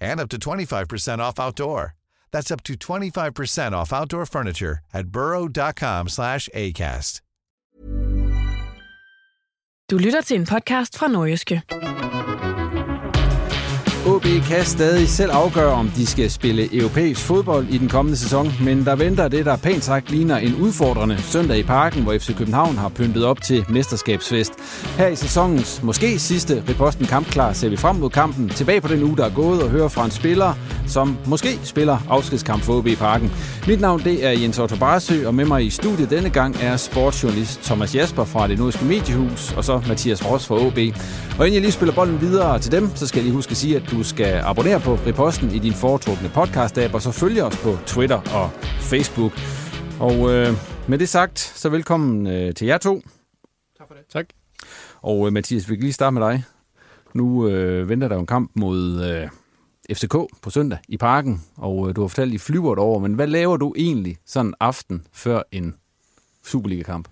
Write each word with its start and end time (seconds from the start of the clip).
and 0.00 0.20
up 0.20 0.28
to 0.28 0.38
25% 0.38 1.18
off 1.18 1.38
outdoor. 1.40 1.94
That's 2.32 2.50
up 2.50 2.62
to 2.64 2.74
25% 2.74 3.72
off 3.72 3.92
outdoor 3.92 4.26
furniture 4.26 4.78
at 4.92 5.08
burrow.com 5.08 6.08
slash 6.08 6.48
ACAST. 6.54 7.20
Du 9.90 9.98
lytter 9.98 10.20
til 10.20 10.36
en 10.36 10.46
podcast 10.46 10.98
fra 10.98 11.08
Nordjyske. 11.08 11.62
OB 14.06 14.22
kan 14.22 14.64
stadig 14.64 15.08
selv 15.08 15.30
afgøre, 15.32 15.72
om 15.72 15.88
de 15.88 16.06
skal 16.06 16.30
spille 16.30 16.76
europæisk 16.76 17.20
fodbold 17.20 17.66
i 17.68 17.78
den 17.78 17.88
kommende 17.88 18.18
sæson, 18.18 18.52
men 18.64 18.84
der 18.84 18.96
venter 18.96 19.28
det, 19.28 19.46
der 19.46 19.56
pænt 19.56 19.84
sagt 19.84 20.10
ligner 20.10 20.36
en 20.36 20.54
udfordrende 20.54 21.22
søndag 21.22 21.58
i 21.58 21.62
parken, 21.62 22.02
hvor 22.02 22.18
FC 22.18 22.36
København 22.36 22.76
har 22.76 22.88
pyntet 22.88 23.24
op 23.24 23.42
til 23.42 23.64
mesterskabsfest. 23.68 24.52
Her 24.98 25.06
i 25.06 25.16
sæsonens 25.16 25.82
måske 25.82 26.18
sidste 26.18 26.62
reposten 26.68 27.06
kampklar 27.06 27.52
ser 27.52 27.68
vi 27.68 27.76
frem 27.76 27.96
mod 27.96 28.10
kampen, 28.10 28.48
tilbage 28.48 28.80
på 28.80 28.88
den 28.88 29.02
uge, 29.02 29.16
der 29.16 29.24
er 29.24 29.34
gået, 29.34 29.62
og 29.62 29.70
hører 29.70 29.88
fra 29.88 30.04
en 30.04 30.10
spiller, 30.10 30.54
som 30.86 31.18
måske 31.26 31.60
spiller 31.62 31.98
afskedskamp 32.08 32.62
for 32.62 32.78
OB 32.78 32.86
i 32.86 32.96
parken. 32.96 33.32
Mit 33.66 33.80
navn 33.80 34.04
det 34.04 34.26
er 34.26 34.30
Jens 34.30 34.58
Otto 34.58 34.76
Barsø, 34.76 35.26
og 35.26 35.34
med 35.34 35.44
mig 35.44 35.64
i 35.64 35.70
studiet 35.70 36.10
denne 36.10 36.30
gang 36.30 36.56
er 36.62 36.76
sportsjournalist 36.76 37.62
Thomas 37.62 37.94
Jasper 37.94 38.24
fra 38.24 38.48
det 38.48 38.58
nordiske 38.58 38.84
mediehus, 38.84 39.52
og 39.52 39.64
så 39.64 39.80
Mathias 39.88 40.30
Ross 40.30 40.46
fra 40.46 40.54
OB. 40.54 40.78
Og 41.38 41.46
inden 41.46 41.54
jeg 41.54 41.60
lige 41.60 41.72
spiller 41.72 41.94
bolden 41.94 42.20
videre 42.20 42.58
til 42.58 42.72
dem, 42.72 42.90
så 42.94 43.06
skal 43.06 43.18
jeg 43.18 43.24
lige 43.24 43.34
huske 43.34 43.50
at 43.50 43.56
sige, 43.56 43.76
at 43.76 43.82
du 43.90 43.95
skal 44.02 44.40
abonnere 44.44 44.80
på 44.80 44.94
Reposten 44.94 45.50
i 45.50 45.58
din 45.58 45.72
foretrukne 45.72 46.28
podcast-app, 46.28 46.94
og 46.94 47.02
så 47.02 47.12
følge 47.12 47.44
os 47.44 47.56
på 47.62 47.76
Twitter 47.86 48.16
og 48.16 48.50
Facebook. 48.80 49.32
Og 50.00 50.32
øh, 50.32 50.52
med 50.88 50.98
det 50.98 51.08
sagt, 51.08 51.38
så 51.38 51.68
velkommen 51.68 52.26
øh, 52.26 52.54
til 52.54 52.66
jer 52.66 52.78
to. 52.78 53.02
Tak 53.78 53.88
for 53.88 53.94
det. 53.94 54.04
Tak. 54.12 54.26
Og 55.02 55.26
øh, 55.26 55.32
Mathias, 55.32 55.70
vi 55.70 55.74
kan 55.74 55.82
lige 55.82 55.92
starte 55.92 56.14
med 56.14 56.22
dig. 56.22 56.44
Nu 57.14 57.48
øh, 57.48 57.88
venter 57.88 58.08
der 58.08 58.14
jo 58.14 58.20
en 58.20 58.26
kamp 58.26 58.50
mod 58.54 59.04
øh, 59.04 59.28
FCK 59.96 60.14
på 60.42 60.50
søndag 60.50 60.78
i 60.88 60.96
parken, 60.96 61.42
og 61.56 61.88
øh, 61.88 61.96
du 61.96 62.00
har 62.00 62.08
fortalt, 62.08 62.28
at 62.30 62.34
I 62.34 62.38
flyver 62.38 62.76
over, 62.76 62.98
men 62.98 63.14
hvad 63.14 63.26
laver 63.26 63.56
du 63.56 63.74
egentlig 63.76 64.16
sådan 64.26 64.46
en 64.46 64.54
aften 64.60 65.06
før 65.12 65.42
en 65.52 65.74
Superliga-kamp? 66.44 67.08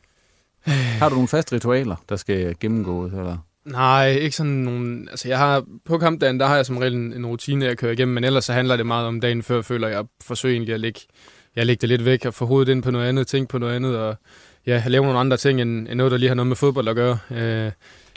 Har 1.00 1.08
du 1.08 1.14
nogle 1.14 1.28
faste 1.28 1.54
ritualer, 1.54 1.96
der 2.08 2.16
skal 2.16 2.56
gennemgås? 2.60 3.12
Eller? 3.12 3.38
Nej, 3.64 4.10
ikke 4.10 4.36
sådan 4.36 4.52
nogen... 4.52 5.08
Altså, 5.10 5.28
jeg 5.28 5.38
har, 5.38 5.64
på 5.84 5.98
kampdagen, 5.98 6.40
der 6.40 6.46
har 6.46 6.56
jeg 6.56 6.66
som 6.66 6.78
regel 6.78 6.94
en, 6.94 7.12
en 7.12 7.26
rutine, 7.26 7.64
jeg 7.64 7.78
kører 7.78 7.92
igennem, 7.92 8.14
men 8.14 8.24
ellers 8.24 8.44
så 8.44 8.52
handler 8.52 8.76
det 8.76 8.86
meget 8.86 9.06
om 9.06 9.20
dagen 9.20 9.42
før, 9.42 9.62
føler 9.62 9.88
jeg, 9.88 10.04
forsøger 10.22 10.52
egentlig 10.52 10.74
at 10.74 10.80
lægge, 10.80 11.00
jeg 11.56 11.66
lægger 11.66 11.80
det 11.80 11.88
lidt 11.88 12.04
væk 12.04 12.24
og 12.24 12.34
få 12.34 12.46
hovedet 12.46 12.72
ind 12.72 12.82
på 12.82 12.90
noget 12.90 13.08
andet, 13.08 13.26
tænke 13.26 13.48
på 13.48 13.58
noget 13.58 13.76
andet, 13.76 13.98
og 13.98 14.16
ja, 14.66 14.82
lave 14.86 15.04
nogle 15.04 15.18
andre 15.18 15.36
ting, 15.36 15.60
end, 15.60 15.88
end 15.88 15.94
noget, 15.94 16.12
der 16.12 16.18
lige 16.18 16.28
har 16.28 16.34
noget 16.34 16.46
med 16.46 16.56
fodbold 16.56 16.88
at 16.88 16.96
gøre. 16.96 17.18
Øh, 17.30 17.72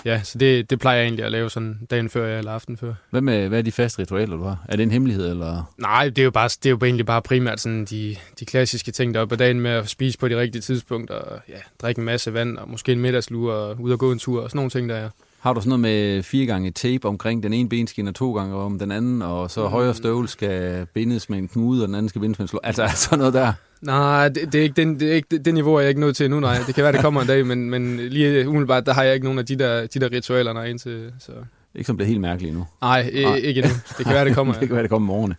ja, 0.06 0.22
så 0.24 0.38
det, 0.38 0.70
det 0.70 0.80
plejer 0.80 0.98
jeg 0.98 1.06
egentlig 1.06 1.26
at 1.26 1.32
lave 1.32 1.50
sådan 1.50 1.80
dagen 1.92 2.10
før 2.10 2.38
eller 2.38 2.52
aften 2.52 2.78
før. 2.78 2.94
Hvad, 3.10 3.22
med, 3.22 3.48
hvad 3.48 3.58
er 3.58 3.64
de 3.64 3.72
faste 3.72 4.00
ritualer, 4.00 4.38
du 4.38 4.44
har? 4.44 4.66
Er 4.70 4.76
det 4.76 4.84
en 4.84 4.92
hemmelighed, 4.92 5.30
eller? 5.30 5.74
Nej, 5.78 6.10
det 6.10 6.20
er 6.20 6.24
jo, 6.24 6.32
bare, 6.32 6.48
det 6.48 6.66
er 6.66 6.70
jo 6.70 6.78
egentlig 6.84 7.06
bare 7.06 7.22
primært 7.22 7.60
sådan 7.60 7.86
de, 7.86 8.16
de 8.40 8.46
klassiske 8.46 8.92
ting, 8.92 9.14
der 9.14 9.22
er 9.22 9.26
på 9.26 9.36
dagen 9.36 9.60
med 9.60 9.72
at 9.72 9.90
spise 9.90 10.18
på 10.18 10.28
de 10.28 10.40
rigtige 10.40 10.62
tidspunkter, 10.62 11.16
og 11.16 11.40
ja, 11.50 11.60
drikke 11.82 12.00
en 12.00 12.06
masse 12.06 12.34
vand, 12.34 12.58
og 12.58 12.70
måske 12.70 12.92
en 12.92 13.00
middagslur, 13.00 13.54
og 13.54 13.80
ud 13.80 13.92
og 13.92 14.00
gå 14.00 14.12
en 14.12 14.20
tur, 14.20 14.42
og 14.42 14.50
sådan 14.50 14.58
nogle 14.58 14.70
ting, 14.70 14.90
der 14.90 14.96
er. 14.96 15.10
Har 15.48 15.54
du 15.54 15.62
sådan 15.62 15.70
noget 15.70 15.82
med 15.82 16.24
fire 16.24 16.46
gange 16.46 16.72
tape 16.72 17.08
omkring 17.08 17.44
den 17.44 17.54
ene 17.54 17.70
benskin 17.70 18.08
og 18.08 18.16
to 18.16 18.34
gange 18.34 18.56
om 18.56 18.80
den 18.80 18.92
anden, 18.92 19.22
og 19.22 19.52
så 19.52 19.64
mm. 19.64 19.68
højre 19.68 19.94
støvle 19.94 20.28
skal 20.28 20.86
bindes 20.94 21.30
med 21.30 21.38
en 21.38 21.48
knude, 21.48 21.84
og 21.84 21.88
den 21.88 21.96
anden 21.96 22.10
skal 22.10 22.22
bindes 22.22 22.40
med 22.40 22.44
en 22.44 22.48
slå. 22.48 22.60
Altså 22.64 22.90
sådan 22.96 23.20
noget 23.20 23.34
der. 23.34 23.54
Nej, 23.82 24.30
det, 24.30 24.54
det, 24.54 24.60
er 24.60 24.64
ikke 24.64 24.82
den, 24.82 25.00
det, 25.00 25.12
er 25.12 25.16
ikke, 25.16 25.28
det, 25.32 25.46
det 25.46 25.54
niveau 25.54 25.76
er 25.76 25.80
jeg 25.80 25.90
ikke 25.90 26.02
nået 26.02 26.16
til 26.16 26.30
nu, 26.30 26.40
nej. 26.40 26.58
Det 26.68 26.76
kan 26.76 26.84
være, 26.84 26.94
det 26.94 27.02
kommer 27.02 27.22
en 27.22 27.28
dag, 27.28 27.46
men, 27.46 27.70
men 27.70 27.98
lige 27.98 28.48
umiddelbart, 28.48 28.86
der 28.86 28.94
har 28.94 29.04
jeg 29.04 29.14
ikke 29.14 29.24
nogen 29.24 29.40
af 29.40 29.46
de 29.46 29.56
der, 29.56 29.88
de 29.88 30.00
der 30.00 30.12
ritualer, 30.12 30.54
er 30.54 30.64
indtil. 30.64 31.12
Så. 31.20 31.32
Ikke 31.76 31.88
som 31.88 31.98
det 31.98 32.04
er 32.04 32.08
helt 32.08 32.22
mærkeligt 32.22 32.54
nu. 32.54 32.66
Nej, 32.82 33.12
nej. 33.14 33.36
ikke 33.36 33.62
endnu. 33.62 33.76
Det 33.98 34.06
kan 34.06 34.16
være, 34.16 34.26
det 34.26 34.36
kommer. 34.36 34.54
det 34.60 34.68
kan 34.68 34.76
være, 34.76 34.84
det 34.84 34.90
kommer 34.90 35.08
i 35.08 35.12
morgen. 35.18 35.34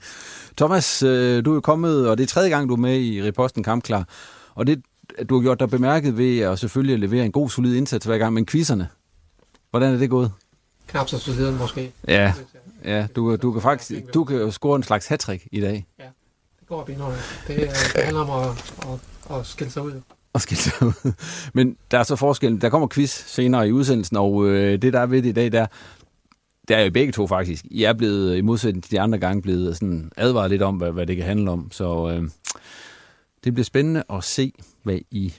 Thomas, 0.57 1.03
øh, 1.03 1.45
du 1.45 1.57
er 1.57 1.61
kommet, 1.61 2.09
og 2.09 2.19
det 2.19 2.25
er 2.25 2.29
tredje 2.29 2.51
gang, 2.51 2.69
du 2.69 2.75
er 2.75 2.79
med 2.79 3.01
i 3.01 3.23
Reposten 3.23 3.63
Kampklar. 3.63 4.09
Og 4.55 4.67
det, 4.67 4.83
du 5.29 5.35
har 5.35 5.43
gjort 5.43 5.61
dig 5.61 5.71
bemærket 5.71 6.19
ved 6.19 6.39
at 6.39 6.59
selvfølgelig 6.59 6.99
levere 6.99 7.25
en 7.25 7.33
god, 7.33 7.49
solid 7.49 7.77
indsats 7.77 8.07
hver 8.07 8.19
gang, 8.19 8.35
men 8.35 8.47
quizzerne, 8.47 8.89
hvordan 9.71 9.95
er 9.95 9.99
det 9.99 10.11
gået? 10.11 10.33
Knap 10.87 11.09
så 11.09 11.19
solid 11.19 11.51
måske. 11.51 11.93
Ja, 12.09 12.33
ja 12.85 13.07
du, 13.17 13.37
du 13.37 13.53
kan 13.53 13.63
faktisk 13.63 13.93
du 14.15 14.25
kan 14.25 14.53
score 14.53 14.77
en 14.77 14.83
slags 14.83 15.07
hat 15.07 15.29
i 15.53 15.61
dag. 15.61 15.87
Ja, 15.99 16.05
det 16.61 16.69
går 16.69 16.81
op 16.81 16.87
Det, 16.87 16.97
det 17.47 18.05
handler 18.05 18.21
om 18.21 18.49
at, 18.49 18.75
at, 19.31 19.39
at 19.39 19.47
skille 19.47 19.71
sig 19.71 19.83
ud. 19.83 20.01
Og 20.33 20.41
skille 20.41 20.61
sig 20.63 20.87
ud. 20.87 21.13
Men 21.55 21.77
der 21.91 21.99
er 21.99 22.03
så 22.03 22.17
forskel. 22.17 22.61
Der 22.61 22.69
kommer 22.69 22.89
quiz 22.89 23.11
senere 23.11 23.69
i 23.69 23.73
udsendelsen, 23.73 24.17
og 24.17 24.47
øh, 24.47 24.83
det, 24.83 24.93
der 24.93 25.01
er 25.01 25.07
ved 25.07 25.23
det 25.23 25.29
i 25.29 25.33
dag, 25.33 25.53
der, 25.53 25.67
det 26.69 26.77
er 26.77 26.81
jo 26.81 26.91
begge 26.91 27.13
to 27.13 27.27
faktisk. 27.27 27.65
I 27.71 27.85
er 27.85 27.93
blevet, 27.93 28.37
i 28.37 28.41
modsætning 28.41 28.85
til 28.85 28.93
de 28.93 29.01
andre 29.01 29.19
gange, 29.19 29.43
blevet 29.43 29.77
sådan 29.77 30.13
advaret 30.17 30.51
lidt 30.51 30.63
om, 30.63 30.77
hvad, 30.77 30.93
hvad 30.93 31.07
det 31.07 31.17
kan 31.17 31.25
handle 31.25 31.51
om. 31.51 31.73
Så 31.73 32.11
øh, 32.11 32.31
det 33.45 33.55
bliver 33.55 33.65
spændende 33.65 34.03
at 34.11 34.25
se, 34.25 34.53
hvad 34.83 34.99
I 35.11 35.35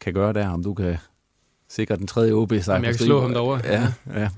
kan 0.00 0.14
gøre 0.14 0.32
der, 0.32 0.48
om 0.48 0.62
du 0.62 0.74
kan 0.74 0.98
sikre 1.74 1.96
den 1.96 2.06
tredje 2.06 2.32
OB 2.32 2.52
sejr. 2.62 2.78
Om 2.78 2.84
jeg 2.84 2.96
kan 2.96 3.06
slå 3.06 3.20
ham 3.20 3.32
derovre. 3.32 3.60
Ja, 3.64 3.86
ja. 4.14 4.28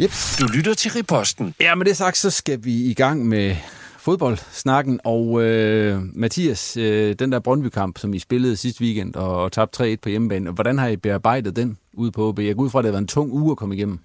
Yep. 0.00 0.10
Du 0.40 0.46
lytter 0.46 0.74
til 0.74 0.90
Riposten. 0.90 1.54
Ja, 1.60 1.74
med 1.74 1.86
det 1.86 1.96
sagt, 1.96 2.16
så 2.16 2.30
skal 2.30 2.64
vi 2.64 2.72
i 2.72 2.94
gang 2.94 3.26
med 3.26 3.56
fodboldsnakken. 3.98 5.00
Og 5.04 5.42
øh, 5.42 6.00
Mathias, 6.12 6.76
øh, 6.76 7.14
den 7.18 7.32
der 7.32 7.38
Brøndby-kamp, 7.38 7.98
som 7.98 8.14
I 8.14 8.18
spillede 8.18 8.56
sidste 8.56 8.84
weekend 8.84 9.14
og, 9.14 9.42
og 9.42 9.52
tabte 9.52 9.92
3-1 9.92 9.96
på 10.02 10.08
hjemmebane, 10.08 10.50
hvordan 10.50 10.78
har 10.78 10.88
I 10.88 10.96
bearbejdet 10.96 11.56
den 11.56 11.78
ude 11.92 12.12
på 12.12 12.28
OB? 12.28 12.38
Jeg 12.38 12.56
går 12.56 12.62
ud 12.62 12.70
fra, 12.70 12.78
at 12.78 12.82
det 12.82 12.88
har 12.88 12.92
været 12.92 13.02
en 13.02 13.08
tung 13.08 13.32
uge 13.32 13.50
at 13.50 13.56
komme 13.56 13.76
igennem. 13.76 13.98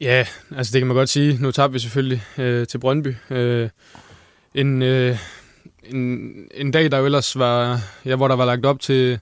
Ja, 0.00 0.26
altså 0.56 0.72
det 0.72 0.80
kan 0.80 0.86
man 0.86 0.96
godt 0.96 1.08
sige. 1.08 1.38
Nu 1.40 1.50
tabte 1.50 1.72
vi 1.72 1.78
selvfølgelig 1.78 2.22
øh, 2.38 2.66
til 2.66 2.78
Brøndby. 2.78 3.14
Øh, 3.30 3.68
en, 4.54 4.82
øh, 4.82 5.18
en, 5.84 6.30
en 6.54 6.70
dag, 6.70 6.90
der 6.90 6.98
jo 6.98 7.04
ellers 7.04 7.38
var, 7.38 7.80
ja, 8.04 8.16
hvor 8.16 8.28
der 8.28 8.36
var 8.36 8.44
lagt 8.44 8.66
op 8.66 8.80
til, 8.80 9.20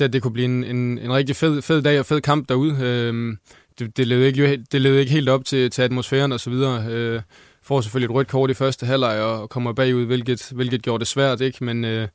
til 0.00 0.04
at 0.04 0.12
det 0.12 0.22
kunne 0.22 0.32
blive 0.32 0.44
en, 0.44 0.64
en, 0.64 0.98
en 0.98 1.12
rigtig 1.12 1.36
fed, 1.36 1.62
fed 1.62 1.82
dag 1.82 1.98
og 1.98 2.06
fed 2.06 2.20
kamp 2.20 2.48
derude. 2.48 2.76
Øh, 2.80 3.36
det, 3.78 3.96
det, 3.96 4.06
levede 4.06 4.26
ikke, 4.26 4.64
det 4.72 4.80
levede 4.80 5.00
ikke 5.00 5.12
helt 5.12 5.28
op 5.28 5.44
til, 5.44 5.70
til 5.70 5.82
atmosfæren 5.82 6.32
og 6.32 6.40
så 6.40 6.50
videre. 6.50 6.86
Øh, 6.86 7.20
får 7.62 7.80
selvfølgelig 7.80 8.06
et 8.06 8.14
rødt 8.14 8.28
kort 8.28 8.50
i 8.50 8.54
første 8.54 8.86
halvleg 8.86 9.20
og 9.20 9.50
kommer 9.50 9.72
bagud, 9.72 10.06
hvilket, 10.06 10.48
hvilket 10.52 10.82
gjorde 10.82 10.98
det 10.98 11.08
svært, 11.08 11.40
ikke? 11.40 11.64
Men, 11.64 11.84
øh, 11.84 12.08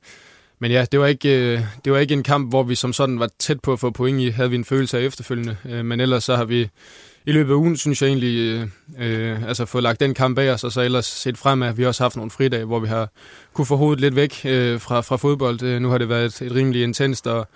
men 0.59 0.71
ja, 0.71 0.85
det 0.91 0.99
var, 0.99 1.07
ikke, 1.07 1.53
øh, 1.53 1.61
det 1.85 1.93
var 1.93 1.99
ikke 1.99 2.13
en 2.13 2.23
kamp, 2.23 2.49
hvor 2.49 2.63
vi 2.63 2.75
som 2.75 2.93
sådan 2.93 3.19
var 3.19 3.29
tæt 3.39 3.59
på 3.59 3.73
at 3.73 3.79
få 3.79 3.91
point 3.91 4.21
i, 4.21 4.29
havde 4.29 4.49
vi 4.49 4.55
en 4.55 4.65
følelse 4.65 4.97
af 4.97 5.01
efterfølgende. 5.01 5.57
Øh, 5.69 5.85
men 5.85 5.99
ellers 5.99 6.23
så 6.23 6.35
har 6.35 6.45
vi 6.45 6.69
i 7.25 7.31
løbet 7.31 7.51
af 7.51 7.55
ugen, 7.55 7.77
synes 7.77 8.01
jeg 8.01 8.07
egentlig, 8.07 8.37
øh, 8.37 8.67
øh, 8.99 9.47
altså 9.47 9.65
få 9.65 9.79
lagt 9.79 9.99
den 9.99 10.13
kamp 10.13 10.35
bag 10.35 10.51
os, 10.51 10.63
og 10.63 10.71
så 10.71 10.81
ellers 10.81 11.05
set 11.05 11.37
fremad. 11.37 11.73
Vi 11.73 11.83
har 11.83 11.87
også 11.87 12.03
haft 12.03 12.15
nogle 12.15 12.31
fridage, 12.31 12.65
hvor 12.65 12.79
vi 12.79 12.87
har 12.87 13.09
kunne 13.53 13.65
få 13.65 13.75
hovedet 13.75 14.01
lidt 14.01 14.15
væk 14.15 14.41
øh, 14.45 14.79
fra, 14.79 15.01
fra 15.01 15.15
fodbold. 15.15 15.63
Øh, 15.63 15.81
nu 15.81 15.89
har 15.89 15.97
det 15.97 16.09
været 16.09 16.25
et, 16.25 16.41
et 16.41 16.55
rimelig 16.55 16.83
intenst 16.83 17.27
og, 17.27 17.47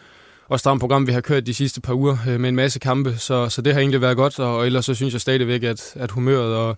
og 0.50 0.60
stramt 0.60 0.80
program, 0.80 1.08
vi 1.08 1.12
har 1.12 1.22
kørt 1.22 1.46
de 1.46 1.54
sidste 1.54 1.82
par 1.82 1.94
uger 1.94 2.18
øh, 2.28 2.40
med 2.40 2.50
en 2.50 2.56
masse 2.56 2.80
kampe, 2.80 3.18
så, 3.18 3.50
så 3.50 3.62
det 3.62 3.74
har 3.74 3.80
egentlig 3.80 4.02
været 4.02 4.18
godt, 4.18 4.40
og, 4.40 4.58
og 4.58 4.66
ellers 4.66 4.86
så 4.86 4.94
synes 4.94 5.14
jeg 5.14 5.22
stadigvæk, 5.22 5.64
at, 5.64 5.94
at 5.96 6.12
humøret 6.12 6.56
og, 6.56 6.78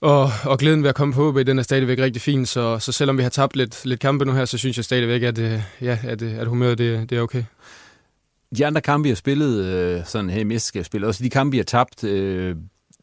og, 0.00 0.30
og 0.44 0.58
glæden 0.58 0.82
ved 0.82 0.88
at 0.88 0.94
komme 0.94 1.14
på 1.14 1.28
OB, 1.28 1.36
den 1.46 1.58
er 1.58 1.62
stadigvæk 1.62 1.98
rigtig 1.98 2.22
fin, 2.22 2.46
så, 2.46 2.78
så 2.78 2.92
selvom 2.92 3.18
vi 3.18 3.22
har 3.22 3.30
tabt 3.30 3.56
lidt, 3.56 3.84
lidt 3.84 4.00
kampe 4.00 4.24
nu 4.24 4.32
her, 4.32 4.44
så 4.44 4.58
synes 4.58 4.76
jeg 4.76 4.84
stadigvæk, 4.84 5.22
at, 5.22 5.38
øh, 5.38 5.60
ja, 5.80 5.98
at, 6.02 6.22
øh, 6.22 6.38
at 6.38 6.46
humøret 6.46 6.78
det, 6.78 7.10
det 7.10 7.18
er 7.18 7.22
okay. 7.22 7.44
De 8.56 8.66
andre 8.66 8.80
kampe, 8.80 9.08
I 9.08 9.10
har 9.10 9.16
spillet 9.16 9.64
øh, 9.64 10.04
sådan 10.04 10.30
her 10.30 10.40
i 10.40 10.44
mesterskabsspil, 10.44 11.04
også 11.04 11.24
de 11.24 11.30
kampe, 11.30 11.56
I 11.56 11.58
har 11.58 11.64
tabt, 11.64 12.04
øh, 12.04 12.56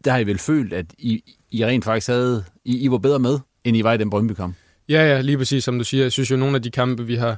der 0.06 0.12
har 0.12 0.20
I 0.20 0.28
vel 0.28 0.40
følt, 0.40 0.74
at 0.74 0.86
I, 0.98 1.24
I 1.52 1.66
rent 1.66 1.86
faktisk 1.86 2.08
havde, 2.08 2.44
I, 2.66 2.78
I 2.78 2.92
var 2.92 2.98
bedre 2.98 3.20
med, 3.20 3.40
end 3.64 3.78
I 3.78 3.84
var 3.84 3.94
i 3.94 3.98
den 3.98 4.10
Brøndby-kamp? 4.10 4.56
Ja, 4.90 5.16
ja, 5.16 5.22
lige 5.22 5.38
præcis 5.38 5.64
som 5.64 5.78
du 5.78 5.84
siger. 5.84 6.04
Jeg 6.04 6.12
synes 6.12 6.32
jo, 6.32 6.36
nogle 6.36 6.56
af 6.56 6.62
de 6.62 6.72
kampe, 6.72 7.06
vi 7.06 7.16
har, 7.16 7.38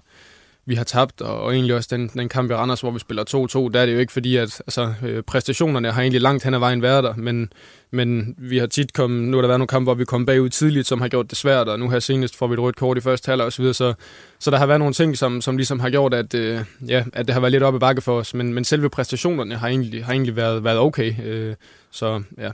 vi 0.66 0.76
har 0.76 0.84
tabt, 0.84 1.22
og, 1.22 1.42
og 1.42 1.54
egentlig 1.54 1.76
også 1.76 1.88
den, 1.92 2.08
den 2.08 2.30
kamp 2.30 2.52
i 2.52 2.54
Randers, 2.54 2.82
hvor 2.82 2.92
vi 2.92 3.00
spiller 3.00 3.24
2-2, 3.70 3.74
der 3.74 3.82
er 3.82 3.86
det 3.86 3.94
jo 3.94 4.00
ikke 4.00 4.14
fordi, 4.14 4.36
at 4.36 4.62
altså, 4.68 4.94
øh, 5.04 5.24
præstationerne 5.24 5.92
har 5.92 6.02
egentlig 6.02 6.22
langt 6.22 6.44
hen 6.44 6.54
ad 6.54 6.60
vejen 6.60 6.82
været 6.82 7.04
der, 7.04 7.16
men, 7.16 7.54
men 7.92 8.36
vi 8.38 8.58
har 8.58 8.68
tit 8.68 8.94
kommet, 8.94 9.30
nu 9.30 9.38
har 9.38 9.42
der 9.42 9.48
været 9.48 9.60
nogle 9.60 9.68
kampe, 9.68 9.84
hvor 9.84 9.94
vi 9.94 10.06
kom 10.06 10.26
bagud 10.26 10.50
tidligt, 10.50 10.88
som 10.88 11.02
har 11.02 11.08
gjort 11.08 11.30
det 11.30 11.38
svært, 11.38 11.70
og 11.70 11.80
nu 11.80 11.90
her 11.90 12.00
senest 12.00 12.36
får 12.36 12.48
vi 12.48 12.54
et 12.54 12.60
rødt 12.60 12.76
kort 12.76 12.98
i 12.98 13.02
første 13.02 13.30
halvleg 13.30 13.48
osv., 13.48 13.74
så, 13.74 13.94
så 14.40 14.52
der 14.52 14.58
har 14.58 14.66
været 14.66 14.80
nogle 14.80 14.94
ting, 14.94 15.18
som, 15.18 15.42
som 15.42 15.58
ligesom 15.58 15.80
har 15.80 15.90
gjort, 15.90 16.14
at, 16.14 16.34
øh, 16.34 16.60
ja, 16.88 17.04
at 17.14 17.28
det 17.28 17.34
har 17.34 17.40
været 17.40 17.52
lidt 17.52 17.64
op 17.64 17.76
i 17.76 17.80
bakke 17.80 18.02
for 18.02 18.20
os, 18.20 18.34
men, 18.34 18.54
men 18.54 18.64
selve 18.64 18.90
præstationerne 18.90 19.56
har 19.56 19.68
egentlig, 19.68 20.06
har 20.06 20.14
egentlig 20.14 20.36
været, 20.36 20.64
været 20.64 20.80
okay, 20.80 21.14
øh, 21.24 21.56
så 21.92 22.24
ja. 22.38 22.52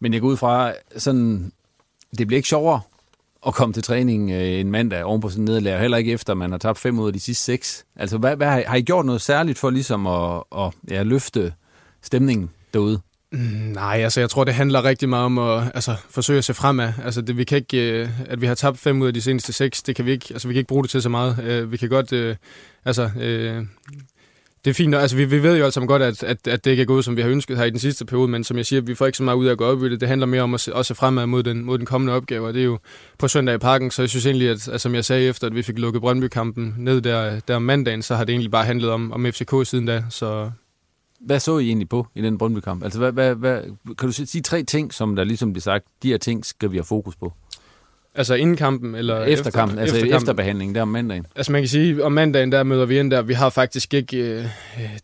Men 0.00 0.12
jeg 0.12 0.20
går 0.20 0.28
ud 0.28 0.36
fra, 0.36 0.72
sådan, 0.96 1.52
det 2.18 2.26
bliver 2.26 2.38
ikke 2.38 2.48
sjovere 2.48 2.80
at 3.46 3.54
komme 3.54 3.72
til 3.72 3.82
træning 3.82 4.30
øh, 4.30 4.60
en 4.60 4.70
mandag 4.70 5.04
oven 5.04 5.20
på 5.20 5.28
sådan 5.28 5.42
en 5.42 5.44
nederlag, 5.44 5.80
heller 5.80 5.96
ikke 5.96 6.12
efter, 6.12 6.34
man 6.34 6.50
har 6.50 6.58
tabt 6.58 6.78
fem 6.78 6.98
ud 6.98 7.06
af 7.06 7.12
de 7.12 7.20
sidste 7.20 7.44
seks. 7.44 7.84
Altså, 7.96 8.18
hvad, 8.18 8.36
hvad 8.36 8.46
har, 8.46 8.62
har 8.66 8.76
I 8.76 8.82
gjort 8.82 9.06
noget 9.06 9.20
særligt 9.20 9.58
for 9.58 9.70
ligesom 9.70 10.06
at, 10.06 10.42
at 10.58 10.72
ja, 10.90 11.02
løfte 11.02 11.52
stemningen 12.02 12.50
derude? 12.74 13.00
Mm, 13.32 13.38
nej, 13.72 14.00
altså 14.02 14.20
jeg 14.20 14.30
tror, 14.30 14.44
det 14.44 14.54
handler 14.54 14.84
rigtig 14.84 15.08
meget 15.08 15.24
om 15.24 15.38
at 15.38 15.62
altså, 15.74 15.96
forsøge 16.10 16.38
at 16.38 16.44
se 16.44 16.54
fremad. 16.54 16.92
Altså, 17.04 17.20
det, 17.20 17.36
vi 17.36 17.44
kan 17.44 17.58
ikke, 17.58 18.00
øh, 18.02 18.08
at 18.26 18.40
vi 18.40 18.46
har 18.46 18.54
tabt 18.54 18.78
fem 18.78 19.02
ud 19.02 19.06
af 19.06 19.14
de 19.14 19.20
seneste 19.20 19.52
seks, 19.52 19.82
det 19.82 19.96
kan 19.96 20.06
vi 20.06 20.10
ikke, 20.10 20.26
altså, 20.30 20.48
vi 20.48 20.54
kan 20.54 20.58
ikke 20.58 20.68
bruge 20.68 20.82
det 20.82 20.90
til 20.90 21.02
så 21.02 21.08
meget. 21.08 21.38
Øh, 21.44 21.72
vi 21.72 21.76
kan 21.76 21.88
godt, 21.88 22.12
øh, 22.12 22.36
altså, 22.84 23.10
det 24.64 24.70
er 24.70 24.74
fint. 24.74 24.94
Altså, 24.94 25.16
vi, 25.16 25.24
vi 25.24 25.42
ved 25.42 25.58
jo 25.58 25.64
altså 25.64 25.80
godt, 25.80 26.02
at, 26.02 26.22
at, 26.22 26.48
at 26.48 26.64
det 26.64 26.70
ikke 26.70 26.80
er 26.80 26.86
gået, 26.86 27.04
som 27.04 27.16
vi 27.16 27.22
har 27.22 27.28
ønsket 27.28 27.56
her 27.56 27.64
i 27.64 27.70
den 27.70 27.78
sidste 27.78 28.04
periode, 28.04 28.28
men 28.28 28.44
som 28.44 28.56
jeg 28.56 28.66
siger, 28.66 28.80
vi 28.80 28.94
får 28.94 29.06
ikke 29.06 29.18
så 29.18 29.24
meget 29.24 29.36
ud 29.36 29.46
af 29.46 29.52
at 29.52 29.58
gå 29.58 29.64
op 29.64 29.82
i 29.82 29.88
det. 29.88 30.00
Det 30.00 30.08
handler 30.08 30.26
mere 30.26 30.42
om 30.42 30.54
at 30.54 30.60
se, 30.60 30.74
også 30.74 30.88
se 30.88 30.94
fremad 30.94 31.26
mod 31.26 31.42
den, 31.42 31.64
mod 31.64 31.78
den 31.78 31.86
kommende 31.86 32.12
opgave, 32.12 32.46
og 32.46 32.54
det 32.54 32.60
er 32.60 32.64
jo 32.64 32.78
på 33.18 33.28
søndag 33.28 33.54
i 33.54 33.58
parken, 33.58 33.90
så 33.90 34.02
jeg 34.02 34.08
synes 34.08 34.26
egentlig, 34.26 34.48
at, 34.50 34.68
at 34.68 34.80
som 34.80 34.94
jeg 34.94 35.04
sagde 35.04 35.28
efter, 35.28 35.46
at 35.46 35.54
vi 35.54 35.62
fik 35.62 35.78
lukket 35.78 36.02
Brøndby-kampen 36.02 36.74
ned 36.78 37.00
der, 37.00 37.40
der 37.40 37.56
om 37.56 37.62
mandagen, 37.62 38.02
så 38.02 38.14
har 38.14 38.24
det 38.24 38.32
egentlig 38.32 38.50
bare 38.50 38.64
handlet 38.64 38.90
om, 38.90 39.12
om 39.12 39.26
FCK 39.32 39.54
siden 39.64 39.86
da, 39.86 40.04
så... 40.10 40.50
Hvad 41.26 41.40
så 41.40 41.58
I 41.58 41.66
egentlig 41.66 41.88
på 41.88 42.06
i 42.14 42.22
den 42.22 42.38
Brøndby-kamp? 42.38 42.84
Altså, 42.84 42.98
hvad, 42.98 43.12
hvad, 43.12 43.34
hvad, 43.34 43.62
kan 43.98 44.08
du 44.08 44.12
sige 44.12 44.42
tre 44.42 44.62
ting, 44.62 44.94
som 44.94 45.16
der 45.16 45.24
ligesom 45.24 45.52
bliver 45.52 45.62
sagt, 45.62 45.84
de 46.02 46.08
her 46.08 46.18
ting 46.18 46.46
skal 46.46 46.72
vi 46.72 46.76
have 46.76 46.84
fokus 46.84 47.16
på? 47.16 47.32
Altså 48.14 48.34
inden 48.34 48.56
kampen? 48.56 48.94
Eller 48.94 49.20
efter, 49.20 49.32
efter 49.32 49.50
kampen, 49.50 49.78
altså 49.78 49.96
efter 49.96 50.08
kampen. 50.08 50.22
efterbehandlingen 50.22 50.74
der 50.74 50.82
om 50.82 50.88
mandagen. 50.88 51.26
Altså 51.36 51.52
man 51.52 51.60
kan 51.60 51.68
sige, 51.68 52.04
om 52.04 52.12
mandagen 52.12 52.52
der 52.52 52.62
møder 52.62 52.86
vi 52.86 52.98
ind 52.98 53.10
der, 53.10 53.22
vi 53.22 53.34
har 53.34 53.50
faktisk 53.50 53.94
ikke, 53.94 54.16
øh, 54.16 54.44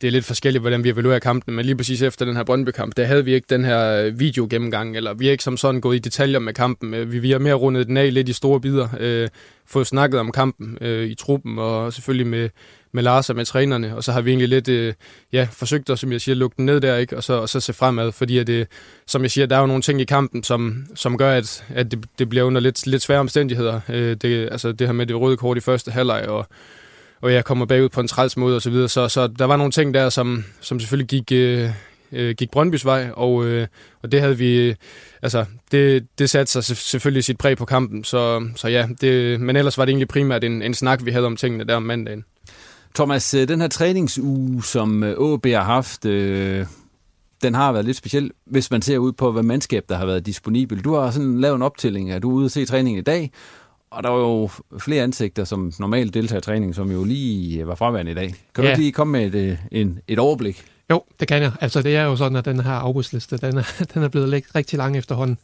det 0.01 0.07
er 0.07 0.11
lidt 0.11 0.25
forskelligt, 0.25 0.63
hvordan 0.63 0.85
vi 0.85 0.89
evaluerer 0.89 1.19
kampen, 1.19 1.55
men 1.55 1.65
lige 1.65 1.77
præcis 1.77 2.03
efter 2.03 2.25
den 2.25 2.37
her 2.37 2.45
Brøndby-kamp, 2.45 2.97
der 2.97 3.05
havde 3.05 3.25
vi 3.25 3.35
ikke 3.35 3.47
den 3.51 3.65
her 3.65 4.05
øh, 4.05 4.21
video 4.21 4.47
gennemgang, 4.51 4.97
eller 4.97 5.15
vi 5.15 5.29
er 5.29 5.33
ikke 5.33 5.45
som 5.45 5.57
sådan 5.57 5.81
gået 5.81 5.97
i 5.97 5.99
detaljer 5.99 6.39
med 6.39 6.55
kampen. 6.55 6.95
Øh, 6.95 7.13
vi, 7.13 7.19
vi 7.19 7.31
har 7.31 7.39
mere 7.39 7.55
rundet 7.55 7.87
den 7.87 7.97
af 7.97 8.15
lidt 8.15 8.29
i 8.29 8.33
store 8.33 8.61
bidder, 8.61 8.89
øh, 9.01 9.29
fået 9.67 9.87
snakket 9.87 10.21
om 10.21 10.33
kampen 10.33 10.79
øh, 10.81 11.09
i 11.09 11.15
truppen, 11.15 11.59
og 11.59 11.93
selvfølgelig 11.93 12.27
med, 12.27 12.49
med 12.93 13.03
Lars 13.03 13.31
og 13.31 13.37
med 13.37 13.45
trænerne, 13.45 13.97
og 13.97 14.05
så 14.05 14.13
har 14.13 14.21
vi 14.21 14.31
egentlig 14.31 14.49
lidt 14.49 14.69
øh, 14.69 14.95
ja, 15.33 15.49
forsøgt 15.53 15.91
at, 15.91 15.99
som 15.99 16.13
jeg 16.13 16.21
siger, 16.21 16.35
lukke 16.35 16.55
den 16.57 16.67
ned 16.67 16.81
der, 16.81 16.97
ikke? 16.97 17.17
Og, 17.17 17.25
så, 17.25 17.33
og 17.33 17.49
så 17.49 17.61
se 17.61 17.73
fremad, 17.73 18.13
fordi 18.13 18.39
at 18.39 18.47
det, 18.47 18.69
som 19.07 19.23
jeg 19.23 19.31
siger, 19.31 19.47
der 19.47 19.57
er 19.57 19.61
jo 19.61 19.67
nogle 19.67 19.83
ting 19.83 20.01
i 20.01 20.05
kampen, 20.05 20.43
som, 20.43 20.87
som 20.95 21.19
gør, 21.19 21.33
at, 21.33 21.65
at 21.69 21.91
det, 21.91 22.05
det 22.19 22.29
bliver 22.29 22.45
under 22.45 22.61
lidt, 22.61 22.87
lidt 22.87 23.03
svære 23.03 23.21
omstændigheder. 23.21 23.81
Øh, 23.89 24.17
det, 24.17 24.49
altså 24.53 24.73
det 24.73 24.87
her 24.87 24.93
med 24.93 25.07
det 25.07 25.21
røde 25.21 25.37
kort 25.37 25.57
i 25.57 25.61
første 25.61 25.91
halvleg, 25.91 26.29
og, 26.29 26.47
og 27.21 27.33
jeg 27.33 27.45
kommer 27.45 27.67
bagud 27.67 27.89
på 27.89 28.01
en 28.01 28.09
træls 28.09 28.37
måde 28.37 28.57
og 28.57 28.63
så 28.63 28.71
videre. 28.71 28.89
Så, 28.89 29.09
så 29.09 29.27
der 29.27 29.45
var 29.45 29.57
nogle 29.57 29.73
ting 29.73 29.95
der, 29.95 30.09
som, 30.09 30.45
som 30.61 30.81
selvfølgelig 30.81 31.09
gik, 31.09 31.33
øh, 31.33 31.71
øh, 32.13 32.35
gik 32.35 32.51
Brøndbys 32.51 32.85
vej, 32.85 33.11
og, 33.13 33.45
øh, 33.45 33.67
og 34.03 34.13
det 34.13 34.21
havde 34.21 34.39
vi, 34.39 34.57
øh, 34.57 34.75
altså 35.23 35.45
det, 35.73 36.07
det 36.19 36.31
satte 36.31 36.53
sig 36.53 36.65
selvfølgelig 36.65 37.25
sit 37.25 37.39
præg 37.39 37.57
på 37.57 37.65
kampen, 37.65 38.05
så, 38.05 38.49
så 38.57 38.69
ja, 38.69 38.89
det, 39.01 39.41
men 39.41 39.57
ellers 39.57 39.79
var 39.79 39.85
det 39.85 39.93
egentlig 39.93 40.09
primært 40.09 40.45
en, 40.45 40.63
en 40.63 40.75
snak, 40.75 41.05
vi 41.05 41.11
havde 41.11 41.27
om 41.27 41.37
tingene 41.37 41.65
der 41.65 41.75
om 41.75 41.83
mandagen. 41.83 42.25
Thomas, 42.95 43.35
øh, 43.35 43.49
den 43.49 43.61
her 43.61 43.69
træningsuge, 43.69 44.63
som 44.65 45.03
øh, 45.05 45.41
har 45.45 45.63
haft, 45.63 46.05
øh, 46.05 46.67
den 47.43 47.55
har 47.55 47.73
været 47.73 47.85
lidt 47.85 47.97
speciel, 47.97 48.31
hvis 48.45 48.71
man 48.71 48.83
ser 48.83 48.99
ud 48.99 49.13
på, 49.13 49.33
hvad 49.33 49.43
mandskab, 49.43 49.85
der 49.89 49.97
har 49.97 50.07
været 50.07 50.27
disponibel. 50.27 50.85
Du 50.85 50.95
har 50.95 51.11
sådan 51.11 51.41
lavet 51.41 51.57
en 51.57 51.63
optælling, 51.63 52.11
at 52.11 52.23
du 52.23 52.31
er 52.31 52.35
ude 52.35 52.45
og 52.45 52.51
se 52.51 52.65
træningen 52.65 52.99
i 52.99 53.03
dag, 53.03 53.31
og 53.91 54.03
der 54.03 54.09
var 54.09 54.19
jo 54.19 54.51
flere 54.79 55.03
ansigter, 55.03 55.45
som 55.45 55.73
normalt 55.79 56.15
deltager 56.15 56.39
i 56.39 56.43
træningen, 56.43 56.75
som 56.75 56.91
jo 56.91 57.05
lige 57.05 57.67
var 57.67 57.75
fraværende 57.75 58.13
i 58.13 58.15
dag. 58.15 58.35
Kan 58.55 58.65
ja. 58.65 58.75
du 58.75 58.81
lige 58.81 58.93
komme 58.93 59.13
med 59.13 59.35
et, 59.35 59.59
en, 59.73 59.99
et 60.09 60.19
overblik? 60.19 60.65
Jo, 60.91 61.03
det 61.21 61.29
kan 61.29 61.43
jeg. 61.43 61.53
Altså, 61.61 61.83
det 61.83 61.97
er 61.97 62.05
jo 62.05 62.17
sådan, 62.17 62.37
at 62.37 62.45
den 62.45 62.61
her 62.61 62.73
afbudsliste, 62.73 63.37
den 63.37 63.59
er, 63.59 63.85
den 63.95 64.03
er 64.03 64.09
blevet 64.09 64.55
rigtig 64.55 64.79
lang 64.79 64.97
efterhånden. 64.97 65.39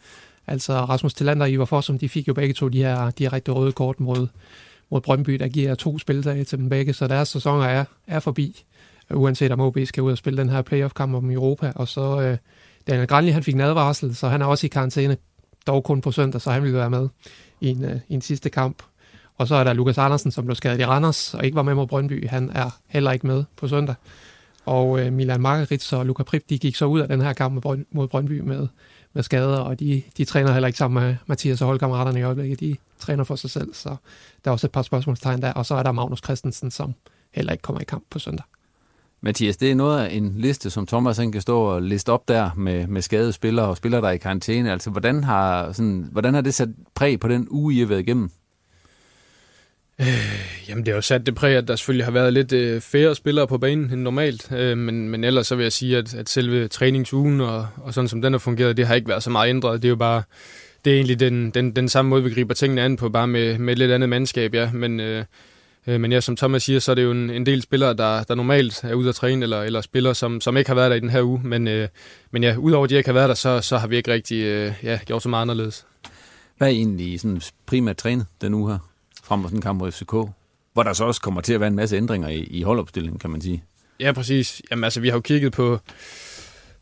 Altså, 0.47 0.73
Rasmus 0.73 1.15
Tillander 1.15 1.47
og 1.47 1.51
Ivar 1.51 1.65
Forsum, 1.65 1.99
de 1.99 2.09
fik 2.09 2.29
jo 2.29 2.35
begge 2.35 2.55
to 2.55 2.69
de 2.69 2.79
her 2.79 3.11
direkte 3.11 3.53
røde 3.53 3.73
kort 3.73 4.01
mod, 4.01 4.27
mod 4.91 5.01
Brøndby, 5.01 5.33
der 5.33 5.49
giver 5.49 5.75
to 5.75 5.99
spildage 5.99 6.45
til 6.45 6.59
dem 6.59 6.69
begge, 6.69 6.93
så 6.93 7.07
deres 7.07 7.29
sæsoner 7.29 7.65
er, 7.65 7.85
er 8.07 8.21
forbi, 8.21 8.65
øh, 9.11 9.21
uanset 9.21 9.53
om 9.53 9.61
OB 9.61 9.79
skal 9.85 10.03
ud 10.03 10.13
og 10.13 10.19
spille 10.19 10.41
den 10.41 10.49
her 10.49 10.63
playoff-kamp 10.63 11.15
om 11.15 11.31
Europa. 11.31 11.73
Og 11.75 11.89
så 11.89 12.21
øh, 12.21 12.37
Daniel 12.87 13.07
Granli, 13.07 13.31
han 13.31 13.43
fik 13.43 13.55
en 13.55 13.61
advarsel, 13.61 14.15
så 14.15 14.29
han 14.29 14.43
er 14.43 14.47
også 14.47 14.67
i 14.67 14.69
karantæne, 14.69 15.17
dog 15.67 15.85
kun 15.85 16.01
på 16.01 16.13
søndag, 16.13 16.41
så 16.41 16.51
han 16.51 16.63
vil 16.63 16.75
være 16.75 16.91
med 16.91 17.09
i 17.61 17.69
en, 17.69 17.85
øh, 17.85 18.01
i 18.09 18.15
en 18.15 18.21
sidste 18.21 18.51
kamp. 18.51 18.83
Og 19.39 19.49
så 19.49 19.55
er 19.55 19.65
der 19.65 19.73
Lukas 19.73 19.99
Andersen, 19.99 20.31
som 20.31 20.45
blev 20.45 20.55
skadet 20.55 20.81
i 20.81 20.85
Randers 20.85 21.35
og 21.35 21.45
ikke 21.45 21.55
var 21.55 21.63
med 21.63 21.75
mod 21.75 21.87
Brøndby. 21.87 22.29
Han 22.29 22.51
er 22.55 22.71
heller 22.89 23.13
ikke 23.13 23.27
med 23.27 23.45
på 23.57 23.69
søndag. 23.69 23.95
Og 24.65 25.01
øh, 25.01 25.13
Milan 25.13 25.41
Margarits 25.41 25.93
og 25.93 26.07
Luka 26.07 26.23
Prip, 26.23 26.43
de 26.49 26.59
gik 26.59 26.77
så 26.77 26.87
ud 26.87 27.01
af 27.01 27.09
den 27.09 27.21
her 27.21 27.33
kamp 27.33 27.65
mod 27.91 28.09
Brøndby 28.09 28.41
med, 28.41 28.69
med 29.15 29.23
skader, 29.23 29.59
og 29.59 29.81
de, 29.81 30.03
de 30.17 30.25
træner 30.25 30.53
heller 30.53 30.67
ikke 30.67 30.79
sammen 30.79 31.03
med 31.03 31.17
Mathias 31.27 31.61
og 31.61 31.67
holdkammeraterne 31.67 32.21
i 32.21 32.23
øjeblikket. 32.23 32.61
De 32.61 32.77
træner 32.99 33.25
for 33.25 33.37
sig 33.37 33.51
selv, 33.51 33.75
så 33.75 33.89
der 34.45 34.51
er 34.51 34.53
også 34.53 34.67
et 34.67 34.73
par 34.73 34.83
spørgsmålstegn 34.83 35.43
der. 35.43 35.53
Og 35.53 35.67
så 35.67 35.75
er 35.75 35.83
der 35.83 35.93
Magnus 35.93 36.21
Christensen, 36.25 36.71
som 36.71 36.95
heller 37.33 37.53
ikke 37.53 37.63
kommer 37.63 37.81
i 37.81 37.85
kamp 37.85 38.05
på 38.11 38.19
søndag. 38.19 38.45
Mathias, 39.21 39.57
det 39.57 39.71
er 39.71 39.75
noget 39.75 40.01
af 40.01 40.15
en 40.15 40.35
liste, 40.39 40.71
som 40.71 40.87
Thomas 40.87 41.17
kan 41.17 41.41
stå 41.41 41.61
og 41.61 41.83
liste 41.83 42.13
op 42.13 42.29
der 42.29 42.51
med, 42.57 42.87
med 42.87 43.03
skadede 43.03 43.33
spillere 43.33 43.67
og 43.67 43.77
spillere, 43.77 44.01
der 44.01 44.09
er 44.09 44.13
i 44.13 44.19
karantæne. 44.19 44.73
Altså, 44.73 44.91
hvordan 44.91 45.25
har, 45.25 45.73
sådan, 45.73 46.09
hvordan 46.13 46.35
har 46.35 46.41
det 46.41 46.55
sat 46.55 46.69
præg 46.95 47.21
på 47.21 47.29
den 47.29 47.49
uge, 47.51 47.75
I 47.75 47.79
har 47.79 47.87
været 47.87 48.01
igennem? 48.01 48.31
Øh, 50.01 50.69
jamen, 50.69 50.87
det 50.87 50.93
har 50.93 50.97
jo 50.97 51.03
sat 51.03 51.27
det 51.27 51.35
præg, 51.35 51.57
at 51.57 51.69
der 51.69 51.77
selvfølgelig 51.77 52.05
har 52.05 52.13
været 52.13 52.33
lidt 52.33 52.53
øh, 52.53 52.81
færre 52.81 53.15
spillere 53.15 53.47
på 53.47 53.59
banen 53.59 53.91
end 53.93 54.01
normalt, 54.01 54.53
øh, 54.53 54.79
men, 54.79 55.09
men 55.09 55.25
ellers 55.25 55.47
så 55.47 55.57
vil 55.57 55.63
jeg 55.63 55.73
sige, 55.73 55.97
at, 55.97 56.15
at 56.15 56.29
selve 56.29 56.69
træningsugen 56.69 57.41
og, 57.41 57.67
og 57.77 57.95
sådan 57.95 58.09
som 58.09 58.23
den 58.23 58.33
har 58.33 58.39
fungeret, 58.39 58.77
det 58.77 58.87
har 58.87 58.95
ikke 58.95 59.09
været 59.09 59.23
så 59.23 59.31
meget 59.31 59.49
ændret. 59.49 59.83
Det 59.83 59.89
er 59.89 59.91
jo 59.91 59.97
bare, 59.97 60.23
det 60.85 60.91
er 60.91 60.97
egentlig 60.97 61.21
den, 61.21 61.51
den, 61.51 61.77
den 61.77 61.89
samme 61.89 62.09
måde, 62.09 62.25
vi 62.25 62.31
griber 62.31 62.55
tingene 62.55 62.83
an 62.83 62.97
på, 62.97 63.09
bare 63.09 63.27
med, 63.27 63.59
med 63.59 63.73
et 63.73 63.79
lidt 63.79 63.93
andet 63.93 64.09
mandskab, 64.09 64.55
ja. 64.55 64.71
Men, 64.73 65.01
øh, 65.01 65.25
øh, 65.87 66.01
men 66.01 66.13
ja, 66.13 66.21
som 66.21 66.37
Thomas 66.37 66.63
siger, 66.63 66.81
så 66.81 66.91
er 66.91 66.95
det 66.95 67.03
jo 67.03 67.11
en, 67.11 67.31
en 67.31 67.47
del 67.47 67.63
spillere, 67.63 67.95
der, 67.95 68.23
der 68.23 68.35
normalt 68.35 68.85
er 68.85 68.95
ude 68.95 69.09
at 69.09 69.15
træne, 69.15 69.43
eller, 69.43 69.63
eller 69.63 69.81
spillere, 69.81 70.15
som, 70.15 70.41
som 70.41 70.57
ikke 70.57 70.71
har 70.71 70.75
været 70.75 70.91
der 70.91 70.97
i 70.97 71.01
den 71.01 71.11
her 71.11 71.23
uge. 71.23 71.41
Men, 71.45 71.69
øh, 71.69 71.89
men 72.31 72.43
ja, 72.43 72.57
udover 72.57 72.87
de 72.87 72.95
ikke 72.97 73.09
har 73.09 73.15
været 73.15 73.29
der, 73.29 73.35
så, 73.35 73.61
så 73.61 73.79
har 73.79 73.87
vi 73.87 73.97
ikke 73.97 74.13
rigtig 74.13 74.43
øh, 74.43 74.73
ja, 74.83 74.99
gjort 75.07 75.23
så 75.23 75.29
meget 75.29 75.43
anderledes. 75.43 75.87
Hvad 76.59 76.69
er 76.69 76.73
egentlig 76.73 77.21
sådan 77.21 77.41
primært 77.67 77.97
trænet 77.97 78.27
den 78.41 78.55
uge 78.55 78.71
her? 78.71 78.94
Frem 79.25 79.41
mod 79.41 79.49
sådan 79.49 79.59
en 79.59 79.63
kamp 79.63 79.79
mod 79.79 79.93
FCK, 79.93 80.13
hvor 80.73 80.83
der 80.83 80.93
så 80.93 81.05
også 81.05 81.21
kommer 81.21 81.41
til 81.41 81.53
at 81.53 81.61
være 81.61 81.69
en 81.69 81.77
masse 81.77 81.97
ændringer 81.97 82.29
i, 82.29 82.39
i 82.39 82.63
holdopstillingen, 82.63 83.19
kan 83.19 83.31
man 83.31 83.41
sige. 83.41 83.65
Ja, 84.01 84.13
præcis. 84.13 84.63
Jamen 84.71 84.85
altså, 84.85 85.01
vi 85.01 85.09
har 85.09 85.17
jo 85.17 85.21
kigget 85.21 85.53
på, 85.53 85.79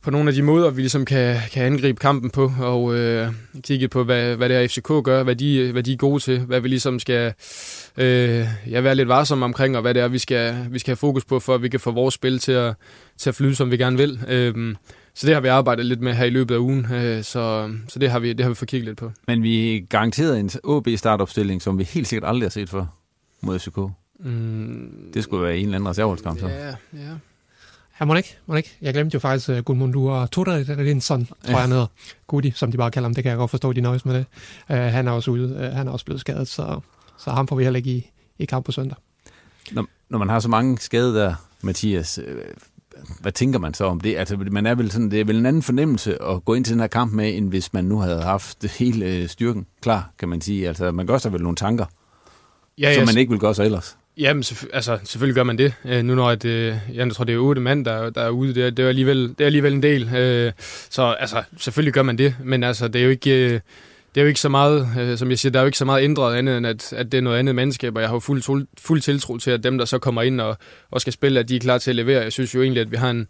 på 0.03 0.11
nogle 0.11 0.29
af 0.29 0.35
de 0.35 0.43
måder, 0.43 0.71
vi 0.71 0.81
ligesom 0.81 1.05
kan, 1.05 1.37
kan 1.53 1.65
angribe 1.65 2.01
kampen 2.01 2.31
på, 2.31 2.53
og 2.61 2.95
øh, 2.95 3.33
kigget 3.61 3.91
på, 3.91 4.05
hvad, 4.05 4.37
hvad 4.37 4.49
det 4.49 4.57
er 4.57 4.69
FCK 4.69 5.05
gør, 5.05 5.23
hvad 5.23 5.37
de, 5.37 5.73
hvad 5.73 5.83
de 5.83 5.93
er 5.93 5.97
gode 5.97 6.23
til, 6.23 6.39
hvad 6.39 6.61
vi 6.61 6.69
ligesom 6.69 6.99
skal 6.99 7.35
øh, 7.97 8.47
ja, 8.71 8.81
være 8.81 8.95
lidt 8.95 9.09
varsomme 9.09 9.45
omkring, 9.45 9.77
og 9.77 9.83
hvad 9.83 9.95
det 9.95 10.03
er, 10.03 10.09
vi 10.09 10.19
skal, 10.19 10.67
vi 10.71 10.79
skal 10.79 10.91
have 10.91 10.97
fokus 10.97 11.25
på, 11.25 11.41
for 11.41 11.55
at 11.55 11.63
vi 11.63 11.69
kan 11.69 11.81
få 11.81 11.91
vores 11.91 12.15
spil 12.15 12.39
til 12.39 12.53
at, 12.53 12.75
til 13.19 13.31
at 13.31 13.35
flyde, 13.35 13.55
som 13.55 13.71
vi 13.71 13.77
gerne 13.77 13.97
vil. 13.97 14.21
Øh, 14.29 14.75
så 15.15 15.27
det 15.27 15.35
har 15.35 15.41
vi 15.41 15.49
arbejdet 15.49 15.87
lidt 15.87 16.01
med 16.01 16.15
her 16.15 16.25
i 16.25 16.31
løbet 16.31 16.55
af 16.55 16.59
ugen, 16.59 16.93
øh, 16.93 17.25
så, 17.25 17.75
så 17.89 17.99
det 17.99 18.11
har 18.11 18.19
vi, 18.19 18.33
det 18.33 18.41
har 18.41 18.49
vi 18.49 18.55
fået 18.55 18.69
kigget 18.69 18.87
lidt 18.87 18.99
på. 18.99 19.13
Men 19.27 19.43
vi 19.43 19.87
garanteret 19.89 20.41
en 20.41 20.51
OB 20.65 20.89
startopstilling, 20.97 21.63
som 21.63 21.79
vi 21.79 21.85
helt 21.85 22.09
sikkert 22.09 22.29
aldrig 22.29 22.45
har 22.45 22.51
set 22.51 22.71
før 22.71 22.87
mod 23.41 23.59
FCK. 23.59 23.79
Mm, 24.21 25.11
det 25.15 25.25
skulle 25.25 25.43
være 25.43 25.57
en 25.57 25.65
eller 25.65 25.75
anden 25.75 25.89
reserveholdskamp, 25.89 26.41
så. 26.41 26.49
Ja, 26.49 26.69
ja. 26.69 27.15
Ja, 28.01 28.05
må 28.05 28.15
ikke, 28.15 28.37
må 28.47 28.55
ikke. 28.55 28.77
Jeg 28.81 28.95
glemte 28.95 29.15
jo 29.15 29.19
faktisk 29.21 29.49
uh, 29.49 29.59
Gudmundur 29.59 30.27
Torarinsson, 30.27 31.27
tror 31.27 31.37
ja. 31.49 31.59
jeg, 31.59 31.69
hedder. 31.69 31.87
Gudi, 32.27 32.51
som 32.51 32.73
de 32.73 32.77
bare 32.77 32.91
kalder 32.91 33.09
ham. 33.09 33.15
Det 33.15 33.25
kan 33.25 33.31
jeg 33.31 33.39
godt 33.39 33.51
forstå, 33.51 33.73
de 33.73 33.81
nøjes 33.81 34.05
med 34.05 34.15
det. 34.15 34.27
Uh, 34.71 34.77
han 34.77 35.09
er 35.09 35.13
også 35.13 35.31
ude. 35.31 35.55
Uh, 35.55 35.77
han 35.77 35.89
er 35.89 35.93
også 35.93 36.05
blevet 36.05 36.21
skadet, 36.21 36.49
så, 36.49 36.81
så 37.19 37.31
ham 37.31 37.49
får 37.49 37.57
vi 37.57 37.63
heller 37.65 37.77
ikke 37.77 37.91
i, 37.91 38.11
i 38.39 38.45
kamp 38.45 38.67
på 38.67 38.73
søndag. 38.73 38.97
Når, 39.73 39.87
når 40.09 40.19
man 40.19 40.29
har 40.29 40.41
så 40.41 40.49
mange 40.49 40.79
skade 40.79 41.15
der, 41.15 41.35
Mathias, 41.61 42.19
øh, 42.19 42.45
hvad 43.21 43.33
tænker 43.33 43.59
man 43.59 43.75
så 43.75 43.85
om 43.85 44.01
det? 44.01 44.17
Altså, 44.17 44.37
man 44.37 44.67
er 44.67 44.75
vel 44.75 44.91
sådan, 44.91 45.11
det 45.11 45.21
er 45.21 45.25
vel 45.25 45.37
en 45.37 45.47
anden 45.47 45.63
fornemmelse 45.63 46.23
at 46.23 46.45
gå 46.45 46.55
ind 46.55 46.65
til 46.65 46.73
den 46.73 46.81
her 46.81 46.87
kamp 46.87 47.13
med, 47.13 47.37
end 47.37 47.49
hvis 47.49 47.73
man 47.73 47.85
nu 47.85 47.99
havde 47.99 48.23
haft 48.23 48.65
hele 48.79 49.29
styrken 49.29 49.67
klar, 49.83 50.11
kan 50.19 50.29
man 50.29 50.41
sige. 50.41 50.69
Altså, 50.69 50.91
man 50.91 51.07
gør 51.07 51.19
sig 51.19 51.33
vel 51.33 51.43
nogle 51.43 51.57
tanker, 51.57 51.85
ja, 52.79 52.95
som 52.95 53.07
man 53.07 53.17
ikke 53.17 53.31
vil 53.31 53.41
gøre 53.41 53.55
sig 53.55 53.65
ellers. 53.65 53.97
Jamen, 54.19 54.43
selvf- 54.43 54.69
altså, 54.73 54.99
selvfølgelig 55.05 55.35
gør 55.35 55.43
man 55.43 55.59
det. 55.59 55.75
Øh, 55.85 56.05
nu 56.05 56.15
når 56.15 56.31
at, 56.31 56.45
øh, 56.45 56.77
jeg 56.95 57.13
tror, 57.13 57.25
det 57.25 57.35
er 57.35 57.39
otte 57.39 57.61
mand, 57.61 57.85
der, 57.85 58.11
der 58.11 58.21
er 58.23 58.31
ude, 58.31 58.55
det 58.55 58.67
er, 58.67 58.71
det, 58.71 58.85
er 58.85 58.89
alligevel, 58.89 59.29
det 59.29 59.41
er 59.41 59.47
alligevel 59.47 59.73
en 59.73 59.83
del. 59.83 60.15
Øh, 60.15 60.53
så 60.91 61.03
altså, 61.03 61.43
selvfølgelig 61.57 61.93
gør 61.93 62.03
man 62.03 62.19
det, 62.19 62.37
men 62.45 62.63
altså, 62.63 62.89
det 62.89 63.01
er 63.01 63.05
jo 63.05 63.11
ikke... 63.11 63.53
Øh, 63.55 63.61
det 64.15 64.21
er 64.21 64.23
jo 64.23 64.29
ikke 64.29 64.41
så 64.41 64.49
meget, 64.49 64.89
øh, 64.99 65.19
som 65.19 65.31
jeg 65.31 65.39
siger, 65.39 65.53
der 65.53 65.59
er 65.59 65.63
jo 65.63 65.67
ikke 65.67 65.79
så 65.79 65.85
meget 65.85 66.05
ændret 66.05 66.35
andet, 66.35 66.57
end 66.57 66.67
at, 66.67 66.93
at 66.93 67.13
det 67.13 67.19
er 67.19 67.23
noget 67.23 67.39
andet 67.39 67.55
mandskab, 67.55 67.97
og 67.97 68.01
jeg 68.01 68.09
har 68.09 68.17
jo 68.17 68.21
fuld, 68.21 68.67
fuld 68.79 69.01
tiltro 69.01 69.39
til, 69.39 69.51
at 69.51 69.65
dem, 69.65 69.79
der 69.79 69.85
så 69.85 69.99
kommer 69.99 70.23
ind 70.23 70.41
og, 70.41 70.57
og 70.91 71.01
skal 71.01 71.13
spille, 71.13 71.41
at 71.41 71.49
de 71.49 71.57
er 71.57 71.61
klar 71.61 71.79
til 71.79 71.91
at 71.91 71.97
levere. 71.97 72.23
Jeg 72.23 72.33
synes 72.33 72.55
jo 72.55 72.63
egentlig, 72.63 72.81
at 72.81 72.91
vi 72.91 72.97
har 72.97 73.11
en, 73.11 73.27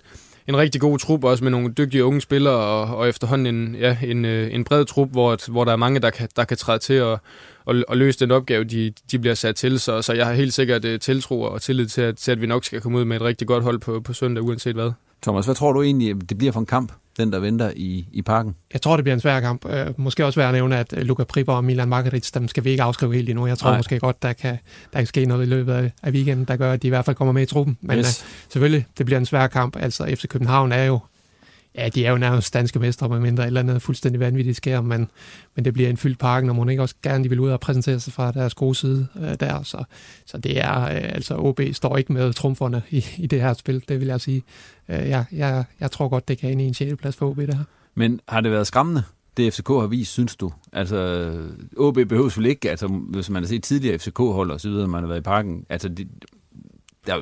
en 0.49 0.57
rigtig 0.57 0.81
god 0.81 0.99
trup, 0.99 1.25
også 1.25 1.45
med 1.45 1.51
nogle 1.51 1.73
dygtige 1.73 2.05
unge 2.05 2.21
spillere, 2.21 2.55
og, 2.55 2.97
og 2.97 3.09
efterhånden 3.09 3.55
en, 3.55 3.75
ja, 3.75 3.97
en, 4.03 4.25
øh, 4.25 4.55
en 4.55 4.65
bred 4.65 4.85
trup, 4.85 5.11
hvor, 5.11 5.51
hvor 5.51 5.65
der 5.65 5.73
er 5.73 5.77
mange, 5.77 6.01
der 6.01 6.11
kan, 6.11 6.29
der 6.37 6.45
kan 6.45 6.57
træde 6.57 6.79
til 6.79 7.03
og, 7.03 7.21
og, 7.65 7.85
og 7.89 7.97
løse 7.97 8.19
den 8.19 8.31
opgave, 8.31 8.65
de, 8.65 8.93
de 9.11 9.19
bliver 9.19 9.35
sat 9.35 9.57
til. 9.57 9.81
Så, 9.81 10.03
så 10.03 10.13
jeg 10.13 10.27
har 10.27 10.33
helt 10.33 10.55
sikkert 10.55 10.85
uh, 10.85 10.99
tiltro 11.01 11.43
og 11.43 11.63
tillid 11.63 11.87
til 11.87 12.03
at, 12.03 12.17
til, 12.17 12.33
at 12.33 12.41
vi 12.41 12.47
nok 12.47 12.65
skal 12.65 12.81
komme 12.81 12.99
ud 12.99 13.05
med 13.05 13.17
et 13.17 13.23
rigtig 13.23 13.47
godt 13.47 13.65
hold 13.65 13.79
på, 13.79 14.01
på 14.01 14.13
søndag, 14.13 14.45
uanset 14.45 14.75
hvad. 14.75 14.93
Thomas, 15.23 15.45
hvad 15.45 15.55
tror 15.55 15.73
du 15.73 15.83
egentlig, 15.83 16.29
det 16.29 16.39
bliver 16.39 16.53
for 16.53 16.61
en 16.61 16.67
kamp, 16.67 16.93
den 17.17 17.33
der 17.33 17.39
venter 17.39 17.73
i, 17.77 18.07
i 18.13 18.23
parken? 18.23 18.55
Jeg 18.73 18.83
tror, 18.83 18.97
det 18.97 19.05
bliver 19.05 19.15
en 19.15 19.21
svær 19.21 19.41
kamp. 19.41 19.65
Uh, 19.65 19.73
måske 19.97 20.27
også 20.27 20.41
værd 20.41 20.49
at 20.49 20.55
nævne, 20.55 20.79
at 20.79 20.93
Luka 20.93 21.25
Pripper 21.25 21.53
og 21.53 21.65
Milan 21.65 21.89
Margarits, 21.89 22.31
dem 22.31 22.49
skal 22.49 22.65
vi 22.65 22.71
ikke 22.71 22.83
afskrive 22.83 23.15
helt 23.15 23.29
endnu. 23.29 23.47
Jeg 23.47 23.59
tror 23.59 23.71
Nej. 23.71 23.79
måske 23.79 23.99
godt, 23.99 24.23
der 24.23 24.33
kan, 24.33 24.59
der 24.93 24.99
kan 24.99 25.07
ske 25.07 25.27
noget 25.27 25.47
i 25.47 25.49
løbet 25.49 25.73
af, 25.73 25.93
af 26.03 26.11
weekenden, 26.11 26.45
der 26.45 26.57
gør, 26.57 26.73
at 26.73 26.83
de 26.83 26.87
i 26.87 26.91
hvert 26.91 27.05
fald 27.05 27.17
kommer 27.17 27.33
med 27.33 27.43
i 27.43 27.47
truppen. 27.47 27.79
Men 27.81 27.99
yes. 27.99 28.23
uh, 28.23 28.29
selvfølgelig, 28.49 28.87
det 28.99 29.07
bliver 29.07 29.19
en 29.19 29.27
svær 29.27 29.47
kamp. 29.47 29.77
Altså, 29.77 30.15
FC 30.17 30.29
København 30.29 30.73
er 30.73 30.85
jo 30.85 30.99
Ja, 31.75 31.89
de 31.89 32.07
er 32.07 32.11
jo 32.11 32.19
nærmest 32.19 32.55
danske 32.55 32.79
mestre, 32.79 33.09
med 33.09 33.21
mindre 33.21 33.43
et 33.43 33.47
eller 33.47 33.61
andet 33.61 33.83
fuldstændig 33.83 34.21
vanvittigt 34.21 34.57
sker, 34.57 34.81
men, 34.81 35.11
men 35.55 35.65
det 35.65 35.75
bliver 35.75 35.91
en 35.91 35.97
fyldt 35.97 36.19
parken, 36.19 36.51
og 36.51 36.57
må 36.57 36.69
ikke 36.69 36.83
også 36.83 36.95
gerne 37.03 37.25
de 37.25 37.29
vil 37.29 37.41
ud 37.41 37.51
og 37.51 37.61
præsentere 37.61 38.01
sig 38.01 38.13
fra 38.13 38.33
deres 38.33 38.55
gode 38.55 38.75
side 38.75 39.07
øh, 39.17 39.35
der. 39.41 39.63
Så, 39.63 39.85
så 40.27 40.39
det 40.39 40.61
er, 40.61 40.83
øh, 40.83 41.15
altså 41.15 41.37
OB 41.37 41.61
står 41.73 41.97
ikke 41.97 42.13
med 42.13 42.33
trumferne 42.33 42.83
i, 42.91 43.05
i 43.17 43.27
det 43.27 43.41
her 43.41 43.53
spil, 43.53 43.85
det 43.89 44.01
vil 44.01 44.09
jeg 44.09 44.21
sige. 44.21 44.43
Øh, 44.89 45.09
jeg, 45.09 45.25
jeg, 45.33 45.65
jeg 45.81 45.91
tror 45.91 46.09
godt, 46.09 46.29
det 46.29 46.39
kan 46.39 46.51
ind 46.51 46.61
i 46.61 46.65
en 46.65 46.75
sjældent 46.75 47.01
plads 47.01 47.17
for 47.17 47.31
OB, 47.31 47.37
det 47.37 47.55
her. 47.55 47.65
Men 47.95 48.21
har 48.29 48.41
det 48.41 48.51
været 48.51 48.67
skræmmende, 48.67 49.03
det 49.37 49.55
FCK 49.55 49.69
har 49.69 49.87
vist, 49.87 50.13
synes 50.13 50.37
du? 50.37 50.53
Altså, 50.73 51.31
OB 51.77 51.95
behøves 51.95 52.39
vel 52.39 52.47
ikke, 52.47 52.71
altså, 52.71 52.87
hvis 52.87 53.31
man 53.31 53.43
har 53.43 53.49
set 53.49 53.63
tidligere 53.63 53.99
FCK-hold 53.99 54.51
og 54.51 54.61
så 54.61 54.69
videre, 54.69 54.89
man 54.89 55.03
har 55.03 55.09
været 55.09 55.21
i 55.21 55.23
parken, 55.23 55.67
altså, 55.69 55.89
det, 55.89 56.09
der, 57.07 57.17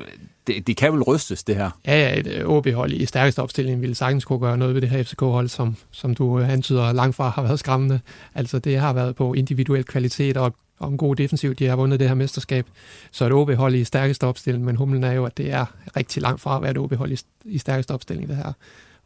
det, 0.47 0.67
det 0.67 0.77
kan 0.77 0.93
vel 0.93 1.03
rystes, 1.03 1.43
det 1.43 1.55
her? 1.55 1.69
Ja, 1.85 1.99
ja, 1.99 2.19
et 2.19 2.27
øh, 2.27 2.45
OB-hold 2.45 2.91
i 2.91 3.05
stærkeste 3.05 3.41
opstilling 3.41 3.81
ville 3.81 3.95
sagtens 3.95 4.25
kunne 4.25 4.39
gøre 4.39 4.57
noget 4.57 4.75
ved 4.75 4.81
det 4.81 4.89
her 4.89 5.03
FCK-hold, 5.03 5.47
som, 5.47 5.75
som 5.91 6.15
du 6.15 6.39
øh, 6.39 6.49
antyder 6.49 6.91
langt 6.91 7.15
fra 7.15 7.29
har 7.29 7.41
været 7.41 7.59
skræmmende. 7.59 7.99
Altså, 8.35 8.59
det 8.59 8.79
har 8.79 8.93
været 8.93 9.15
på 9.15 9.33
individuel 9.33 9.83
kvalitet 9.83 10.37
og, 10.37 10.55
og 10.79 10.89
en 10.89 10.97
god 10.97 11.15
defensiv. 11.15 11.55
De 11.55 11.65
har 11.65 11.75
vundet 11.75 11.99
det 11.99 12.07
her 12.07 12.15
mesterskab. 12.15 12.67
Så 13.11 13.25
et 13.25 13.31
OB-hold 13.31 13.75
i 13.75 13.83
stærkeste 13.83 14.27
opstilling, 14.27 14.65
men 14.65 14.75
humlen 14.75 15.03
er 15.03 15.11
jo, 15.11 15.25
at 15.25 15.37
det 15.37 15.51
er 15.51 15.65
rigtig 15.95 16.21
langt 16.21 16.41
fra 16.41 16.55
at 16.55 16.61
være 16.61 16.71
et 16.71 16.77
OB-hold 16.77 17.11
i, 17.11 17.17
i 17.45 17.57
stærkeste 17.57 17.91
opstilling, 17.91 18.29
det 18.29 18.35
her 18.35 18.53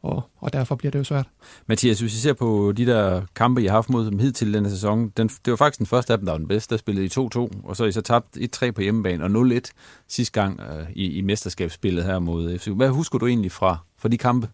og, 0.05 0.23
og 0.37 0.53
derfor 0.53 0.75
bliver 0.75 0.91
det 0.91 0.99
jo 0.99 1.03
svært. 1.03 1.25
Mathias, 1.67 1.99
hvis 1.99 2.13
vi 2.13 2.17
ser 2.17 2.33
på 2.33 2.73
de 2.77 2.85
der 2.85 3.21
kampe, 3.35 3.63
I 3.63 3.65
har 3.65 3.73
haft 3.73 3.89
mod 3.89 4.05
dem 4.05 4.19
hidtil 4.19 4.53
denne 4.53 4.69
sæson, 4.69 5.09
den, 5.17 5.27
det 5.27 5.51
var 5.51 5.55
faktisk 5.55 5.77
den 5.77 5.85
første 5.85 6.13
af 6.13 6.19
dem, 6.19 6.25
der 6.25 6.33
var 6.33 6.37
den 6.37 6.47
bedste. 6.47 6.75
Der 6.75 6.77
spillede 6.79 7.05
I 7.05 7.09
2-2, 7.09 7.15
og 7.63 7.75
så 7.75 7.83
har 7.83 7.87
I 7.87 7.91
så 7.91 8.01
tabt 8.01 8.37
1-3 8.37 8.71
på 8.71 8.81
hjemmebane, 8.81 9.23
og 9.23 9.29
0-1 9.29 9.59
sidste 10.07 10.41
gang 10.41 10.59
uh, 10.59 10.91
i, 10.93 11.17
i 11.17 11.21
mesterskabsspillet 11.21 12.05
her 12.05 12.19
mod 12.19 12.57
FC. 12.59 12.67
Hvad 12.67 12.89
husker 12.89 13.17
du 13.17 13.27
egentlig 13.27 13.51
fra, 13.51 13.77
fra 13.97 14.09
de 14.09 14.17
kampe? 14.17 14.47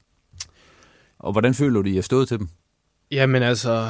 Og 1.20 1.32
hvordan 1.32 1.54
føler 1.54 1.82
du, 1.82 1.90
I 1.90 1.96
har 1.96 2.02
stået 2.02 2.28
til 2.28 2.40
dem? 2.40 2.48
Jamen 3.12 3.44
altså, 3.44 3.90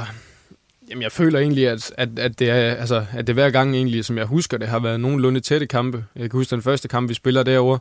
Jamen, 0.89 1.01
jeg 1.01 1.11
føler 1.11 1.39
egentlig, 1.39 1.67
at, 1.67 1.93
at, 1.97 2.19
at, 2.19 2.39
det 2.39 2.49
er, 2.49 2.55
altså, 2.55 3.05
at 3.13 3.27
det 3.27 3.35
hver 3.35 3.49
gang, 3.49 3.75
egentlig, 3.75 4.05
som 4.05 4.17
jeg 4.17 4.25
husker, 4.25 4.57
det 4.57 4.67
har 4.67 4.79
været 4.79 4.99
nogenlunde 4.99 5.39
tætte 5.39 5.67
kampe. 5.67 6.05
Jeg 6.15 6.29
kan 6.29 6.37
huske 6.37 6.51
den 6.55 6.61
første 6.61 6.87
kamp, 6.87 7.09
vi 7.09 7.13
spiller 7.13 7.43
derovre, 7.43 7.79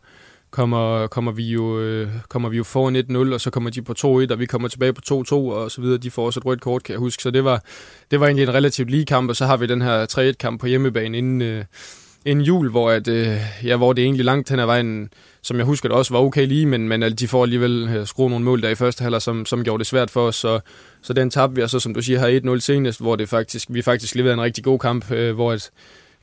kommer, 0.51 1.07
kommer, 1.07 1.33
vi 1.33 1.45
jo, 1.45 1.81
øh, 1.81 2.09
kommer 2.29 2.49
vi 2.49 2.57
jo 2.57 2.65
foran 2.65 2.97
1-0, 2.97 3.35
og 3.35 3.41
så 3.41 3.51
kommer 3.51 3.71
de 3.71 3.83
på 3.83 3.95
2-1, 3.99 4.33
og 4.33 4.39
vi 4.39 4.47
kommer 4.47 4.69
tilbage 4.69 4.93
på 4.93 5.03
2-2, 5.05 5.35
og 5.35 5.71
så 5.71 5.81
videre. 5.81 5.99
De 5.99 6.11
får 6.11 6.27
også 6.27 6.41
et 6.41 6.47
rødt 6.47 6.61
kort, 6.61 6.83
kan 6.83 6.93
jeg 6.93 6.99
huske. 6.99 7.23
Så 7.23 7.31
det 7.31 7.45
var, 7.45 7.63
det 8.11 8.21
var 8.21 8.27
egentlig 8.27 8.43
en 8.43 8.55
relativt 8.55 8.91
lige 8.91 9.07
kamp, 9.07 9.31
og 9.31 9.37
så 9.37 9.47
har 9.47 9.57
vi 9.57 9.67
den 9.67 9.83
her 9.83 10.07
3-1-kamp 10.07 10.61
på 10.61 10.67
hjemmebane 10.67 11.19
inden, 11.19 11.43
øh, 11.43 11.65
inden 12.25 12.45
jul, 12.45 12.71
hvor, 12.71 12.91
at, 12.91 13.09
øh, 13.09 13.37
ja, 13.65 13.77
hvor 13.77 13.93
det 13.93 14.05
egentlig 14.05 14.25
langt 14.25 14.51
hen 14.51 14.59
ad 14.59 14.67
vejen, 14.67 15.11
som 15.43 15.57
jeg 15.57 15.67
husker 15.67 15.89
det 15.89 15.99
også 15.99 16.15
var 16.15 16.21
okay 16.21 16.47
lige, 16.47 16.67
men, 16.67 16.89
men 16.89 17.03
de 17.03 17.29
får 17.29 17.43
alligevel 17.43 17.89
øh, 17.97 18.07
skruet 18.07 18.31
nogle 18.31 18.45
mål 18.45 18.63
der 18.63 18.69
i 18.69 18.75
første 18.75 19.03
halvleg, 19.03 19.23
som, 19.23 19.47
som 19.47 19.65
gjorde 19.65 19.79
det 19.79 19.87
svært 19.87 20.11
for 20.11 20.27
os. 20.27 20.37
Så, 20.37 20.61
så 21.03 21.13
den 21.13 21.31
tabte 21.31 21.57
vi, 21.57 21.63
og 21.63 21.71
så 21.71 21.81
som 21.81 21.95
du 21.95 22.03
siger, 22.03 22.19
har 22.19 22.57
1-0 22.57 22.61
senest, 22.61 23.01
hvor 23.01 23.17
det 23.17 23.29
faktisk, 23.29 23.67
vi 23.71 23.83
faktisk 23.83 24.15
leverede 24.15 24.35
en 24.35 24.41
rigtig 24.43 24.65
god 24.65 24.79
kamp, 24.79 25.11
øh, 25.11 25.35
hvor 25.35 25.53
at, 25.53 25.71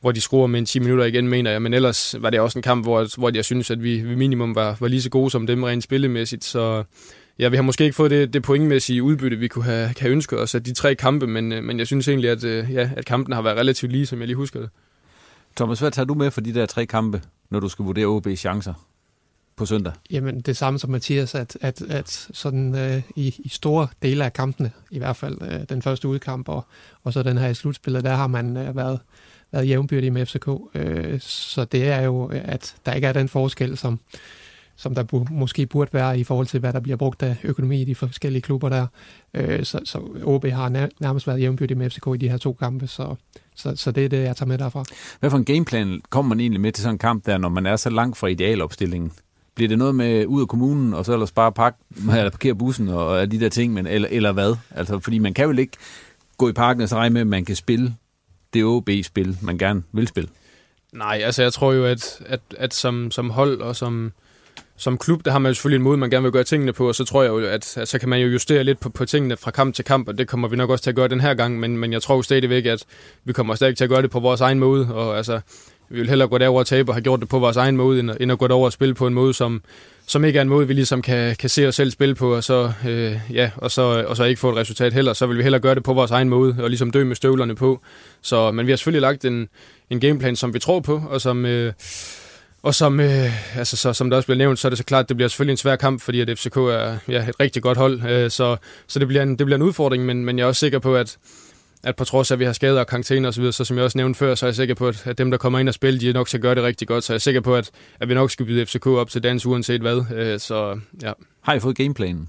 hvor 0.00 0.12
de 0.12 0.20
skruer 0.20 0.46
med 0.46 0.58
en 0.58 0.66
10 0.66 0.78
minutter 0.78 1.04
igen, 1.04 1.28
mener 1.28 1.50
jeg. 1.50 1.62
Men 1.62 1.74
ellers 1.74 2.14
var 2.20 2.30
det 2.30 2.40
også 2.40 2.58
en 2.58 2.62
kamp, 2.62 2.84
hvor, 2.84 3.18
hvor 3.18 3.30
jeg 3.34 3.44
synes, 3.44 3.70
at 3.70 3.82
vi, 3.82 4.00
vi 4.00 4.14
minimum 4.14 4.54
var, 4.54 4.76
var 4.80 4.88
lige 4.88 5.02
så 5.02 5.10
gode 5.10 5.30
som 5.30 5.46
dem 5.46 5.62
rent 5.62 5.84
spillemæssigt. 5.84 6.44
Så 6.44 6.84
ja, 7.38 7.48
vi 7.48 7.56
har 7.56 7.62
måske 7.62 7.84
ikke 7.84 7.96
fået 7.96 8.10
det, 8.10 8.32
det 8.32 8.42
pointmæssige 8.42 9.02
udbytte, 9.02 9.36
vi 9.36 9.48
kunne 9.48 9.64
have, 9.64 9.94
have 9.98 10.12
ønsket 10.12 10.40
os 10.40 10.54
af 10.54 10.64
de 10.64 10.74
tre 10.74 10.94
kampe, 10.94 11.26
men, 11.26 11.52
øh, 11.52 11.64
men 11.64 11.78
jeg 11.78 11.86
synes 11.86 12.08
egentlig, 12.08 12.30
at, 12.30 12.44
øh, 12.44 12.72
ja, 12.72 12.90
at 12.96 13.04
kampen 13.04 13.32
har 13.32 13.42
været 13.42 13.56
relativt 13.56 13.92
lige, 13.92 14.06
som 14.06 14.18
jeg 14.18 14.26
lige 14.26 14.36
husker 14.36 14.60
det. 14.60 14.70
Thomas, 15.56 15.80
hvad 15.80 15.90
tager 15.90 16.06
du 16.06 16.14
med 16.14 16.30
for 16.30 16.40
de 16.40 16.54
der 16.54 16.66
tre 16.66 16.86
kampe, 16.86 17.22
når 17.50 17.60
du 17.60 17.68
skal 17.68 17.84
vurdere 17.84 18.06
OB's 18.16 18.34
chancer? 18.34 18.87
På 19.58 19.66
søndag? 19.66 19.92
Jamen, 20.10 20.40
det 20.40 20.56
samme 20.56 20.78
som 20.78 20.90
Mathias, 20.90 21.34
at, 21.34 21.58
at, 21.60 21.82
at 21.82 22.28
sådan 22.32 22.74
øh, 22.74 23.02
i, 23.16 23.34
i 23.38 23.48
store 23.48 23.88
dele 24.02 24.24
af 24.24 24.32
kampene, 24.32 24.70
i 24.90 24.98
hvert 24.98 25.16
fald 25.16 25.38
øh, 25.42 25.60
den 25.68 25.82
første 25.82 26.08
udkamp, 26.08 26.48
og, 26.48 26.66
og 27.04 27.12
så 27.12 27.22
den 27.22 27.38
her 27.38 27.48
i 27.48 27.54
slutspillet, 27.54 28.04
der 28.04 28.14
har 28.14 28.26
man 28.26 28.56
øh, 28.56 28.76
været, 28.76 29.00
været 29.52 29.68
jævnbyrdig 29.68 30.12
med 30.12 30.26
FCK. 30.26 30.48
Øh, 30.74 31.20
så 31.20 31.64
det 31.64 31.88
er 31.88 32.02
jo, 32.02 32.30
at 32.34 32.76
der 32.86 32.92
ikke 32.92 33.06
er 33.06 33.12
den 33.12 33.28
forskel, 33.28 33.76
som, 33.76 34.00
som 34.76 34.94
der 34.94 35.04
bu- 35.14 35.32
måske 35.32 35.66
burde 35.66 35.92
være 35.92 36.18
i 36.18 36.24
forhold 36.24 36.46
til, 36.46 36.60
hvad 36.60 36.72
der 36.72 36.80
bliver 36.80 36.96
brugt 36.96 37.22
af 37.22 37.36
økonomi 37.44 37.80
i 37.80 37.84
de 37.84 37.94
forskellige 37.94 38.42
klubber 38.42 38.68
der. 38.68 38.86
Øh, 39.34 39.64
så, 39.64 39.80
så 39.84 39.98
OB 40.24 40.46
har 40.46 40.88
nærmest 41.00 41.26
været 41.26 41.40
jævnbyrdig 41.40 41.78
med 41.78 41.90
FCK 41.90 42.06
i 42.14 42.16
de 42.16 42.28
her 42.28 42.36
to 42.36 42.52
kampe, 42.52 42.86
så, 42.86 43.14
så, 43.54 43.76
så 43.76 43.90
det 43.90 44.04
er 44.04 44.08
det, 44.08 44.22
jeg 44.22 44.36
tager 44.36 44.48
med 44.48 44.58
derfra. 44.58 44.84
Hvad 45.20 45.30
for 45.30 45.38
en 45.38 45.44
gameplan 45.44 46.00
kommer 46.10 46.28
man 46.28 46.40
egentlig 46.40 46.60
med 46.60 46.72
til 46.72 46.82
sådan 46.82 46.94
en 46.94 46.98
kamp 46.98 47.26
der, 47.26 47.38
når 47.38 47.48
man 47.48 47.66
er 47.66 47.76
så 47.76 47.90
langt 47.90 48.16
fra 48.16 48.26
idealopstillingen? 48.26 49.12
Bliver 49.58 49.68
det 49.68 49.78
noget 49.78 49.94
med 49.94 50.26
ud 50.26 50.40
af 50.40 50.48
kommunen, 50.48 50.94
og 50.94 51.04
så 51.04 51.12
ellers 51.12 51.32
bare 51.32 51.52
pakke, 51.52 51.78
eller 52.18 52.30
parkere 52.30 52.54
bussen 52.54 52.88
og, 52.88 53.06
og 53.06 53.30
de 53.30 53.40
der 53.40 53.48
ting, 53.48 53.72
men, 53.72 53.86
eller, 53.86 54.08
eller 54.10 54.32
hvad? 54.32 54.56
Altså, 54.70 54.98
fordi 54.98 55.18
man 55.18 55.34
kan 55.34 55.48
vel 55.48 55.58
ikke 55.58 55.76
gå 56.36 56.48
i 56.48 56.52
parken 56.52 56.82
og 56.82 56.88
så 56.88 56.96
regne 56.96 57.12
med, 57.12 57.20
at 57.20 57.26
man 57.26 57.44
kan 57.44 57.56
spille 57.56 57.94
det 58.54 58.64
OB-spil, 58.64 59.38
man 59.42 59.58
gerne 59.58 59.82
vil 59.92 60.08
spille? 60.08 60.30
Nej, 60.92 61.20
altså 61.24 61.42
jeg 61.42 61.52
tror 61.52 61.72
jo, 61.72 61.84
at, 61.84 62.20
at, 62.26 62.40
at 62.56 62.74
som, 62.74 63.10
som 63.10 63.30
hold 63.30 63.60
og 63.60 63.76
som, 63.76 64.12
som 64.76 64.98
klub, 64.98 65.24
der 65.24 65.30
har 65.30 65.38
man 65.38 65.50
jo 65.50 65.54
selvfølgelig 65.54 65.76
en 65.76 65.82
måde, 65.82 65.98
man 65.98 66.10
gerne 66.10 66.22
vil 66.22 66.32
gøre 66.32 66.44
tingene 66.44 66.72
på, 66.72 66.88
og 66.88 66.94
så 66.94 67.04
tror 67.04 67.22
jeg 67.22 67.30
jo, 67.30 67.38
at, 67.38 67.76
at 67.76 67.88
så 67.88 67.98
kan 67.98 68.08
man 68.08 68.20
jo 68.20 68.28
justere 68.28 68.64
lidt 68.64 68.80
på, 68.80 68.88
på 68.88 69.04
tingene 69.04 69.36
fra 69.36 69.50
kamp 69.50 69.74
til 69.74 69.84
kamp, 69.84 70.08
og 70.08 70.18
det 70.18 70.28
kommer 70.28 70.48
vi 70.48 70.56
nok 70.56 70.70
også 70.70 70.82
til 70.82 70.90
at 70.90 70.96
gøre 70.96 71.08
den 71.08 71.20
her 71.20 71.34
gang, 71.34 71.60
men, 71.60 71.78
men 71.78 71.92
jeg 71.92 72.02
tror 72.02 72.16
jo 72.16 72.22
stadigvæk, 72.22 72.66
at 72.66 72.84
vi 73.24 73.32
kommer 73.32 73.54
stadig 73.54 73.76
til 73.76 73.84
at 73.84 73.90
gøre 73.90 74.02
det 74.02 74.10
på 74.10 74.20
vores 74.20 74.40
egen 74.40 74.58
måde, 74.58 74.94
og 74.94 75.16
altså, 75.16 75.40
vi 75.90 75.98
vil 75.98 76.08
hellere 76.08 76.28
gå 76.28 76.38
derover 76.38 76.60
og 76.60 76.66
tabe 76.66 76.90
og 76.90 76.94
have 76.94 77.02
gjort 77.02 77.20
det 77.20 77.28
på 77.28 77.38
vores 77.38 77.56
egen 77.56 77.76
måde, 77.76 78.00
end, 78.00 78.10
end 78.20 78.32
at 78.32 78.38
gå 78.38 78.46
derover 78.46 78.64
og 78.64 78.72
spille 78.72 78.94
på 78.94 79.06
en 79.06 79.14
måde, 79.14 79.34
som, 79.34 79.62
som 80.06 80.24
ikke 80.24 80.36
er 80.38 80.42
en 80.42 80.48
måde, 80.48 80.66
vi 80.66 80.72
ligesom 80.72 81.02
kan, 81.02 81.36
kan 81.36 81.50
se 81.50 81.68
os 81.68 81.74
selv 81.74 81.90
spille 81.90 82.14
på, 82.14 82.34
og 82.34 82.44
så, 82.44 82.72
øh, 82.88 83.20
ja, 83.32 83.50
og, 83.56 83.70
så, 83.70 84.04
og 84.08 84.16
så 84.16 84.24
ikke 84.24 84.40
få 84.40 84.50
et 84.50 84.56
resultat 84.56 84.92
heller. 84.92 85.12
Så 85.12 85.26
vil 85.26 85.38
vi 85.38 85.42
hellere 85.42 85.60
gøre 85.60 85.74
det 85.74 85.82
på 85.82 85.92
vores 85.92 86.10
egen 86.10 86.28
måde, 86.28 86.56
og 86.58 86.68
ligesom 86.68 86.90
dø 86.90 87.04
med 87.04 87.16
støvlerne 87.16 87.54
på. 87.54 87.80
Så, 88.22 88.50
men 88.50 88.66
vi 88.66 88.72
har 88.72 88.76
selvfølgelig 88.76 89.02
lagt 89.02 89.24
en, 89.24 89.48
en 89.90 90.00
gameplan, 90.00 90.36
som 90.36 90.54
vi 90.54 90.58
tror 90.58 90.80
på, 90.80 91.02
og 91.10 91.20
som... 91.20 91.46
Øh, 91.46 91.72
og 92.62 92.74
som, 92.74 93.00
øh, 93.00 93.58
altså, 93.58 93.76
så, 93.76 93.92
som 93.92 94.10
der 94.10 94.16
også 94.16 94.26
bliver 94.26 94.38
nævnt, 94.38 94.58
så 94.58 94.68
er 94.68 94.70
det 94.70 94.78
så 94.78 94.84
klart, 94.84 95.04
at 95.04 95.08
det 95.08 95.16
bliver 95.16 95.28
selvfølgelig 95.28 95.52
en 95.52 95.56
svær 95.56 95.76
kamp, 95.76 96.00
fordi 96.00 96.20
at 96.20 96.38
FCK 96.38 96.56
er 96.56 96.96
ja, 97.08 97.28
et 97.28 97.40
rigtig 97.40 97.62
godt 97.62 97.78
hold. 97.78 98.02
Øh, 98.08 98.30
så 98.30 98.56
så 98.86 98.98
det, 98.98 99.08
bliver 99.08 99.22
en, 99.22 99.38
det 99.38 99.46
bliver 99.46 99.56
en 99.56 99.62
udfordring, 99.62 100.06
men, 100.06 100.24
men 100.24 100.38
jeg 100.38 100.44
er 100.44 100.48
også 100.48 100.58
sikker 100.58 100.78
på, 100.78 100.96
at, 100.96 101.16
at 101.84 101.96
på 101.96 102.04
trods 102.04 102.30
af, 102.30 102.34
at 102.34 102.38
vi 102.38 102.44
har 102.44 102.52
skader 102.52 102.80
og 102.80 102.86
karantæne 102.86 103.28
osv., 103.28 103.52
så, 103.52 103.64
som 103.64 103.76
jeg 103.76 103.84
også 103.84 103.98
nævnte 103.98 104.18
før, 104.18 104.34
så 104.34 104.46
er 104.46 104.48
jeg 104.48 104.54
sikker 104.54 104.74
på, 104.74 104.88
at, 104.88 105.18
dem, 105.18 105.30
der 105.30 105.38
kommer 105.38 105.58
ind 105.58 105.68
og 105.68 105.74
spiller, 105.74 106.00
de 106.00 106.12
nok 106.12 106.28
skal 106.28 106.40
gøre 106.40 106.54
det 106.54 106.62
rigtig 106.62 106.88
godt. 106.88 107.04
Så 107.04 107.12
jeg 107.12 107.16
er 107.16 107.20
sikker 107.20 107.40
på, 107.40 107.56
at, 107.56 107.70
at 108.00 108.08
vi 108.08 108.14
nok 108.14 108.30
skal 108.30 108.46
byde 108.46 108.66
FCK 108.66 108.86
op 108.86 109.10
til 109.10 109.22
dans 109.22 109.46
uanset 109.46 109.80
hvad. 109.80 110.04
Øh, 110.14 110.40
så, 110.40 110.80
ja. 111.02 111.12
Har 111.40 111.54
I 111.54 111.60
fået 111.60 111.76
gameplanen? 111.76 112.28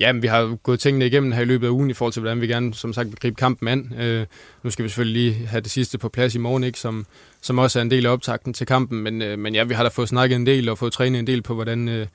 Ja, 0.00 0.12
men 0.12 0.22
vi 0.22 0.26
har 0.26 0.56
gået 0.56 0.80
tingene 0.80 1.06
igennem 1.06 1.32
her 1.32 1.42
i 1.42 1.44
løbet 1.44 1.66
af 1.66 1.70
ugen 1.70 1.90
i 1.90 1.92
forhold 1.92 2.12
til, 2.12 2.20
hvordan 2.20 2.40
vi 2.40 2.46
gerne, 2.46 2.74
som 2.74 2.92
sagt, 2.92 3.08
vil 3.08 3.18
gribe 3.18 3.36
kampen 3.36 3.68
an. 3.68 3.92
Øh, 3.98 4.26
nu 4.62 4.70
skal 4.70 4.82
vi 4.82 4.88
selvfølgelig 4.88 5.22
lige 5.22 5.46
have 5.46 5.60
det 5.60 5.70
sidste 5.70 5.98
på 5.98 6.08
plads 6.08 6.34
i 6.34 6.38
morgen, 6.38 6.64
ikke, 6.64 6.78
som, 6.78 7.06
som 7.40 7.58
også 7.58 7.78
er 7.78 7.82
en 7.82 7.90
del 7.90 8.06
af 8.06 8.10
optakten 8.10 8.52
til 8.52 8.66
kampen. 8.66 9.02
Men, 9.02 9.22
øh, 9.22 9.38
men 9.38 9.54
ja, 9.54 9.64
vi 9.64 9.74
har 9.74 9.82
da 9.82 9.88
fået 9.88 10.08
snakket 10.08 10.36
en 10.36 10.46
del 10.46 10.68
og 10.68 10.78
fået 10.78 10.92
trænet 10.92 11.18
en 11.18 11.26
del 11.26 11.42
på, 11.42 11.54
hvordan, 11.54 11.88
øh, 11.88 12.06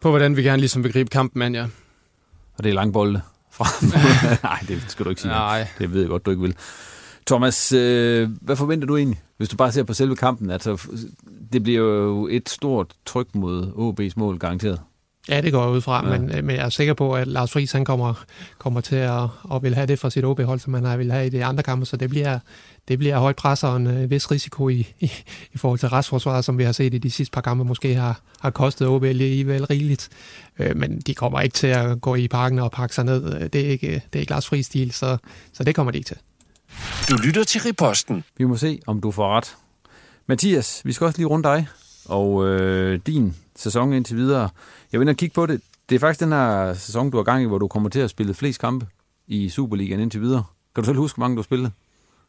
på 0.00 0.10
hvordan 0.10 0.36
vi 0.36 0.42
gerne 0.42 0.60
ligesom 0.60 0.84
vil 0.84 0.92
gribe 0.92 1.10
kampen 1.10 1.42
an, 1.42 1.54
ja. 1.54 1.66
Og 2.58 2.64
det 2.64 2.70
er 2.70 2.74
langbolde 2.74 3.20
fra. 3.56 3.66
Nej, 4.48 4.58
det 4.68 4.84
skal 4.88 5.04
du 5.04 5.10
ikke 5.10 5.22
sige. 5.22 5.32
Nej. 5.32 5.68
Det 5.78 5.92
ved 5.92 6.00
jeg 6.00 6.08
godt, 6.08 6.26
du 6.26 6.30
ikke 6.30 6.42
vil. 6.42 6.54
Thomas, 7.26 7.72
øh, 7.72 8.28
hvad 8.40 8.56
forventer 8.56 8.86
du 8.86 8.96
egentlig, 8.96 9.20
hvis 9.36 9.48
du 9.48 9.56
bare 9.56 9.72
ser 9.72 9.82
på 9.82 9.94
selve 9.94 10.16
kampen? 10.16 10.50
Altså, 10.50 10.88
det 11.52 11.62
bliver 11.62 11.80
jo 11.80 12.28
et 12.30 12.48
stort 12.48 12.92
tryk 13.06 13.34
mod 13.34 13.66
OB's 13.66 14.12
mål, 14.16 14.38
garanteret. 14.38 14.80
Ja, 15.28 15.40
det 15.40 15.52
går 15.52 15.62
jeg 15.62 15.70
ud 15.70 15.80
fra, 15.80 16.06
ja. 16.06 16.18
men, 16.18 16.36
øh, 16.36 16.44
men 16.44 16.56
jeg 16.56 16.64
er 16.64 16.68
sikker 16.68 16.94
på, 16.94 17.14
at 17.14 17.26
Lars 17.26 17.52
Friis 17.52 17.72
han 17.72 17.84
kommer, 17.84 18.24
kommer 18.58 18.80
til 18.80 18.96
at, 18.96 19.22
at 19.54 19.62
vil 19.62 19.74
have 19.74 19.86
det 19.86 19.98
fra 19.98 20.10
sit 20.10 20.24
OB-hold, 20.24 20.60
som 20.60 20.74
han 20.74 20.84
har 20.84 20.96
vil 20.96 21.12
have 21.12 21.26
i 21.26 21.28
de 21.28 21.44
andre 21.44 21.62
kampe, 21.62 21.86
så 21.86 21.96
det 21.96 22.10
bliver, 22.10 22.38
det 22.88 22.98
bliver 22.98 23.18
højt 23.18 23.36
pres 23.36 23.64
og 23.64 23.76
en 23.76 23.86
øh, 23.86 24.10
vis 24.10 24.30
risiko 24.30 24.68
i, 24.68 24.94
i, 25.00 25.10
i 25.52 25.58
forhold 25.58 25.78
til 25.78 25.88
restforsvaret, 25.88 26.44
som 26.44 26.58
vi 26.58 26.64
har 26.64 26.72
set 26.72 26.94
i 26.94 26.98
de 26.98 27.10
sidste 27.10 27.32
par 27.32 27.40
kampe, 27.40 27.64
måske 27.64 27.94
har, 27.94 28.20
har 28.40 28.50
kostet 28.50 28.88
OB 28.88 29.04
alligevel 29.04 29.64
rigeligt. 29.64 30.08
Øh, 30.58 30.76
men 30.76 31.00
de 31.00 31.14
kommer 31.14 31.40
ikke 31.40 31.54
til 31.54 31.66
at 31.66 32.00
gå 32.00 32.14
i 32.14 32.28
parken 32.28 32.58
og 32.58 32.70
pakke 32.70 32.94
sig 32.94 33.04
ned. 33.04 33.48
Det 33.48 33.60
er 33.66 33.68
ikke, 33.68 33.86
det 33.86 34.18
er 34.18 34.20
ikke 34.20 34.32
Lars 34.32 34.66
stil, 34.66 34.92
så, 34.92 35.16
så 35.52 35.64
det 35.64 35.74
kommer 35.74 35.90
de 35.90 35.98
ikke 35.98 36.08
til. 36.08 36.18
Du 37.10 37.16
lytter 37.16 37.44
til 37.44 37.60
Riposten. 37.60 38.24
Vi 38.38 38.44
må 38.44 38.56
se, 38.56 38.80
om 38.86 39.00
du 39.00 39.10
får 39.10 39.36
ret. 39.36 39.56
Mathias, 40.26 40.82
vi 40.84 40.92
skal 40.92 41.04
også 41.04 41.18
lige 41.18 41.26
rundt 41.26 41.44
dig 41.44 41.68
og 42.04 42.46
øh, 42.46 43.00
din 43.06 43.36
sæson 43.56 43.92
indtil 43.92 44.16
videre. 44.16 44.48
Jeg 44.92 45.00
vil 45.00 45.04
ind 45.04 45.10
og 45.10 45.16
kigge 45.16 45.34
på 45.34 45.46
det. 45.46 45.60
Det 45.88 45.94
er 45.94 45.98
faktisk 45.98 46.20
den 46.20 46.32
her 46.32 46.74
sæson, 46.74 47.10
du 47.10 47.16
har 47.16 47.24
gang 47.24 47.42
i, 47.42 47.46
hvor 47.46 47.58
du 47.58 47.68
kommer 47.68 47.88
til 47.88 48.00
at 48.00 48.10
spille 48.10 48.34
flest 48.34 48.60
kampe 48.60 48.86
i 49.26 49.48
Superligaen 49.48 50.00
indtil 50.00 50.20
videre. 50.20 50.44
Kan 50.74 50.84
du 50.84 50.86
selv 50.86 50.98
huske, 50.98 51.16
hvor 51.16 51.24
mange 51.24 51.36
du 51.36 51.40
har 51.40 51.70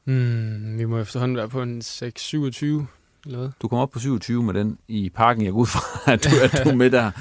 Hmm, 0.07 0.79
vi 0.79 0.85
må 0.85 0.99
efterhånden 0.99 1.37
være 1.37 1.49
på 1.49 1.61
en 1.61 1.81
6-27 1.81 2.65
eller 3.25 3.39
hvad? 3.39 3.49
Du 3.61 3.67
kommer 3.67 3.81
op 3.81 3.91
på 3.91 3.99
27 3.99 4.43
med 4.43 4.53
den 4.53 4.77
i 4.87 5.09
parken. 5.09 5.43
Jeg 5.43 5.51
går 5.51 5.59
ud 5.59 5.65
fra, 5.65 5.81
at 6.13 6.23
du, 6.23 6.29
at 6.43 6.63
du 6.63 6.69
er 6.69 6.75
med 6.75 6.91
der. 6.91 7.11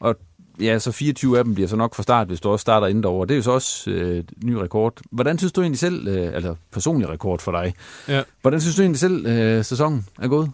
Og 0.00 0.16
ja, 0.60 0.78
så 0.78 0.92
24 0.92 1.38
af 1.38 1.44
dem 1.44 1.54
bliver 1.54 1.68
så 1.68 1.76
nok 1.76 1.94
fra 1.94 2.02
start, 2.02 2.26
hvis 2.26 2.40
du 2.40 2.48
også 2.48 2.62
starter 2.62 2.86
inden 2.86 3.02
derovre. 3.02 3.26
Det 3.26 3.34
er 3.34 3.36
jo 3.36 3.42
så 3.42 3.50
også 3.50 3.90
øh, 3.90 4.24
ny 4.44 4.52
rekord. 4.52 5.00
Hvordan 5.10 5.38
synes 5.38 5.52
du 5.52 5.60
egentlig 5.60 5.78
selv, 5.78 6.08
øh, 6.08 6.34
altså 6.34 6.54
personlig 6.72 7.08
rekord 7.08 7.40
for 7.40 7.52
dig, 7.52 7.74
ja. 8.08 8.22
hvordan 8.42 8.60
synes 8.60 8.76
du 8.76 8.82
egentlig 8.82 9.00
selv, 9.00 9.26
øh, 9.26 9.64
sæsonen 9.64 10.06
er 10.18 10.28
gået? 10.28 10.50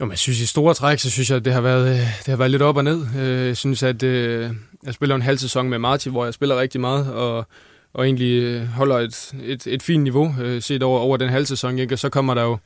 Jo, 0.00 0.04
men 0.04 0.10
jeg 0.10 0.18
synes 0.18 0.40
i 0.40 0.46
store 0.46 0.74
træk, 0.74 0.98
så 0.98 1.10
synes 1.10 1.30
jeg, 1.30 1.36
at 1.36 1.44
det 1.44 1.52
har 1.52 1.60
været, 1.60 1.88
øh, 1.88 1.96
det 1.96 2.26
har 2.26 2.36
været 2.36 2.50
lidt 2.50 2.62
op 2.62 2.76
og 2.76 2.84
ned. 2.84 3.06
Øh, 3.18 3.46
jeg 3.46 3.56
synes, 3.56 3.82
at 3.82 4.02
øh, 4.02 4.50
jeg 4.82 4.94
spiller 4.94 5.14
en 5.14 5.22
halv 5.22 5.38
sæson 5.38 5.68
med 5.68 5.78
Marti, 5.78 6.08
hvor 6.08 6.24
jeg 6.24 6.34
spiller 6.34 6.60
rigtig 6.60 6.80
meget, 6.80 7.12
og, 7.12 7.46
og 7.96 8.06
egentlig 8.06 8.66
holder 8.66 8.98
et, 8.98 9.34
et, 9.42 9.66
et 9.66 9.82
fint 9.82 10.02
niveau 10.02 10.34
set 10.60 10.82
over, 10.82 11.00
over 11.00 11.16
den 11.16 11.28
halv 11.28 11.46
sæson. 11.46 11.78
Ikke? 11.78 11.94
Og 11.94 11.98
så 11.98 12.08
kommer 12.08 12.34
der 12.34 12.42
jo, 12.42 12.58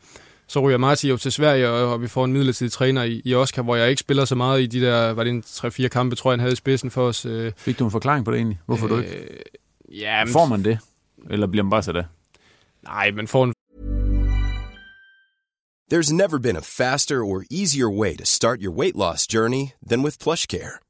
så 0.46 0.60
ryger 0.60 0.78
Marti 0.78 1.08
jo 1.08 1.16
til 1.16 1.32
Sverige, 1.32 1.68
og, 1.68 1.92
og 1.92 2.02
vi 2.02 2.08
får 2.08 2.24
en 2.24 2.32
midlertidig 2.32 2.72
træner 2.72 3.02
i, 3.02 3.22
i 3.24 3.34
Oscar, 3.34 3.62
hvor 3.62 3.76
jeg 3.76 3.90
ikke 3.90 4.00
spiller 4.00 4.24
så 4.24 4.34
meget 4.34 4.62
i 4.62 4.66
de 4.66 4.80
der, 4.80 5.10
var 5.10 5.24
det 5.24 5.30
en 5.30 5.42
3-4 5.46 5.88
kampe, 5.88 6.16
tror 6.16 6.30
jeg, 6.30 6.32
han 6.32 6.40
havde 6.40 6.52
i 6.52 6.56
spidsen 6.56 6.90
for 6.90 7.06
os. 7.06 7.26
Fik 7.56 7.78
du 7.78 7.84
en 7.84 7.90
forklaring 7.90 8.24
på 8.24 8.30
det 8.30 8.36
egentlig? 8.36 8.60
Hvorfor 8.66 8.86
øh, 8.86 8.92
du 8.92 8.98
ikke? 8.98 9.42
Ja, 9.92 10.24
men, 10.24 10.32
får 10.32 10.46
man 10.46 10.64
det? 10.64 10.78
Eller 11.30 11.46
bliver 11.46 11.64
man 11.64 11.70
bare 11.70 11.82
så 11.82 11.92
det? 11.92 12.06
Nej, 12.84 13.10
man 13.10 13.28
får 13.28 13.44
en 13.44 13.52
There's 15.92 16.12
never 16.12 16.38
been 16.38 16.56
a 16.56 16.60
faster 16.62 17.20
or 17.24 17.42
easier 17.50 17.88
way 17.88 18.14
to 18.16 18.24
start 18.24 18.58
your 18.60 18.72
weight 18.72 18.96
loss 18.96 19.26
journey 19.34 19.72
than 19.90 20.04
with 20.04 20.18
PlushCare. 20.18 20.89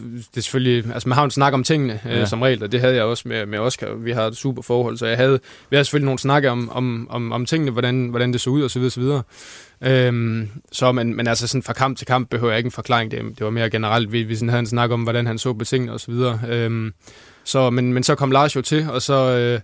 Det 0.00 0.36
er 0.36 0.40
selvfølgelig, 0.40 0.84
altså 0.94 1.08
man 1.08 1.16
har 1.16 1.22
jo 1.22 1.24
en 1.24 1.30
snak 1.30 1.52
om 1.52 1.64
tingene 1.64 2.00
øh, 2.06 2.12
ja. 2.12 2.20
øh, 2.20 2.26
som 2.26 2.42
regel, 2.42 2.62
og 2.62 2.72
det 2.72 2.80
havde 2.80 2.94
jeg 2.94 3.04
også 3.04 3.28
med, 3.28 3.46
med 3.46 3.58
Oscar. 3.58 3.94
Vi 3.94 4.10
har 4.10 4.26
et 4.26 4.36
super 4.36 4.62
forhold, 4.62 4.96
så 4.96 5.06
jeg 5.06 5.16
havde, 5.16 5.40
vi 5.70 5.76
havde 5.76 5.84
selvfølgelig 5.84 6.04
nogle 6.04 6.18
snakke 6.18 6.50
om, 6.50 6.70
om, 6.70 7.06
om, 7.10 7.32
om 7.32 7.46
tingene, 7.46 7.70
hvordan, 7.70 8.08
hvordan 8.08 8.32
det 8.32 8.40
så 8.40 8.50
ud, 8.50 8.62
og 8.62 8.70
så 8.70 8.78
videre, 8.78 8.90
så 8.90 9.00
videre. 9.00 9.22
Øhm, 9.80 10.48
så, 10.72 10.92
men, 10.92 11.16
men 11.16 11.26
altså 11.26 11.46
sådan 11.46 11.62
fra 11.62 11.72
kamp 11.72 11.98
til 11.98 12.06
kamp 12.06 12.30
behøver 12.30 12.52
jeg 12.52 12.58
ikke 12.58 12.66
en 12.66 12.72
forklaring. 12.72 13.10
Det, 13.10 13.20
det 13.38 13.44
var 13.44 13.50
mere 13.50 13.70
generelt, 13.70 14.12
vi, 14.12 14.22
vi 14.22 14.34
sådan 14.34 14.48
havde 14.48 14.60
en 14.60 14.66
snak 14.66 14.90
om, 14.90 15.02
hvordan 15.02 15.26
han 15.26 15.38
så 15.38 15.52
på 15.52 15.64
tingene, 15.64 15.92
og 15.92 16.00
så 16.00 16.10
videre. 16.10 16.40
Øhm, 16.48 16.92
så, 17.44 17.70
men, 17.70 17.92
men 17.92 18.02
så 18.02 18.14
kom 18.14 18.30
Lars 18.30 18.56
jo 18.56 18.62
til, 18.62 18.90
og 18.90 19.02
så... 19.02 19.36
Øh, 19.36 19.60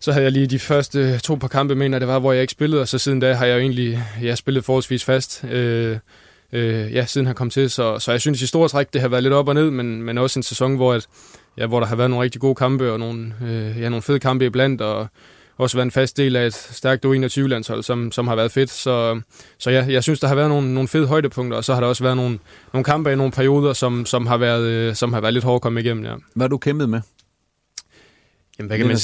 så 0.00 0.12
havde 0.12 0.24
jeg 0.24 0.32
lige 0.32 0.46
de 0.46 0.58
første 0.58 1.18
to 1.18 1.34
par 1.34 1.48
kampe, 1.48 1.74
mener 1.74 1.98
det 1.98 2.08
var, 2.08 2.18
hvor 2.18 2.32
jeg 2.32 2.42
ikke 2.42 2.50
spillede, 2.50 2.82
og 2.82 2.88
så 2.88 2.98
siden 2.98 3.20
da 3.20 3.34
har 3.34 3.46
jeg 3.46 3.54
jo 3.54 3.60
egentlig 3.60 4.04
ja, 4.22 4.34
spillet 4.34 4.64
forholdsvis 4.64 5.04
fast. 5.04 5.44
Øh, 5.44 5.96
øh, 6.52 6.94
ja, 6.94 7.06
siden 7.06 7.26
han 7.26 7.36
kom 7.36 7.50
til, 7.50 7.70
så, 7.70 7.98
så 7.98 8.10
jeg 8.10 8.20
synes 8.20 8.42
i 8.42 8.46
store 8.46 8.68
træk, 8.68 8.92
det 8.92 9.00
har 9.00 9.08
været 9.08 9.22
lidt 9.22 9.34
op 9.34 9.48
og 9.48 9.54
ned, 9.54 9.70
men, 9.70 10.02
men 10.02 10.18
også 10.18 10.38
en 10.38 10.42
sæson, 10.42 10.76
hvor, 10.76 10.92
at, 10.92 11.06
ja, 11.58 11.66
hvor 11.66 11.80
der 11.80 11.86
har 11.86 11.96
været 11.96 12.10
nogle 12.10 12.24
rigtig 12.24 12.40
gode 12.40 12.54
kampe, 12.54 12.92
og 12.92 12.98
nogle, 12.98 13.34
øh, 13.42 13.80
ja, 13.80 13.88
nogle 13.88 14.02
fede 14.02 14.18
kampe 14.18 14.46
iblandt, 14.46 14.80
og 14.80 15.08
også 15.58 15.76
været 15.76 15.84
en 15.84 15.90
fast 15.90 16.16
del 16.16 16.36
af 16.36 16.46
et 16.46 16.54
stærkt 16.54 17.04
U21-landshold, 17.04 17.82
som, 17.82 18.12
som 18.12 18.28
har 18.28 18.36
været 18.36 18.52
fedt. 18.52 18.70
Så, 18.70 19.20
så 19.58 19.70
ja, 19.70 19.86
jeg 19.88 20.02
synes, 20.02 20.20
der 20.20 20.28
har 20.28 20.34
været 20.34 20.48
nogle, 20.48 20.74
nogle 20.74 20.88
fede 20.88 21.06
højdepunkter, 21.06 21.56
og 21.56 21.64
så 21.64 21.74
har 21.74 21.80
der 21.80 21.88
også 21.88 22.02
været 22.02 22.16
nogle, 22.16 22.38
nogle 22.72 22.84
kampe 22.84 23.12
i 23.12 23.16
nogle 23.16 23.32
perioder, 23.32 23.72
som, 23.72 24.06
som, 24.06 24.26
har, 24.26 24.36
været, 24.36 24.62
øh, 24.62 24.94
som 24.94 25.12
har 25.12 25.20
været 25.20 25.34
lidt 25.34 25.44
hårdt 25.44 25.58
at 25.58 25.62
komme 25.62 25.80
igennem. 25.80 26.04
Ja. 26.04 26.14
Hvad 26.34 26.44
har 26.44 26.48
du 26.48 26.58
kæmpet 26.58 26.88
med? 26.88 27.00
Jamen, 28.58 28.68
hvad 28.68 28.78
kan 28.78 28.86
man? 28.86 28.96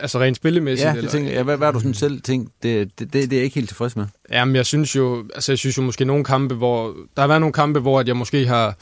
Altså 0.00 0.20
rent 0.20 0.36
spillemæssigt? 0.36 0.86
Ja, 0.86 0.90
det 0.90 0.98
eller? 0.98 1.10
tænker 1.10 1.32
jeg. 1.32 1.42
Hvad, 1.42 1.56
hvad 1.56 1.66
har 1.66 1.72
du 1.72 1.78
sådan 1.78 1.94
selv 1.94 2.20
tænkt? 2.20 2.50
Det, 2.62 2.90
det, 2.98 3.12
det, 3.12 3.30
det 3.30 3.32
er 3.32 3.36
jeg 3.36 3.44
ikke 3.44 3.54
helt 3.54 3.68
tilfreds 3.68 3.96
med. 3.96 4.06
Jamen, 4.30 4.56
jeg 4.56 4.66
synes 4.66 4.96
jo, 4.96 5.24
altså 5.34 5.52
jeg 5.52 5.58
synes 5.58 5.76
jo 5.76 5.82
måske 5.82 6.04
nogle 6.04 6.24
kampe, 6.24 6.54
hvor... 6.54 6.94
Der 7.16 7.22
har 7.22 7.26
været 7.26 7.40
nogle 7.40 7.52
kampe, 7.52 7.80
hvor 7.80 8.00
at 8.00 8.08
jeg 8.08 8.16
måske 8.16 8.46
har... 8.46 8.76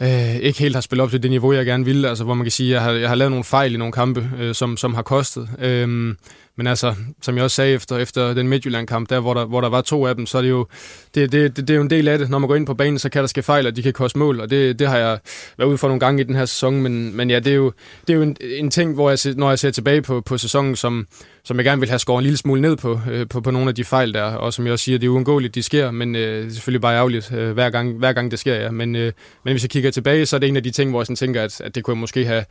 Øh, 0.00 0.36
ikke 0.36 0.58
helt 0.58 0.76
har 0.76 0.80
spillet 0.80 1.02
op 1.04 1.10
til 1.10 1.22
det 1.22 1.30
niveau, 1.30 1.52
jeg 1.52 1.66
gerne 1.66 1.84
ville. 1.84 2.08
Altså, 2.08 2.24
hvor 2.24 2.34
man 2.34 2.44
kan 2.44 2.50
sige, 2.50 2.68
at 2.68 2.72
jeg 2.74 2.82
har, 2.82 2.92
jeg 2.92 3.08
har 3.08 3.16
lavet 3.16 3.30
nogle 3.32 3.44
fejl 3.44 3.74
i 3.74 3.76
nogle 3.76 3.92
kampe, 3.92 4.30
øh, 4.38 4.54
som, 4.54 4.76
som 4.76 4.94
har 4.94 5.02
kostet. 5.02 5.48
Øh, 5.58 6.14
men 6.56 6.66
altså, 6.66 6.94
som 7.22 7.36
jeg 7.36 7.44
også 7.44 7.54
sagde 7.54 7.72
efter, 7.72 7.98
efter 7.98 8.34
den 8.34 8.48
Midtjylland-kamp, 8.48 9.10
der 9.10 9.20
hvor, 9.20 9.34
der 9.34 9.44
hvor 9.44 9.60
der 9.60 9.68
var 9.68 9.80
to 9.80 10.06
af 10.06 10.14
dem, 10.14 10.26
så 10.26 10.38
er 10.38 10.42
det 10.42 10.50
jo 10.50 10.66
det, 11.14 11.32
det, 11.32 11.56
det, 11.56 11.68
det 11.68 11.74
er 11.74 11.76
jo 11.76 11.82
en 11.82 11.90
del 11.90 12.08
af 12.08 12.18
det. 12.18 12.30
Når 12.30 12.38
man 12.38 12.48
går 12.48 12.54
ind 12.54 12.66
på 12.66 12.74
banen, 12.74 12.98
så 12.98 13.08
kan 13.08 13.20
der 13.20 13.26
ske 13.26 13.42
fejl, 13.42 13.66
og 13.66 13.76
de 13.76 13.82
kan 13.82 13.92
koste 13.92 14.18
mål, 14.18 14.40
og 14.40 14.50
det, 14.50 14.78
det 14.78 14.88
har 14.88 14.98
jeg 14.98 15.18
været 15.58 15.68
ude 15.68 15.78
for 15.78 15.88
nogle 15.88 16.00
gange 16.00 16.20
i 16.20 16.24
den 16.24 16.34
her 16.34 16.44
sæson. 16.44 16.82
Men, 16.82 17.16
men 17.16 17.30
ja, 17.30 17.38
det 17.38 17.52
er 17.52 17.56
jo, 17.56 17.72
det 18.06 18.12
er 18.12 18.16
jo 18.16 18.22
en, 18.22 18.36
en 18.40 18.70
ting, 18.70 18.94
hvor 18.94 19.10
jeg, 19.10 19.18
når 19.36 19.48
jeg 19.48 19.58
ser 19.58 19.70
tilbage 19.70 20.02
på, 20.02 20.20
på 20.20 20.38
sæsonen, 20.38 20.76
som, 20.76 21.06
som 21.44 21.56
jeg 21.56 21.64
gerne 21.64 21.80
vil 21.80 21.88
have 21.88 21.98
skåret 21.98 22.18
en 22.18 22.22
lille 22.22 22.36
smule 22.36 22.60
ned 22.60 22.76
på, 22.76 23.00
øh, 23.10 23.28
på, 23.28 23.40
på 23.40 23.50
nogle 23.50 23.68
af 23.68 23.74
de 23.74 23.84
fejl 23.84 24.14
der, 24.14 24.22
og 24.22 24.52
som 24.52 24.64
jeg 24.64 24.72
også 24.72 24.84
siger, 24.84 24.98
det 24.98 25.06
er 25.06 25.10
uundgåeligt, 25.10 25.54
de 25.54 25.62
sker, 25.62 25.90
men 25.90 26.16
øh, 26.16 26.42
det 26.42 26.46
er 26.46 26.50
selvfølgelig 26.50 26.80
bare 26.80 26.96
ærgerligt, 26.96 27.32
øh, 27.32 27.52
hver, 27.52 27.70
gang, 27.70 27.98
hver 27.98 28.12
gang 28.12 28.30
det 28.30 28.38
sker, 28.38 28.54
ja. 28.54 28.70
Men, 28.70 28.96
øh, 28.96 29.12
men 29.44 29.52
hvis 29.52 29.62
jeg 29.62 29.70
kigger 29.70 29.90
tilbage, 29.90 30.26
så 30.26 30.36
er 30.36 30.40
det 30.40 30.48
en 30.48 30.56
af 30.56 30.62
de 30.62 30.70
ting, 30.70 30.90
hvor 30.90 31.00
jeg 31.00 31.06
sådan 31.06 31.16
tænker, 31.16 31.42
at, 31.42 31.60
at 31.60 31.74
det 31.74 31.84
kunne 31.84 31.94
jeg 31.94 32.00
måske 32.00 32.26
have, 32.26 32.44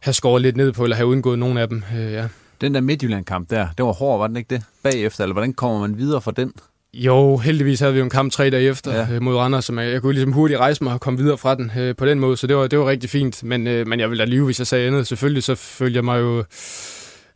have 0.00 0.14
skåret 0.14 0.42
lidt 0.42 0.56
ned 0.56 0.72
på, 0.72 0.84
eller 0.84 0.96
have 0.96 1.06
undgået 1.06 1.38
nogle 1.38 1.60
af 1.60 1.68
dem, 1.68 1.82
øh, 1.98 2.12
ja. 2.12 2.28
Den 2.60 2.74
der 2.74 2.80
Midtjylland-kamp 2.80 3.50
der, 3.50 3.68
det 3.78 3.84
var 3.84 3.92
hård, 3.92 4.18
var 4.18 4.26
den 4.26 4.36
ikke 4.36 4.54
det? 4.54 4.62
Bagefter, 4.82 5.24
eller 5.24 5.32
hvordan 5.32 5.52
kommer 5.52 5.80
man 5.80 5.98
videre 5.98 6.20
fra 6.20 6.30
den? 6.30 6.52
Jo, 6.94 7.36
heldigvis 7.36 7.80
havde 7.80 7.92
vi 7.92 7.98
jo 7.98 8.04
en 8.04 8.10
kamp 8.10 8.32
tre 8.32 8.50
dage 8.50 8.68
efter 8.68 8.94
ja. 8.94 9.06
øh, 9.14 9.22
mod 9.22 9.36
Randers, 9.36 9.64
som 9.64 9.78
jeg, 9.78 9.92
jeg 9.92 10.02
kunne 10.02 10.12
ligesom 10.12 10.32
hurtigt 10.32 10.60
rejse 10.60 10.84
mig 10.84 10.92
og 10.92 11.00
komme 11.00 11.18
videre 11.18 11.38
fra 11.38 11.54
den 11.54 11.72
øh, 11.78 11.96
på 11.96 12.06
den 12.06 12.20
måde, 12.20 12.36
så 12.36 12.46
det 12.46 12.56
var, 12.56 12.66
det 12.66 12.78
var 12.78 12.88
rigtig 12.88 13.10
fint. 13.10 13.44
Men, 13.44 13.66
øh, 13.66 13.86
men 13.86 14.00
jeg 14.00 14.10
ville 14.10 14.24
da 14.24 14.30
lyve, 14.30 14.44
hvis 14.44 14.58
jeg 14.58 14.66
sagde 14.66 14.86
andet. 14.86 15.06
Selvfølgelig 15.06 15.42
så 15.42 15.54
følte 15.54 15.96
jeg 15.96 16.04
mig 16.04 16.20
jo... 16.20 16.44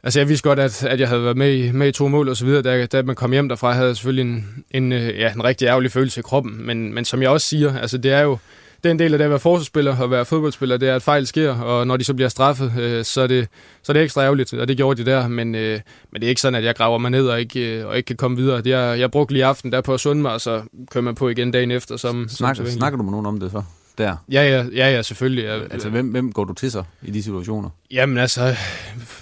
Altså 0.02 0.20
jeg 0.20 0.28
vidste 0.28 0.48
godt, 0.48 0.58
at, 0.58 0.84
at 0.84 1.00
jeg 1.00 1.08
havde 1.08 1.22
været 1.24 1.36
med 1.36 1.54
i, 1.54 1.72
med 1.72 1.88
i 1.88 1.92
to 1.92 2.08
mål 2.08 2.28
og 2.28 2.36
så 2.36 2.44
videre. 2.44 2.62
Da, 2.62 2.86
da 2.86 3.02
man 3.02 3.16
kom 3.16 3.32
hjem 3.32 3.48
derfra, 3.48 3.72
havde 3.72 3.86
jeg 3.86 3.96
selvfølgelig 3.96 4.32
en, 4.32 4.64
en, 4.70 4.92
øh, 4.92 5.18
ja, 5.18 5.32
en 5.32 5.44
rigtig 5.44 5.66
ærgerlig 5.66 5.92
følelse 5.92 6.20
i 6.20 6.22
kroppen. 6.22 6.66
Men, 6.66 6.94
men 6.94 7.04
som 7.04 7.22
jeg 7.22 7.30
også 7.30 7.46
siger, 7.46 7.78
altså 7.78 7.98
det 7.98 8.12
er 8.12 8.20
jo 8.20 8.38
det 8.82 8.88
er 8.88 8.90
en 8.90 8.98
del 8.98 9.12
af 9.12 9.18
det 9.18 9.24
at 9.24 9.30
være 9.30 9.38
forsvarsspiller 9.38 9.96
og 9.96 10.10
være 10.10 10.24
fodboldspiller, 10.24 10.76
det 10.76 10.88
er, 10.88 10.96
at 10.96 11.02
fejl 11.02 11.26
sker, 11.26 11.52
og 11.52 11.86
når 11.86 11.96
de 11.96 12.04
så 12.04 12.14
bliver 12.14 12.28
straffet, 12.28 12.72
øh, 12.78 13.04
så, 13.04 13.20
er 13.20 13.26
det, 13.26 13.48
så 13.82 13.92
er 13.92 13.94
det 13.94 14.02
ekstra 14.02 14.22
ærgerligt, 14.22 14.54
og 14.54 14.68
det 14.68 14.76
gjorde 14.76 15.04
de 15.04 15.10
der, 15.10 15.28
men, 15.28 15.54
øh, 15.54 15.80
men 16.12 16.20
det 16.20 16.26
er 16.26 16.28
ikke 16.28 16.40
sådan, 16.40 16.54
at 16.54 16.64
jeg 16.64 16.74
graver 16.74 16.98
mig 16.98 17.10
ned 17.10 17.28
og 17.28 17.40
ikke, 17.40 17.78
øh, 17.78 17.86
og 17.86 17.96
ikke 17.96 18.06
kan 18.06 18.16
komme 18.16 18.36
videre. 18.36 18.60
Det 18.60 18.72
er, 18.72 18.92
jeg 18.92 19.10
brugte 19.10 19.32
lige 19.32 19.44
aften 19.44 19.72
der 19.72 19.80
på 19.80 19.94
at 19.94 20.00
sunde 20.00 20.22
mig, 20.22 20.32
og 20.32 20.40
så 20.40 20.62
kører 20.90 21.04
man 21.04 21.14
på 21.14 21.28
igen 21.28 21.50
dagen 21.50 21.70
efter. 21.70 21.96
Som, 21.96 22.28
snakker, 22.28 22.64
som 22.64 22.72
snakker 22.72 22.96
du 22.96 23.02
med 23.02 23.10
nogen 23.10 23.26
om 23.26 23.40
det 23.40 23.50
så? 23.50 23.62
Der. 23.98 24.16
Ja, 24.32 24.42
ja, 24.42 24.64
ja, 24.74 24.90
ja 24.90 25.02
selvfølgelig. 25.02 25.44
Jeg, 25.44 25.60
altså, 25.70 25.88
hvem, 25.88 26.06
hvem 26.06 26.32
går 26.32 26.44
du 26.44 26.52
til 26.52 26.70
sig 26.70 26.84
i 27.02 27.10
de 27.10 27.22
situationer? 27.22 27.70
Jamen 27.90 28.18
altså, 28.18 28.56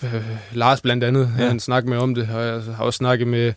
øh, 0.03 0.25
Lars 0.53 0.81
blandt 0.81 1.05
andet, 1.05 1.31
ja. 1.39 1.47
han 1.47 1.61
snakker 1.61 1.91
med 1.91 1.99
om 1.99 2.15
det, 2.15 2.29
og 2.35 2.47
jeg 2.47 2.63
har 2.77 2.85
også 2.85 2.97
snakket 2.97 3.29
med, 3.29 3.53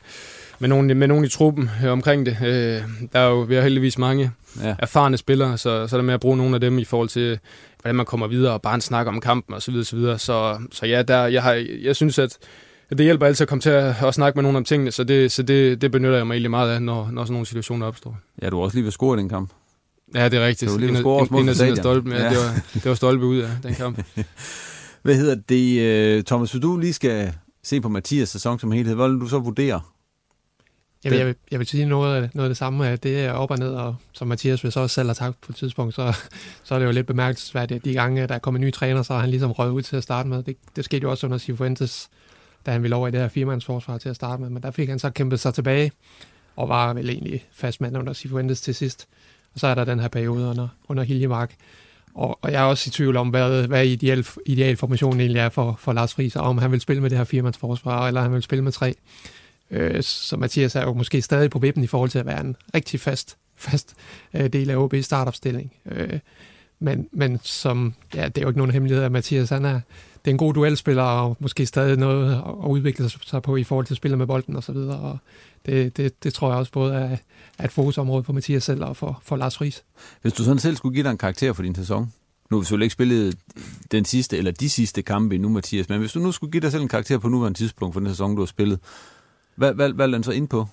med 0.61 0.69
nogen, 0.69 0.97
med 0.97 1.07
nogen 1.07 1.25
i 1.25 1.27
truppen 1.29 1.69
øh, 1.83 1.91
omkring 1.91 2.25
det. 2.25 2.37
Øh, 2.41 2.81
der 3.13 3.19
er 3.19 3.29
jo 3.29 3.39
vi 3.39 3.55
har 3.55 3.61
heldigvis 3.61 3.97
mange 3.97 4.31
ja. 4.63 4.75
erfarne 4.79 5.17
spillere, 5.17 5.57
så, 5.57 5.87
så 5.87 5.95
er 5.95 5.97
det 5.97 6.05
med 6.05 6.13
at 6.13 6.19
bruge 6.19 6.37
nogle 6.37 6.55
af 6.55 6.61
dem 6.61 6.79
i 6.79 6.83
forhold 6.83 7.09
til, 7.09 7.39
hvordan 7.81 7.95
man 7.95 8.05
kommer 8.05 8.27
videre, 8.27 8.53
og 8.53 8.61
bare 8.61 8.75
en 8.75 8.81
snak 8.81 9.07
om 9.07 9.21
kampen 9.21 9.55
osv. 9.55 9.83
Så, 9.83 9.95
videre, 9.95 10.19
så, 10.19 10.25
så, 10.25 10.59
så 10.71 10.85
ja, 10.85 11.01
der, 11.01 11.25
jeg, 11.25 11.43
har, 11.43 11.65
jeg 11.81 11.95
synes, 11.95 12.19
at 12.19 12.37
det 12.89 12.99
hjælper 12.99 13.25
altid 13.25 13.43
at 13.43 13.47
komme 13.47 13.61
til 13.61 13.69
at, 13.69 14.03
at 14.03 14.13
snakke 14.13 14.37
med 14.37 14.43
nogen 14.43 14.55
om 14.55 14.63
tingene, 14.63 14.91
så 14.91 15.03
det, 15.03 15.31
så 15.31 15.43
det, 15.43 15.81
det 15.81 15.91
benytter 15.91 16.17
jeg 16.17 16.27
mig 16.27 16.33
egentlig 16.33 16.51
meget 16.51 16.71
af, 16.71 16.81
når, 16.81 17.11
når 17.11 17.23
sådan 17.23 17.33
nogle 17.33 17.45
situationer 17.45 17.85
opstår. 17.85 18.17
Ja, 18.41 18.49
du 18.49 18.55
har 18.57 18.63
også 18.63 18.77
lige 18.77 18.85
ved 18.85 18.91
score 18.91 19.17
i 19.17 19.21
den 19.21 19.29
kamp. 19.29 19.51
Ja, 20.15 20.29
det 20.29 20.39
er 20.39 20.47
rigtigt. 20.47 20.71
Det 20.71 20.81
var 20.81 20.87
lige 20.87 20.91
at 20.91 20.97
score 20.97 21.49
af 21.49 21.55
stadion. 21.55 21.77
stolpen, 21.77 22.11
ja, 22.11 22.23
Ja. 22.23 22.29
det, 22.29 22.37
var, 22.37 22.63
det 22.73 22.85
var 22.85 22.93
stolpe 22.93 23.25
ud 23.25 23.37
af 23.37 23.49
den 23.63 23.73
kamp. 23.73 24.03
Hvad 25.03 25.15
hedder 25.15 25.35
det, 25.49 25.81
øh, 25.81 26.23
Thomas, 26.23 26.51
hvis 26.51 26.61
du 26.61 26.77
lige 26.77 26.93
skal 26.93 27.33
se 27.63 27.81
på 27.81 27.89
Mathias 27.89 28.29
sæson 28.29 28.59
som 28.59 28.71
helhed, 28.71 28.95
vil 28.95 29.19
du 29.19 29.27
så 29.27 29.39
vurdere? 29.39 29.81
Jeg 31.03 31.11
vil, 31.11 31.17
jeg, 31.17 31.27
vil, 31.27 31.35
jeg 31.51 31.59
vil 31.59 31.67
sige 31.67 31.85
noget 31.85 32.23
af, 32.23 32.29
noget 32.33 32.45
af 32.45 32.49
det 32.49 32.57
samme, 32.57 32.87
at 32.87 33.03
det 33.03 33.19
er 33.19 33.31
op 33.31 33.51
og 33.51 33.57
ned, 33.57 33.73
og 33.73 33.95
som 34.11 34.27
Mathias 34.27 34.63
vil 34.63 34.71
så 34.71 34.79
også 34.79 34.93
selv 34.93 35.07
har 35.09 35.13
sagt 35.13 35.41
på 35.41 35.51
et 35.51 35.55
tidspunkt, 35.55 35.95
så, 35.95 36.13
så 36.63 36.75
er 36.75 36.79
det 36.79 36.85
jo 36.85 36.91
lidt 36.91 37.07
bemærkelsesværdigt, 37.07 37.77
at 37.77 37.85
de 37.85 37.93
gange, 37.93 38.27
der 38.27 38.35
er 38.35 38.39
kommet 38.39 38.59
en 38.59 38.65
ny 38.65 38.73
træner, 38.73 39.01
så 39.01 39.13
har 39.13 39.19
han 39.19 39.29
ligesom 39.29 39.51
røget 39.51 39.71
ud 39.71 39.81
til 39.81 39.95
at 39.95 40.03
starte 40.03 40.29
med. 40.29 40.43
Det, 40.43 40.57
det 40.75 40.85
skete 40.85 41.03
jo 41.03 41.11
også 41.11 41.27
under 41.27 41.37
Cifuentes, 41.37 42.09
da 42.65 42.71
han 42.71 42.83
ville 42.83 42.95
over 42.95 43.07
i 43.07 43.11
det 43.11 43.19
her 43.19 43.27
firemandsforsvar 43.27 43.97
til 43.97 44.09
at 44.09 44.15
starte 44.15 44.41
med, 44.41 44.49
men 44.49 44.63
der 44.63 44.71
fik 44.71 44.89
han 44.89 44.99
så 44.99 45.09
kæmpet 45.09 45.39
sig 45.39 45.53
tilbage, 45.53 45.91
og 46.55 46.69
var 46.69 46.93
vel 46.93 47.09
egentlig 47.09 47.45
fast 47.51 47.81
mand 47.81 47.97
under 47.97 48.13
Cifuentes 48.13 48.61
til 48.61 48.75
sidst. 48.75 49.07
Og 49.53 49.59
så 49.59 49.67
er 49.67 49.75
der 49.75 49.83
den 49.83 49.99
her 49.99 50.07
periode 50.07 50.47
under, 50.47 50.67
under 50.87 51.03
Hiljemark. 51.03 51.55
Og, 52.15 52.39
og 52.41 52.51
jeg 52.51 52.61
er 52.61 52.65
også 52.65 52.87
i 52.87 52.91
tvivl 52.91 53.17
om, 53.17 53.29
hvad, 53.29 53.67
hvad 53.67 53.85
ideal, 53.85 54.25
idealformationen 54.45 55.19
egentlig 55.19 55.39
er 55.39 55.49
for, 55.49 55.75
for 55.79 55.93
Lars 55.93 56.13
Friis, 56.13 56.35
og 56.35 56.43
om 56.43 56.57
han 56.57 56.71
vil 56.71 56.81
spille 56.81 57.01
med 57.01 57.09
det 57.09 57.17
her 57.17 57.25
firemandsforsvar, 57.25 58.07
eller 58.07 58.21
han 58.21 58.33
vil 58.33 58.41
spille 58.41 58.63
med 58.63 58.71
tre. 58.71 58.95
Øh, 59.71 60.03
så 60.03 60.37
Mathias 60.37 60.75
er 60.75 60.83
jo 60.83 60.93
måske 60.93 61.21
stadig 61.21 61.49
på 61.49 61.59
vippen 61.59 61.83
i 61.83 61.87
forhold 61.87 62.09
til 62.09 62.19
at 62.19 62.25
være 62.25 62.41
en 62.41 62.55
rigtig 62.75 62.99
fast, 62.99 63.37
fast 63.55 63.93
øh, 64.33 64.53
del 64.53 64.69
af 64.69 64.85
OB's 64.85 65.01
startopstilling. 65.01 65.73
Øh, 65.91 66.19
men, 66.79 67.07
men 67.11 67.39
som, 67.43 67.93
ja, 68.15 68.25
det 68.25 68.37
er 68.37 68.41
jo 68.41 68.47
ikke 68.47 68.59
nogen 68.59 68.71
hemmelighed, 68.71 69.03
at 69.03 69.11
Mathias 69.11 69.49
han 69.49 69.65
er, 69.65 69.79
det 70.25 70.27
er 70.27 70.31
en 70.31 70.37
god 70.37 70.53
duelspiller, 70.53 71.03
og 71.03 71.37
måske 71.39 71.65
stadig 71.65 71.97
noget 71.97 72.35
at 72.35 72.67
udvikle 72.67 73.09
sig 73.09 73.41
på 73.41 73.55
i 73.55 73.63
forhold 73.63 73.85
til 73.85 73.93
at 73.93 73.97
spille 73.97 74.17
med 74.17 74.27
bolden 74.27 74.55
og 74.55 74.63
så 74.63 74.71
videre. 74.71 74.99
Og 74.99 75.17
det, 75.65 75.97
det, 75.97 76.23
det 76.23 76.33
tror 76.33 76.49
jeg 76.49 76.57
også 76.57 76.71
både 76.71 76.93
er, 76.93 77.17
er 77.57 77.65
et 77.65 77.71
fokusområde 77.71 78.23
for 78.23 78.33
Mathias 78.33 78.63
selv 78.63 78.83
og 78.83 78.97
for, 78.97 79.21
for 79.23 79.35
Lars 79.35 79.57
Friis. 79.57 79.83
Hvis 80.21 80.33
du 80.33 80.43
sådan 80.43 80.59
selv 80.59 80.75
skulle 80.75 80.93
give 80.93 81.03
dig 81.03 81.11
en 81.11 81.17
karakter 81.17 81.53
for 81.53 81.63
din 81.63 81.75
sæson, 81.75 82.13
nu 82.49 82.57
har 82.57 82.59
vi 82.59 82.65
selvfølgelig 82.65 82.85
ikke 82.85 82.93
spillet 82.93 83.37
den 83.91 84.05
sidste, 84.05 84.37
eller 84.37 84.51
de 84.51 84.69
sidste 84.69 85.01
kampe 85.01 85.35
endnu, 85.35 85.49
Mathias, 85.49 85.89
men 85.89 85.99
hvis 85.99 86.11
du 86.11 86.19
nu 86.19 86.31
skulle 86.31 86.51
give 86.51 86.61
dig 86.61 86.71
selv 86.71 86.81
en 86.81 86.87
karakter 86.87 87.17
på 87.17 87.29
nuværende 87.29 87.59
tidspunkt 87.59 87.93
for 87.93 87.99
den 87.99 88.09
sæson, 88.09 88.35
du 88.35 88.41
har 88.41 88.45
spillet, 88.45 88.79
hvad, 89.55 89.73
hvad, 89.73 89.89
hvad 89.89 90.07
er 90.07 90.11
den 90.11 90.23
så 90.23 90.31
ind 90.31 90.47
på? 90.47 90.67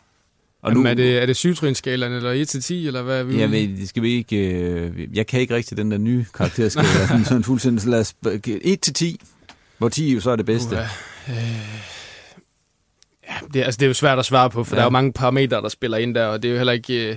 Og 0.62 0.73
Jamen, 0.73 0.87
er 0.87 0.95
det, 0.95 1.19
er 1.23 1.27
det 1.27 1.37
syvtrinsskalaen, 1.37 2.12
eller 2.12 2.45
1-10, 2.45 2.75
eller 2.75 3.03
hvad? 3.03 3.25
Vi 3.25 3.41
Jeg 3.41 3.51
ved, 3.51 3.69
det 3.69 3.88
skal 3.88 4.03
vi 4.03 4.11
ikke... 4.14 4.37
Øh, 4.37 5.17
jeg 5.17 5.27
kan 5.27 5.41
ikke 5.41 5.55
rigtig 5.55 5.77
den 5.77 5.91
der 5.91 5.99
nye 5.99 6.25
karakterskala. 6.35 6.88
sådan, 7.09 7.25
sådan 7.25 7.45
fuldstændig. 7.45 7.83
Så 7.83 7.88
lad 7.91 8.01
os, 8.01 8.14
1 8.47 8.81
til 8.81 8.95
10, 8.95 9.21
hvor 9.79 9.88
10 9.88 10.14
jo 10.14 10.21
så 10.21 10.31
er 10.31 10.37
det 10.37 10.47
bedste. 10.47 10.77
Uh, 10.77 11.35
øh, 11.35 11.37
ja, 13.29 13.35
det, 13.55 13.62
altså, 13.62 13.79
det 13.79 13.83
er 13.83 13.88
jo 13.88 13.95
svært 13.95 14.19
at 14.19 14.25
svare 14.25 14.51
på, 14.51 14.64
for 14.64 14.77
ja. 14.77 14.77
der 14.77 14.83
er 14.83 14.87
jo 14.87 14.91
mange 14.91 15.12
parametre, 15.12 15.57
der 15.57 15.69
spiller 15.69 15.99
ind 15.99 16.14
der, 16.14 16.27
og 16.27 16.43
det 16.43 16.49
er 16.49 16.53
jo 16.53 16.59
heller 16.59 16.73
ikke... 16.73 17.11
Øh, 17.11 17.17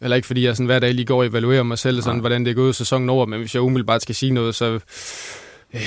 heller 0.00 0.16
ikke 0.16 0.26
fordi 0.26 0.44
jeg 0.44 0.56
sådan 0.56 0.66
hver 0.66 0.78
dag 0.78 0.94
lige 0.94 1.06
går 1.06 1.18
og 1.18 1.26
evaluerer 1.26 1.62
mig 1.62 1.78
selv, 1.78 2.02
sådan, 2.02 2.20
hvordan 2.20 2.44
det 2.44 2.50
er 2.50 2.54
gået 2.54 2.76
sæsonen 2.76 3.08
over, 3.08 3.26
men 3.26 3.40
hvis 3.40 3.54
jeg 3.54 3.62
umiddelbart 3.62 4.02
skal 4.02 4.14
sige 4.14 4.32
noget, 4.32 4.54
så 4.54 4.80
øh, 5.74 5.80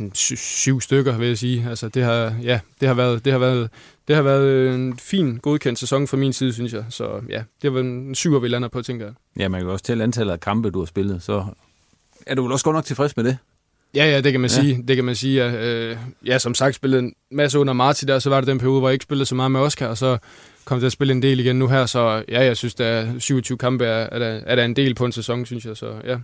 ja, 0.00 0.08
syv 0.34 0.80
stykker, 0.80 1.18
vil 1.18 1.28
jeg 1.28 1.38
sige. 1.38 1.66
Altså, 1.70 1.88
det 1.88 2.04
har, 2.04 2.34
ja, 2.42 2.60
det 2.80 2.88
har 2.88 2.94
været, 2.94 3.24
det 3.24 3.32
har 3.32 3.38
været, 3.38 3.70
det 4.08 4.16
har 4.16 4.22
været 4.22 4.74
en 4.74 4.98
fin, 4.98 5.38
godkendt 5.38 5.78
sæson 5.78 6.06
fra 6.08 6.16
min 6.16 6.32
side, 6.32 6.52
synes 6.52 6.72
jeg. 6.72 6.84
Så 6.90 7.20
ja, 7.28 7.42
det 7.62 7.74
var 7.74 7.80
en 7.80 8.14
syver, 8.14 8.38
vi 8.38 8.48
lander 8.48 8.68
på, 8.68 8.82
tænker 8.82 9.06
jeg. 9.06 9.14
Ja, 9.38 9.48
man 9.48 9.60
kan 9.60 9.66
jo 9.66 9.72
også 9.72 9.84
tælle 9.84 10.04
antallet 10.04 10.32
af 10.32 10.40
kampe, 10.40 10.70
du 10.70 10.78
har 10.78 10.86
spillet, 10.86 11.22
så 11.22 11.44
er 12.26 12.34
du 12.34 12.42
vel 12.42 12.52
også 12.52 12.64
godt 12.64 12.74
nok 12.74 12.84
tilfreds 12.84 13.16
med 13.16 13.24
det? 13.24 13.38
Ja, 13.94 14.10
ja, 14.10 14.20
det 14.20 14.32
kan 14.32 14.40
man 14.40 14.50
ja. 14.50 14.60
sige. 14.60 14.84
Det 14.88 14.96
kan 14.96 15.04
man 15.04 15.14
sige. 15.14 15.44
Ja, 15.44 15.66
øh, 15.66 15.96
ja, 16.26 16.38
som 16.38 16.54
sagt, 16.54 16.74
spillede 16.74 17.02
en 17.02 17.14
masse 17.30 17.58
under 17.58 17.72
Marti 17.72 18.06
der, 18.06 18.18
så 18.18 18.30
var 18.30 18.40
det 18.40 18.46
den 18.46 18.58
periode, 18.58 18.78
hvor 18.78 18.88
jeg 18.88 18.92
ikke 18.92 19.02
spillede 19.02 19.26
så 19.26 19.34
meget 19.34 19.50
med 19.50 19.60
Oscar, 19.60 19.86
og 19.86 19.98
så 19.98 20.18
kom 20.64 20.78
til 20.78 20.86
at 20.86 20.92
spille 20.92 21.12
en 21.12 21.22
del 21.22 21.40
igen 21.40 21.56
nu 21.56 21.68
her, 21.68 21.86
så 21.86 22.24
ja, 22.28 22.44
jeg 22.44 22.56
synes, 22.56 22.74
der 22.74 23.18
27 23.18 23.58
kampe 23.58 23.84
er, 23.84 24.08
er, 24.12 24.18
der, 24.18 24.26
er 24.26 24.54
der 24.54 24.64
en 24.64 24.76
del 24.76 24.94
på 24.94 25.04
en 25.04 25.12
sæson, 25.12 25.46
synes 25.46 25.66
jeg, 25.66 25.76
så 25.76 25.94
ja. 26.04 26.18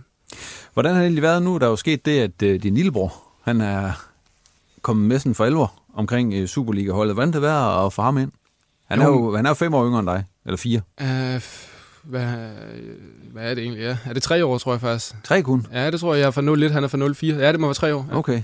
Hvordan 0.73 0.91
har 0.91 0.99
det 0.99 1.05
egentlig 1.05 1.21
været 1.21 1.43
nu? 1.43 1.57
Der 1.57 1.65
er 1.65 1.69
jo 1.69 1.75
sket 1.75 2.05
det, 2.05 2.19
at 2.19 2.43
øh, 2.43 2.63
din 2.63 2.75
lillebror, 2.75 3.13
han 3.43 3.61
er 3.61 3.91
kommet 4.81 5.07
med 5.07 5.19
sådan 5.19 5.35
for 5.35 5.45
alvor 5.45 5.80
omkring 5.95 6.33
øh, 6.33 6.47
Superliga-holdet. 6.47 7.15
Hvordan 7.15 7.33
det 7.33 7.41
været 7.41 7.85
at 7.85 7.93
få 7.93 8.01
ham 8.01 8.17
ind? 8.17 8.31
Han 8.89 9.01
er 9.01 9.05
jo 9.07 9.35
han 9.35 9.45
er 9.45 9.53
fem 9.53 9.73
år 9.73 9.85
yngre 9.87 9.99
end 9.99 10.07
dig, 10.07 10.23
eller 10.45 10.57
fire. 10.57 10.81
Uh, 11.01 11.07
hvad, 12.03 12.25
hvad 13.31 13.49
er 13.51 13.55
det 13.55 13.61
egentlig? 13.63 13.81
Ja. 13.83 13.97
Er 14.05 14.13
det 14.13 14.23
tre 14.23 14.45
år, 14.45 14.57
tror 14.57 14.73
jeg 14.73 14.81
faktisk? 14.81 15.15
Tre 15.23 15.41
kun? 15.41 15.67
Ja, 15.73 15.91
det 15.91 15.99
tror 15.99 16.13
jeg. 16.13 16.21
Jeg 16.21 16.27
er 16.27 16.31
fra 16.31 16.41
01, 16.65 16.71
han 16.71 16.83
er 16.83 16.87
fra 16.87 17.13
04. 17.13 17.35
Ja, 17.35 17.51
det 17.51 17.59
må 17.59 17.67
være 17.67 17.73
tre 17.73 17.95
år. 17.95 18.07
Ja. 18.11 18.17
Okay. 18.17 18.41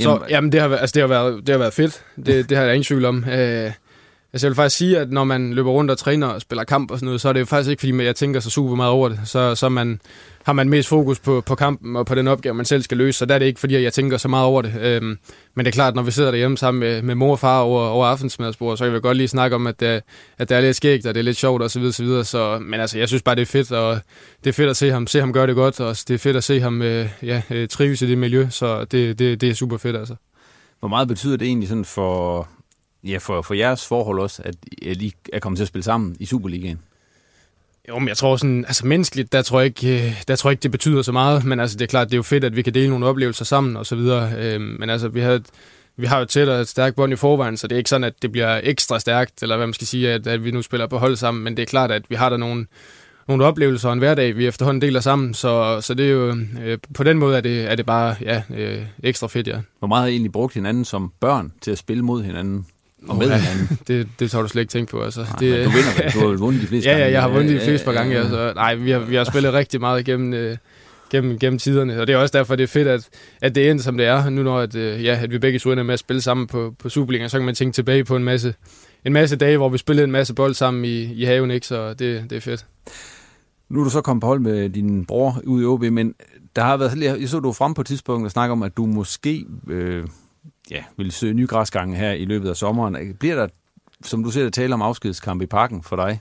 Så 0.00 0.10
jamen, 0.10 0.28
jamen 0.30 0.52
det, 0.52 0.60
har, 0.60 0.68
været- 0.68 0.80
altså, 0.80 0.94
det, 0.94 1.00
har 1.02 1.08
været, 1.08 1.46
det 1.46 1.52
har 1.52 1.58
været 1.58 1.72
fedt. 1.74 2.04
Det, 2.26 2.48
det 2.48 2.56
har 2.56 2.64
jeg 2.64 2.74
ingen 2.74 2.84
tvivl 2.84 3.04
om. 3.04 3.16
Uh, 3.16 3.72
altså, 4.36 4.46
jeg 4.46 4.50
vil 4.50 4.56
faktisk 4.56 4.76
sige, 4.76 4.98
at 4.98 5.10
når 5.10 5.24
man 5.24 5.52
løber 5.52 5.70
rundt 5.70 5.90
og 5.90 5.98
træner 5.98 6.26
og 6.26 6.40
spiller 6.40 6.64
kamp 6.64 6.90
og 6.90 6.98
sådan 6.98 7.06
noget, 7.06 7.20
så 7.20 7.28
er 7.28 7.32
det 7.32 7.40
jo 7.40 7.44
faktisk 7.44 7.70
ikke, 7.70 7.80
fordi 7.80 8.04
jeg 8.04 8.16
tænker 8.16 8.40
så 8.40 8.50
super 8.50 8.74
meget 8.74 8.92
over 8.92 9.08
det. 9.08 9.20
Så, 9.24 9.54
så 9.54 9.68
man, 9.68 10.00
har 10.44 10.52
man 10.52 10.68
mest 10.68 10.88
fokus 10.88 11.18
på, 11.18 11.40
på 11.40 11.54
kampen 11.54 11.96
og 11.96 12.06
på 12.06 12.14
den 12.14 12.28
opgave, 12.28 12.54
man 12.54 12.64
selv 12.64 12.82
skal 12.82 12.96
løse. 12.96 13.18
Så 13.18 13.26
der 13.26 13.34
er 13.34 13.38
det 13.38 13.46
ikke, 13.46 13.60
fordi 13.60 13.82
jeg 13.82 13.92
tænker 13.92 14.16
så 14.16 14.28
meget 14.28 14.46
over 14.46 14.62
det. 14.62 14.74
Øhm, 14.80 15.18
men 15.54 15.66
det 15.66 15.66
er 15.66 15.72
klart, 15.74 15.94
når 15.94 16.02
vi 16.02 16.10
sidder 16.10 16.30
derhjemme 16.30 16.58
sammen 16.58 16.80
med, 16.80 17.02
med 17.02 17.14
mor 17.14 17.32
og 17.32 17.38
far 17.38 17.60
over, 17.60 17.82
over 17.86 18.06
aftensmadsbordet, 18.06 18.78
så 18.78 18.84
kan 18.84 18.94
vi 18.94 19.00
godt 19.00 19.16
lige 19.16 19.28
snakke 19.28 19.56
om, 19.56 19.66
at 19.66 19.80
det, 19.80 20.02
at 20.38 20.48
det 20.48 20.56
er 20.56 20.60
lidt 20.60 20.76
skægt, 20.76 21.06
og 21.06 21.14
det 21.14 21.20
er 21.20 21.24
lidt 21.24 21.36
sjovt 21.36 21.62
og 21.62 21.70
så 21.70 21.78
videre, 21.78 21.92
så 21.92 22.02
videre. 22.02 22.24
Så, 22.24 22.58
men 22.58 22.80
altså, 22.80 22.98
jeg 22.98 23.08
synes 23.08 23.22
bare, 23.22 23.34
det 23.34 23.42
er 23.42 23.46
fedt, 23.46 23.72
og 23.72 24.00
det 24.44 24.50
er 24.50 24.54
fedt 24.54 24.70
at 24.70 24.76
se 24.76 24.90
ham, 24.90 25.06
se 25.06 25.20
ham 25.20 25.32
gøre 25.32 25.46
det 25.46 25.54
godt, 25.54 25.80
og 25.80 25.96
det 26.08 26.14
er 26.14 26.18
fedt 26.18 26.36
at 26.36 26.44
se 26.44 26.60
ham 26.60 26.82
øh, 26.82 27.08
ja, 27.22 27.42
øh, 27.50 27.68
trives 27.68 28.02
i 28.02 28.06
det 28.06 28.18
miljø, 28.18 28.46
så 28.50 28.84
det, 28.84 29.18
det, 29.18 29.40
det 29.40 29.48
er 29.48 29.54
super 29.54 29.76
fedt, 29.76 29.96
altså. 29.96 30.14
Hvor 30.80 30.88
meget 30.88 31.08
betyder 31.08 31.36
det 31.36 31.48
egentlig 31.48 31.68
sådan 31.68 31.84
for, 31.84 32.48
ja, 33.06 33.18
for, 33.18 33.42
for 33.42 33.54
jeres 33.54 33.86
forhold 33.86 34.18
også, 34.18 34.42
at 34.44 34.54
I 34.82 35.14
er 35.32 35.38
kommet 35.38 35.58
til 35.58 35.64
at 35.64 35.68
spille 35.68 35.84
sammen 35.84 36.16
i 36.20 36.26
Superligaen? 36.26 36.78
Jo, 37.88 37.98
men 37.98 38.08
jeg 38.08 38.16
tror 38.16 38.36
sådan, 38.36 38.64
altså 38.64 38.86
menneskeligt, 38.86 39.32
der 39.32 39.42
tror 39.42 39.60
jeg 39.60 39.66
ikke, 39.66 40.06
øh, 40.06 40.22
der 40.28 40.36
tror 40.36 40.50
jeg 40.50 40.52
ikke, 40.52 40.62
det 40.62 40.70
betyder 40.70 41.02
så 41.02 41.12
meget, 41.12 41.44
men 41.44 41.60
altså 41.60 41.76
det 41.76 41.84
er 41.84 41.88
klart, 41.88 42.06
det 42.06 42.14
er 42.14 42.18
jo 42.18 42.22
fedt, 42.22 42.44
at 42.44 42.56
vi 42.56 42.62
kan 42.62 42.74
dele 42.74 42.88
nogle 42.88 43.06
oplevelser 43.06 43.44
sammen 43.44 43.76
og 43.76 43.86
så 43.86 43.96
videre, 43.96 44.32
øh, 44.38 44.60
men 44.60 44.90
altså 44.90 45.08
vi 45.08 45.20
har, 45.20 45.40
vi 45.96 46.06
har 46.06 46.18
jo 46.18 46.24
tæt 46.24 46.48
og 46.48 46.60
et 46.60 46.68
stærkt 46.68 46.96
bånd 46.96 47.12
i 47.12 47.16
forvejen, 47.16 47.56
så 47.56 47.66
det 47.66 47.74
er 47.74 47.78
ikke 47.78 47.90
sådan, 47.90 48.04
at 48.04 48.22
det 48.22 48.32
bliver 48.32 48.60
ekstra 48.62 48.98
stærkt, 48.98 49.42
eller 49.42 49.56
hvad 49.56 49.66
man 49.66 49.74
skal 49.74 49.86
sige, 49.86 50.12
at, 50.12 50.26
at 50.26 50.44
vi 50.44 50.50
nu 50.50 50.62
spiller 50.62 50.86
på 50.86 50.98
hold 50.98 51.16
sammen, 51.16 51.44
men 51.44 51.56
det 51.56 51.62
er 51.62 51.66
klart, 51.66 51.90
at 51.90 52.02
vi 52.08 52.14
har 52.14 52.28
der 52.28 52.36
nogle, 52.36 52.66
nogle 53.28 53.44
oplevelser 53.44 53.88
og 53.88 53.92
en 53.92 53.98
hverdag, 53.98 54.36
vi 54.36 54.46
efterhånden 54.46 54.82
deler 54.82 55.00
sammen, 55.00 55.34
så, 55.34 55.80
så 55.80 55.94
det 55.94 56.06
er 56.06 56.10
jo, 56.10 56.36
øh, 56.62 56.78
på 56.94 57.04
den 57.04 57.18
måde 57.18 57.36
er 57.36 57.40
det, 57.40 57.70
er 57.70 57.74
det 57.74 57.86
bare, 57.86 58.16
ja, 58.20 58.42
øh, 58.54 58.82
ekstra 59.02 59.26
fedt, 59.26 59.48
ja. 59.48 59.60
Hvor 59.78 59.88
meget 59.88 60.02
har 60.02 60.08
I 60.08 60.12
egentlig 60.12 60.32
brugt 60.32 60.54
hinanden 60.54 60.84
som 60.84 61.12
børn 61.20 61.52
til 61.60 61.70
at 61.70 61.78
spille 61.78 62.02
mod 62.02 62.22
hinanden? 62.22 62.66
Og 63.08 63.16
med 63.16 63.28
ja, 63.28 63.36
hinanden? 63.38 63.78
det, 63.88 64.08
det 64.18 64.30
tager 64.30 64.42
du 64.42 64.48
slet 64.48 64.62
ikke 64.62 64.70
tænke 64.70 64.90
på. 64.90 65.02
Altså. 65.02 65.20
Nej, 65.20 65.36
det, 65.40 65.64
du 65.64 65.70
vinder. 65.70 66.10
Du 66.14 66.18
har 66.28 66.36
vundet 66.36 66.62
de 66.62 66.66
fleste 66.66 66.88
ja, 66.90 66.98
Ja, 66.98 67.10
jeg 67.10 67.22
har 67.22 67.28
vundet 67.28 67.48
de 67.48 67.54
Ja, 67.54 67.68
fleste 67.68 67.84
par 67.84 67.92
ja, 67.92 67.98
gange. 67.98 68.14
ja. 68.14 68.20
Altså. 68.20 68.52
Nej, 68.54 68.74
vi 68.74 68.90
har, 68.90 68.98
vi 68.98 69.14
har 69.14 69.24
spillet 69.24 69.52
rigtig 69.52 69.80
meget 69.80 70.04
gennem, 70.04 70.34
øh, 70.34 70.56
gennem, 71.10 71.38
gennem 71.38 71.58
tiderne, 71.58 72.00
og 72.00 72.06
det 72.06 72.12
er 72.12 72.16
også 72.16 72.38
derfor, 72.38 72.56
det 72.56 72.62
er 72.62 72.68
fedt, 72.68 72.88
at, 72.88 73.08
at 73.42 73.54
det 73.54 73.70
endte, 73.70 73.84
som 73.84 73.96
det 73.96 74.06
er. 74.06 74.30
Nu 74.30 74.42
når 74.42 74.58
at, 74.58 74.74
øh, 74.74 75.04
ja, 75.04 75.18
at 75.22 75.30
vi 75.30 75.38
begge 75.38 75.58
to 75.58 75.72
ender 75.72 75.84
med 75.84 75.92
at 75.94 75.98
spille 75.98 76.22
sammen 76.22 76.46
på, 76.46 76.74
på 76.78 76.88
Superligaen, 76.88 77.30
så 77.30 77.38
kan 77.38 77.46
man 77.46 77.54
tænke 77.54 77.74
tilbage 77.74 78.04
på 78.04 78.16
en 78.16 78.24
masse, 78.24 78.54
en 79.04 79.12
masse 79.12 79.36
dage, 79.36 79.56
hvor 79.56 79.68
vi 79.68 79.78
spillede 79.78 80.04
en 80.04 80.12
masse 80.12 80.34
bold 80.34 80.54
sammen 80.54 80.84
i, 80.84 81.02
i 81.02 81.24
haven, 81.24 81.50
ikke? 81.50 81.66
så 81.66 81.88
det, 81.94 82.30
det 82.30 82.36
er 82.36 82.40
fedt. 82.40 82.66
Nu 83.68 83.80
er 83.80 83.84
du 83.84 83.90
så 83.90 84.00
kommet 84.00 84.20
på 84.20 84.26
hold 84.26 84.40
med 84.40 84.68
din 84.70 85.04
bror 85.04 85.40
ude 85.44 85.62
i 85.62 85.66
OB, 85.66 85.82
men 85.82 86.14
der 86.56 86.62
har 86.62 86.76
været, 86.76 87.20
jeg 87.20 87.28
så 87.28 87.40
du 87.40 87.52
frem 87.52 87.74
på 87.74 87.80
et 87.80 87.86
tidspunkt 87.86 88.24
og 88.24 88.30
snakke 88.30 88.52
om, 88.52 88.62
at 88.62 88.76
du 88.76 88.86
måske 88.86 89.44
øh, 89.70 90.04
ja, 90.70 90.84
vil 90.96 91.12
søge 91.12 91.34
nye 91.34 91.46
græsgange 91.46 91.96
her 91.96 92.12
i 92.12 92.24
løbet 92.24 92.48
af 92.48 92.56
sommeren. 92.56 93.14
Bliver 93.20 93.34
der, 93.34 93.48
som 94.04 94.24
du 94.24 94.30
ser 94.30 94.44
det, 94.44 94.52
tale 94.52 94.74
om 94.74 94.82
afskedskamp 94.82 95.42
i 95.42 95.46
parken 95.46 95.82
for 95.82 95.96
dig? 95.96 96.20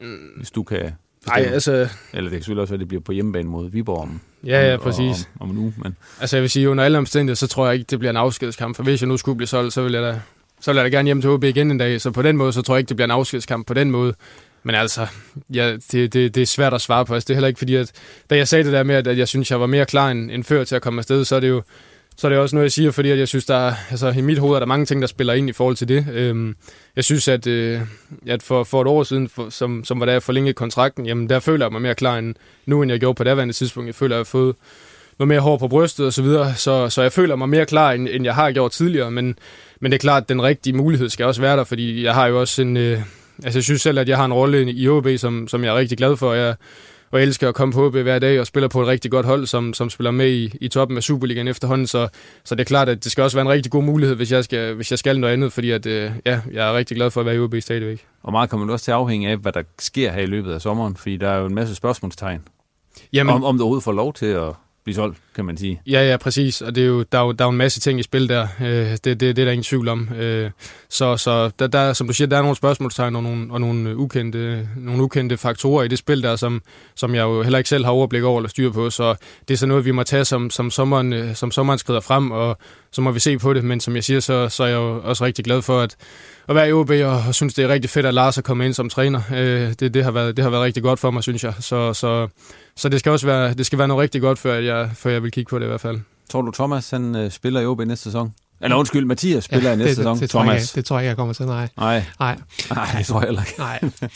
Mm. 0.00 0.16
Hvis 0.36 0.50
du 0.50 0.62
kan 0.62 0.92
Nej, 1.26 1.40
altså... 1.52 1.72
Eller 1.72 1.90
det 2.12 2.30
kan 2.30 2.40
selvfølgelig 2.40 2.60
også 2.60 2.72
være, 2.72 2.76
at 2.76 2.80
det 2.80 2.88
bliver 2.88 3.00
på 3.00 3.12
hjemmebane 3.12 3.48
mod 3.48 3.70
Viborg 3.70 4.02
om, 4.02 4.20
Ja, 4.46 4.68
ja, 4.68 4.74
om, 4.74 4.80
præcis. 4.80 5.28
om, 5.40 5.50
om 5.50 5.56
en 5.56 5.62
uge. 5.62 5.74
Men... 5.76 5.96
Altså 6.20 6.36
jeg 6.36 6.42
vil 6.42 6.50
sige, 6.50 6.70
under 6.70 6.84
alle 6.84 6.98
omstændigheder, 6.98 7.36
så 7.36 7.46
tror 7.46 7.66
jeg 7.66 7.74
ikke, 7.74 7.86
det 7.90 7.98
bliver 7.98 8.10
en 8.10 8.16
afskedskamp, 8.16 8.76
for 8.76 8.82
hvis 8.82 9.00
jeg 9.02 9.08
nu 9.08 9.16
skulle 9.16 9.36
blive 9.36 9.48
solgt, 9.48 9.72
så 9.72 9.82
vil 9.82 9.92
jeg 9.92 10.02
da, 10.02 10.20
så 10.60 10.72
vil 10.72 10.76
jeg 10.76 10.84
da 10.92 10.96
gerne 10.96 11.06
hjem 11.06 11.20
til 11.20 11.30
OB 11.30 11.44
igen 11.44 11.70
en 11.70 11.78
dag, 11.78 12.00
så 12.00 12.10
på 12.10 12.22
den 12.22 12.36
måde, 12.36 12.52
så 12.52 12.62
tror 12.62 12.74
jeg 12.74 12.78
ikke, 12.78 12.88
det 12.88 12.96
bliver 12.96 13.06
en 13.06 13.10
afskedskamp 13.10 13.66
på 13.66 13.74
den 13.74 13.90
måde. 13.90 14.14
Men 14.62 14.74
altså, 14.74 15.06
ja, 15.54 15.72
det, 15.72 16.12
det, 16.12 16.34
det 16.34 16.36
er 16.36 16.46
svært 16.46 16.74
at 16.74 16.80
svare 16.80 17.04
på. 17.04 17.14
Altså, 17.14 17.26
det 17.26 17.30
er 17.30 17.36
heller 17.36 17.48
ikke 17.48 17.58
fordi, 17.58 17.74
at 17.74 17.92
da 18.30 18.36
jeg 18.36 18.48
sagde 18.48 18.64
det 18.64 18.72
der 18.72 18.82
med, 18.82 19.06
at 19.06 19.18
jeg 19.18 19.28
synes, 19.28 19.50
jeg 19.50 19.60
var 19.60 19.66
mere 19.66 19.86
klar 19.86 20.10
end, 20.10 20.30
end 20.30 20.44
før 20.44 20.64
til 20.64 20.76
at 20.76 20.82
komme 20.82 20.98
afsted, 21.00 21.24
så 21.24 21.36
er 21.36 21.40
det 21.40 21.48
jo 21.48 21.62
så 22.16 22.26
er 22.26 22.28
det 22.28 22.38
også 22.38 22.56
noget, 22.56 22.64
jeg 22.64 22.72
siger, 22.72 22.90
fordi 22.90 23.10
at 23.10 23.18
jeg 23.18 23.28
synes, 23.28 23.46
der 23.46 23.54
er, 23.56 23.74
altså, 23.90 24.08
i 24.08 24.20
mit 24.20 24.38
hoved 24.38 24.54
er 24.54 24.58
der 24.58 24.66
mange 24.66 24.86
ting, 24.86 25.00
der 25.00 25.06
spiller 25.06 25.32
ind 25.34 25.48
i 25.48 25.52
forhold 25.52 25.76
til 25.76 25.88
det. 25.88 26.06
Øhm, 26.12 26.56
jeg 26.96 27.04
synes, 27.04 27.28
at, 27.28 27.46
øh, 27.46 27.80
at 28.26 28.42
for, 28.42 28.64
for 28.64 28.82
et 28.82 28.86
år 28.86 29.02
siden, 29.02 29.28
for, 29.28 29.50
som, 29.50 29.84
som 29.84 30.00
var 30.00 30.06
da 30.06 30.12
jeg 30.12 30.22
forlængede 30.22 30.54
kontrakten, 30.54 31.06
jamen 31.06 31.28
der 31.28 31.40
føler 31.40 31.66
jeg 31.66 31.72
mig 31.72 31.82
mere 31.82 31.94
klar 31.94 32.18
end 32.18 32.34
nu, 32.66 32.82
end 32.82 32.90
jeg 32.90 33.00
gjorde 33.00 33.14
på 33.14 33.24
daværende 33.24 33.54
tidspunkt. 33.54 33.86
Jeg 33.86 33.94
føler, 33.94 34.14
at 34.14 34.16
jeg 34.16 34.20
har 34.20 34.24
fået 34.24 34.54
noget 35.18 35.28
mere 35.28 35.40
hår 35.40 35.56
på 35.56 35.68
brystet 35.68 36.06
og 36.06 36.12
så 36.12 36.22
videre, 36.22 36.54
så, 36.54 36.88
så 36.88 37.02
jeg 37.02 37.12
føler 37.12 37.36
mig 37.36 37.48
mere 37.48 37.66
klar, 37.66 37.92
end, 37.92 38.08
end 38.10 38.24
jeg 38.24 38.34
har 38.34 38.52
gjort 38.52 38.70
tidligere, 38.70 39.10
men, 39.10 39.38
men 39.80 39.92
det 39.92 39.96
er 39.96 40.00
klart, 40.00 40.22
at 40.22 40.28
den 40.28 40.42
rigtige 40.42 40.76
mulighed 40.76 41.08
skal 41.08 41.26
også 41.26 41.40
være 41.40 41.56
der, 41.56 41.64
fordi 41.64 42.04
jeg 42.04 42.14
har 42.14 42.26
jo 42.26 42.40
også 42.40 42.62
en... 42.62 42.76
Øh, 42.76 43.00
altså 43.44 43.58
jeg 43.58 43.64
synes 43.64 43.82
selv, 43.82 43.98
at 43.98 44.08
jeg 44.08 44.16
har 44.16 44.24
en 44.24 44.32
rolle 44.32 44.72
i 44.72 44.88
OB, 44.88 45.08
som, 45.16 45.48
som 45.48 45.64
jeg 45.64 45.70
er 45.70 45.78
rigtig 45.78 45.98
glad 45.98 46.16
for, 46.16 46.32
jeg, 46.32 46.54
og 47.14 47.22
elsker 47.22 47.48
at 47.48 47.54
komme 47.54 47.72
på 47.72 47.86
OB 47.86 47.92
hver 47.92 48.18
dag 48.18 48.40
og 48.40 48.46
spiller 48.46 48.68
på 48.68 48.82
et 48.82 48.88
rigtig 48.88 49.10
godt 49.10 49.26
hold, 49.26 49.46
som, 49.46 49.74
som 49.74 49.90
spiller 49.90 50.10
med 50.10 50.30
i, 50.30 50.56
i 50.60 50.68
toppen 50.68 50.96
af 50.96 51.02
Superligaen 51.02 51.48
efterhånden. 51.48 51.86
Så, 51.86 52.08
så 52.44 52.54
det 52.54 52.60
er 52.60 52.64
klart, 52.64 52.88
at 52.88 53.04
det 53.04 53.12
skal 53.12 53.24
også 53.24 53.36
være 53.36 53.42
en 53.42 53.50
rigtig 53.50 53.72
god 53.72 53.82
mulighed, 53.82 54.16
hvis 54.16 54.32
jeg 54.32 54.44
skal, 54.44 54.74
hvis 54.74 54.90
jeg 54.90 54.98
skal 54.98 55.20
noget 55.20 55.32
andet, 55.32 55.52
fordi 55.52 55.70
at, 55.70 55.86
øh, 55.86 56.12
ja, 56.26 56.40
jeg 56.52 56.68
er 56.68 56.76
rigtig 56.76 56.96
glad 56.96 57.10
for 57.10 57.20
at 57.20 57.26
være 57.26 57.34
i 57.36 57.38
OB 57.38 57.54
stadigvæk. 57.60 58.06
Og 58.22 58.32
meget 58.32 58.50
kommer 58.50 58.66
det 58.66 58.72
også 58.72 58.84
til 58.84 58.90
at 58.90 58.96
afhænge 58.96 59.30
af, 59.30 59.36
hvad 59.36 59.52
der 59.52 59.62
sker 59.78 60.12
her 60.12 60.22
i 60.22 60.26
løbet 60.26 60.52
af 60.52 60.60
sommeren, 60.60 60.96
fordi 60.96 61.16
der 61.16 61.28
er 61.28 61.38
jo 61.38 61.46
en 61.46 61.54
masse 61.54 61.74
spørgsmålstegn. 61.74 62.42
Jamen, 63.12 63.34
om, 63.34 63.44
om 63.44 63.58
du 63.58 63.62
overhovedet 63.62 63.84
får 63.84 63.92
lov 63.92 64.12
til 64.12 64.26
at 64.26 64.52
blive 64.84 64.94
solgt, 64.94 65.18
kan 65.34 65.44
man 65.44 65.56
sige. 65.56 65.80
Ja, 65.86 66.10
ja, 66.10 66.16
præcis. 66.16 66.62
Og 66.62 66.74
det 66.74 66.82
er 66.82 66.86
jo, 66.86 67.02
der, 67.02 67.18
er 67.18 67.22
jo, 67.22 67.32
der 67.32 67.44
er 67.44 67.48
jo 67.48 67.50
en 67.50 67.56
masse 67.56 67.80
ting 67.80 68.00
i 68.00 68.02
spil 68.02 68.28
der. 68.28 68.48
Øh, 68.60 68.66
det, 68.66 69.04
det, 69.04 69.20
det 69.20 69.38
er 69.38 69.44
der 69.44 69.50
ingen 69.50 69.64
tvivl 69.64 69.88
om. 69.88 70.08
Øh, 70.14 70.50
så 70.88 71.16
så 71.16 71.50
der, 71.58 71.66
der, 71.66 71.92
som 71.92 72.06
du 72.06 72.12
siger, 72.12 72.28
der 72.28 72.36
er 72.36 72.42
nogle 72.42 72.56
spørgsmålstegn 72.56 73.16
og 73.16 73.22
nogle, 73.22 73.46
og 73.50 73.60
nogle, 73.60 73.96
ukendte, 73.96 74.68
nogle 74.76 75.02
ukendte 75.02 75.36
faktorer 75.36 75.84
i 75.84 75.88
det 75.88 75.98
spil 75.98 76.22
der, 76.22 76.36
som, 76.36 76.62
som 76.94 77.14
jeg 77.14 77.22
jo 77.22 77.42
heller 77.42 77.58
ikke 77.58 77.68
selv 77.68 77.84
har 77.84 77.92
overblik 77.92 78.22
over 78.22 78.40
eller 78.40 78.48
styr 78.48 78.70
på. 78.70 78.90
Så 78.90 79.14
det 79.48 79.54
er 79.54 79.58
så 79.58 79.66
noget, 79.66 79.84
vi 79.84 79.90
må 79.90 80.02
tage, 80.02 80.24
som, 80.24 80.50
som, 80.50 80.70
sommeren, 80.70 81.12
øh, 81.12 81.34
som 81.34 81.50
sommeren 81.50 81.78
skrider 81.78 82.00
frem, 82.00 82.30
og 82.30 82.58
så 82.92 83.00
må 83.00 83.10
vi 83.10 83.20
se 83.20 83.38
på 83.38 83.52
det. 83.52 83.64
Men 83.64 83.80
som 83.80 83.94
jeg 83.94 84.04
siger, 84.04 84.20
så, 84.20 84.48
så 84.48 84.64
er 84.64 84.68
jeg 84.68 84.76
jo 84.76 85.00
også 85.04 85.24
rigtig 85.24 85.44
glad 85.44 85.62
for, 85.62 85.80
at, 85.80 85.96
at 86.48 86.54
være 86.54 86.68
i 86.68 86.72
OB, 86.72 86.90
og, 86.90 87.22
og 87.28 87.34
synes, 87.34 87.54
det 87.54 87.64
er 87.64 87.68
rigtig 87.68 87.90
fedt, 87.90 88.06
at 88.06 88.14
Lars 88.14 88.38
er 88.38 88.42
kommet 88.42 88.64
ind 88.64 88.74
som 88.74 88.88
træner. 88.88 89.20
Øh, 89.34 89.72
det, 89.80 89.94
det, 89.94 90.04
har 90.04 90.10
været, 90.10 90.36
det 90.36 90.42
har 90.42 90.50
været 90.50 90.62
rigtig 90.62 90.82
godt 90.82 91.00
for 91.00 91.10
mig, 91.10 91.22
synes 91.22 91.44
jeg. 91.44 91.54
Så, 91.60 91.92
så, 91.92 92.28
så 92.76 92.88
det 92.88 93.00
skal 93.00 93.12
også 93.12 93.26
være, 93.26 93.54
det 93.54 93.66
skal 93.66 93.78
være 93.78 93.88
noget 93.88 94.02
rigtig 94.02 94.20
godt, 94.20 94.38
før 94.38 94.54
jeg, 94.54 94.90
før 94.94 95.10
jeg 95.10 95.22
vil 95.22 95.30
kigge 95.30 95.50
på 95.50 95.58
det 95.58 95.64
i 95.64 95.68
hvert 95.68 95.80
fald. 95.80 96.00
Tror 96.30 96.42
du, 96.42 96.50
Thomas 96.50 96.90
han, 96.90 97.16
øh, 97.16 97.30
spiller 97.30 97.60
i 97.60 97.66
OB 97.66 97.80
næste 97.80 98.04
sæson? 98.04 98.34
Eller 98.60 98.76
undskyld, 98.76 99.04
Mathias 99.04 99.44
spiller 99.44 99.68
ja, 99.68 99.74
i 99.74 99.78
næste 99.78 99.88
det, 99.88 99.96
sæson. 99.96 100.14
Det, 100.14 100.20
det, 100.20 100.30
Thomas. 100.30 100.46
Tror 100.46 100.54
jeg, 100.54 100.76
det 100.76 100.84
tror 100.84 100.98
jeg, 100.98 101.06
jeg 101.06 101.16
kommer 101.16 101.34
til. 101.34 101.46
Nej. 101.46 101.68
Nej. 101.76 102.04
Nej. 102.20 102.38
Nej, 102.70 102.86
det 102.98 103.06
tror 103.06 103.20
jeg 103.20 103.26
heller 103.26 103.42
ikke. 103.42 103.58
Nej. 103.58 104.10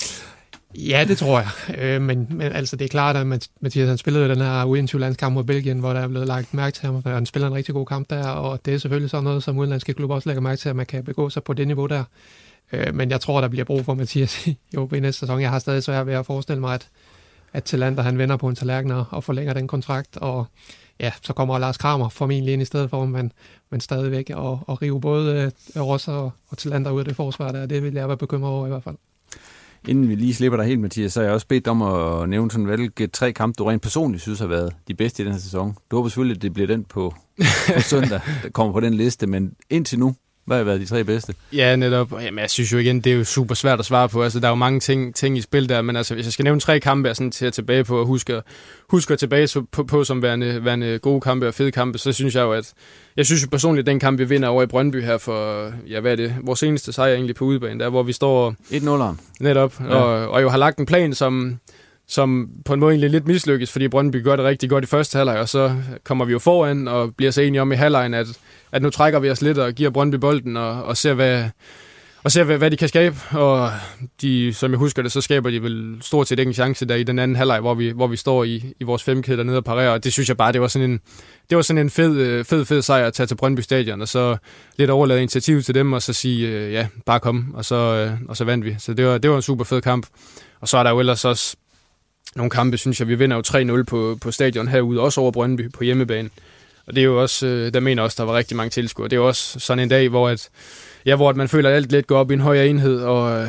Ja, 0.74 1.04
det 1.08 1.18
tror 1.18 1.38
jeg. 1.38 1.78
Øh, 1.78 2.02
men, 2.02 2.26
men 2.30 2.52
altså, 2.52 2.76
det 2.76 2.84
er 2.84 2.88
klart, 2.88 3.16
at 3.16 3.26
Mathias 3.60 3.88
han 3.88 3.98
spillede 3.98 4.28
den 4.28 4.40
her 4.40 4.64
U21-landskamp 4.64 5.34
mod 5.34 5.44
Belgien, 5.44 5.78
hvor 5.78 5.92
der 5.92 6.00
er 6.00 6.08
blevet 6.08 6.26
lagt 6.26 6.54
mærke 6.54 6.74
til 6.74 6.86
ham, 6.86 7.02
og 7.04 7.10
han 7.10 7.26
spiller 7.26 7.48
en 7.48 7.54
rigtig 7.54 7.74
god 7.74 7.86
kamp 7.86 8.10
der, 8.10 8.28
og 8.28 8.60
det 8.64 8.74
er 8.74 8.78
selvfølgelig 8.78 9.10
sådan 9.10 9.24
noget, 9.24 9.42
som 9.42 9.58
udenlandske 9.58 9.94
klubber 9.94 10.16
også 10.16 10.28
lægger 10.28 10.40
mærke 10.40 10.60
til, 10.60 10.68
at 10.68 10.76
man 10.76 10.86
kan 10.86 11.04
begå 11.04 11.30
sig 11.30 11.42
på 11.42 11.52
det 11.52 11.66
niveau 11.66 11.86
der. 11.86 12.04
Øh, 12.72 12.94
men 12.94 13.10
jeg 13.10 13.20
tror, 13.20 13.40
der 13.40 13.48
bliver 13.48 13.64
brug 13.64 13.84
for 13.84 13.94
Mathias 13.94 14.46
i 14.46 14.76
OB 14.76 14.92
næste 14.92 15.20
sæson. 15.20 15.40
Jeg 15.40 15.50
har 15.50 15.58
stadig 15.58 15.82
svært 15.82 16.06
ved 16.06 16.14
at 16.14 16.26
forestille 16.26 16.60
mig, 16.60 16.74
at, 16.74 16.88
at 17.52 17.64
Talander 17.64 18.02
han 18.02 18.18
vender 18.18 18.36
på 18.36 18.48
en 18.48 18.54
tallerken 18.54 18.90
og 18.90 19.24
forlænger 19.24 19.52
den 19.52 19.68
kontrakt, 19.68 20.16
og 20.16 20.46
ja, 21.00 21.12
så 21.22 21.32
kommer 21.32 21.58
Lars 21.58 21.76
Kramer 21.76 22.08
formentlig 22.08 22.52
ind 22.52 22.62
i 22.62 22.64
stedet 22.64 22.90
for, 22.90 23.06
men, 23.06 23.32
men 23.70 23.80
stadigvæk 23.80 24.30
og, 24.34 24.60
og 24.66 24.82
rive 24.82 25.00
både 25.00 25.52
øh, 25.76 25.82
Ross 25.82 26.08
og, 26.08 26.32
og 26.48 26.58
Talander 26.58 26.90
ud 26.90 26.98
af 26.98 27.04
det 27.04 27.16
forsvar 27.16 27.52
der, 27.52 27.66
det 27.66 27.82
vil 27.82 27.94
jeg 27.94 28.08
være 28.08 28.16
bekymret 28.16 28.52
over 28.52 28.66
i 28.66 28.68
hvert 28.68 28.84
fald. 28.84 28.96
Inden 29.88 30.08
vi 30.08 30.14
lige 30.14 30.34
slipper 30.34 30.56
dig 30.56 30.66
helt, 30.66 30.80
Mathias, 30.80 31.12
så 31.12 31.20
har 31.20 31.24
jeg 31.24 31.34
også 31.34 31.46
bedt 31.46 31.68
om 31.68 31.82
at 31.82 32.28
nævne 32.28 32.50
sådan, 32.50 32.64
hvilke 32.64 33.06
tre 33.06 33.32
kampe, 33.32 33.56
du 33.58 33.64
rent 33.64 33.82
personligt 33.82 34.22
synes 34.22 34.40
har 34.40 34.46
været 34.46 34.74
de 34.88 34.94
bedste 34.94 35.22
i 35.22 35.24
den 35.24 35.32
her 35.32 35.40
sæson. 35.40 35.76
Du 35.90 35.96
håber 35.96 36.08
selvfølgelig, 36.08 36.36
at 36.36 36.42
det 36.42 36.54
bliver 36.54 36.66
den 36.66 36.84
på, 36.84 37.14
på 37.74 37.80
søndag, 37.90 38.20
der 38.42 38.50
kommer 38.50 38.72
på 38.72 38.80
den 38.80 38.94
liste, 38.94 39.26
men 39.26 39.52
indtil 39.70 39.98
nu, 39.98 40.14
hvad 40.48 40.56
har 40.56 40.64
været 40.64 40.80
de 40.80 40.86
tre 40.86 41.04
bedste? 41.04 41.34
Ja, 41.52 41.76
netop. 41.76 42.12
Jamen, 42.22 42.38
jeg 42.38 42.50
synes 42.50 42.72
jo 42.72 42.78
igen, 42.78 43.00
det 43.00 43.12
er 43.12 43.16
jo 43.16 43.24
super 43.24 43.54
svært 43.54 43.78
at 43.78 43.84
svare 43.84 44.08
på. 44.08 44.22
Altså, 44.22 44.40
der 44.40 44.46
er 44.46 44.50
jo 44.50 44.54
mange 44.54 44.80
ting, 44.80 45.14
ting 45.14 45.38
i 45.38 45.40
spil 45.40 45.68
der, 45.68 45.82
men 45.82 45.96
altså, 45.96 46.14
hvis 46.14 46.26
jeg 46.26 46.32
skal 46.32 46.44
nævne 46.44 46.60
tre 46.60 46.80
kampe, 46.80 47.08
jeg 47.08 47.16
sådan 47.16 47.32
at 47.42 47.52
tilbage 47.52 47.84
på 47.84 48.00
og 48.00 48.06
huske, 48.06 48.42
huske 48.88 49.12
at 49.12 49.18
tilbage 49.18 49.62
på, 49.72 49.84
på 49.84 50.04
som 50.04 50.22
værende, 50.22 50.64
værende 50.64 50.98
gode 50.98 51.20
kampe 51.20 51.48
og 51.48 51.54
fede 51.54 51.70
kampe, 51.70 51.98
så 51.98 52.12
synes 52.12 52.34
jeg 52.34 52.42
jo, 52.42 52.52
at 52.52 52.72
jeg 53.16 53.26
synes 53.26 53.42
jo 53.42 53.48
personligt, 53.50 53.88
at 53.88 53.90
den 53.90 54.00
kamp, 54.00 54.18
vi 54.18 54.24
vinder 54.24 54.48
over 54.48 54.62
i 54.62 54.66
Brøndby 54.66 55.02
her 55.02 55.18
for, 55.18 55.72
ja, 55.88 56.00
hvad 56.00 56.12
er 56.12 56.16
det, 56.16 56.34
vores 56.42 56.58
seneste 56.58 56.92
sejr 56.92 57.14
egentlig 57.14 57.36
på 57.36 57.44
udebane, 57.44 57.80
der 57.80 57.88
hvor 57.88 58.02
vi 58.02 58.12
står... 58.12 58.54
1-0'eren. 58.70 59.22
Netop, 59.40 59.80
ja. 59.80 59.94
og, 59.94 60.30
og 60.30 60.42
jo 60.42 60.48
har 60.48 60.58
lagt 60.58 60.78
en 60.78 60.86
plan, 60.86 61.14
som, 61.14 61.58
som 62.08 62.48
på 62.64 62.74
en 62.74 62.80
måde 62.80 62.92
egentlig 62.92 63.10
lidt 63.10 63.26
mislykkes, 63.26 63.72
fordi 63.72 63.88
Brøndby 63.88 64.24
gør 64.24 64.36
det 64.36 64.44
rigtig 64.44 64.70
godt 64.70 64.84
i 64.84 64.86
første 64.86 65.16
halvleg, 65.16 65.38
og 65.38 65.48
så 65.48 65.74
kommer 66.04 66.24
vi 66.24 66.32
jo 66.32 66.38
foran 66.38 66.88
og 66.88 67.14
bliver 67.16 67.30
så 67.30 67.40
enige 67.40 67.62
om 67.62 67.72
i 67.72 67.74
halvlejen, 67.74 68.14
at, 68.14 68.26
at 68.72 68.82
nu 68.82 68.90
trækker 68.90 69.18
vi 69.18 69.30
os 69.30 69.42
lidt 69.42 69.58
og 69.58 69.72
giver 69.72 69.90
Brøndby 69.90 70.14
bolden 70.14 70.56
og, 70.56 70.82
og 70.84 70.96
ser, 70.96 71.14
hvad, 71.14 71.44
og 72.22 72.32
ser, 72.32 72.44
hvad, 72.44 72.58
hvad 72.58 72.70
de 72.70 72.76
kan 72.76 72.88
skabe. 72.88 73.16
Og 73.30 73.70
de, 74.22 74.54
som 74.54 74.70
jeg 74.70 74.78
husker 74.78 75.02
det, 75.02 75.12
så 75.12 75.20
skaber 75.20 75.50
de 75.50 75.62
vel 75.62 75.96
stort 76.00 76.28
set 76.28 76.38
ikke 76.38 76.48
en 76.48 76.54
chance 76.54 76.86
der 76.86 76.94
i 76.94 77.02
den 77.02 77.18
anden 77.18 77.36
halvleg, 77.36 77.60
hvor 77.60 77.74
vi, 77.74 77.90
hvor 77.90 78.06
vi 78.06 78.16
står 78.16 78.44
i, 78.44 78.64
i 78.80 78.84
vores 78.84 79.02
femkæde 79.02 79.36
dernede 79.36 79.56
og 79.56 79.64
parerer. 79.64 79.90
Og 79.90 80.04
det 80.04 80.12
synes 80.12 80.28
jeg 80.28 80.36
bare, 80.36 80.52
det 80.52 80.60
var 80.60 80.68
sådan 80.68 80.90
en, 80.90 81.00
det 81.50 81.56
var 81.56 81.62
sådan 81.62 81.80
en 81.80 81.90
fed, 81.90 82.16
øh, 82.16 82.44
fed, 82.44 82.64
fed 82.64 82.82
sejr 82.82 83.06
at 83.06 83.12
tage 83.12 83.26
til 83.26 83.34
Brøndby 83.34 83.60
Stadion, 83.60 84.00
og 84.00 84.08
så 84.08 84.36
lidt 84.76 84.90
overlade 84.90 85.20
initiativ 85.20 85.62
til 85.62 85.74
dem, 85.74 85.92
og 85.92 86.02
så 86.02 86.12
sige, 86.12 86.48
øh, 86.48 86.72
ja, 86.72 86.86
bare 87.06 87.20
kom, 87.20 87.54
og 87.54 87.64
så, 87.64 87.74
øh, 87.74 88.12
og 88.28 88.36
så 88.36 88.44
vandt 88.44 88.64
vi. 88.64 88.76
Så 88.78 88.94
det 88.94 89.06
var, 89.06 89.18
det 89.18 89.30
var 89.30 89.36
en 89.36 89.42
super 89.42 89.64
fed 89.64 89.80
kamp. 89.80 90.06
Og 90.60 90.68
så 90.68 90.78
er 90.78 90.82
der 90.82 90.90
jo 90.90 91.00
ellers 91.00 91.24
også 91.24 91.56
nogle 92.36 92.50
kampe, 92.50 92.76
synes 92.76 93.00
jeg, 93.00 93.08
vi 93.08 93.14
vinder 93.14 93.36
jo 93.36 93.42
3-0 93.80 93.82
på, 93.82 94.18
på 94.20 94.30
stadion 94.30 94.68
herude, 94.68 95.00
også 95.00 95.20
over 95.20 95.30
Brøndby 95.30 95.72
på 95.72 95.84
hjemmebane. 95.84 96.30
Og 96.86 96.94
det 96.94 97.00
er 97.00 97.04
jo 97.04 97.22
også, 97.22 97.46
øh, 97.46 97.74
der 97.74 97.80
mener 97.80 98.02
også, 98.02 98.14
der 98.18 98.24
var 98.24 98.36
rigtig 98.36 98.56
mange 98.56 98.70
tilskuere. 98.70 99.08
Det 99.08 99.16
er 99.16 99.20
jo 99.20 99.28
også 99.28 99.60
sådan 99.60 99.82
en 99.82 99.88
dag, 99.88 100.08
hvor, 100.08 100.28
at, 100.28 100.48
ja, 101.06 101.16
hvor 101.16 101.30
at 101.30 101.36
man 101.36 101.48
føler, 101.48 101.68
at 101.68 101.74
alt 101.76 101.92
lidt 101.92 102.06
går 102.06 102.18
op 102.18 102.30
i 102.30 102.34
en 102.34 102.40
højere 102.40 102.68
enhed, 102.68 103.00
og 103.00 103.42
øh, 103.42 103.48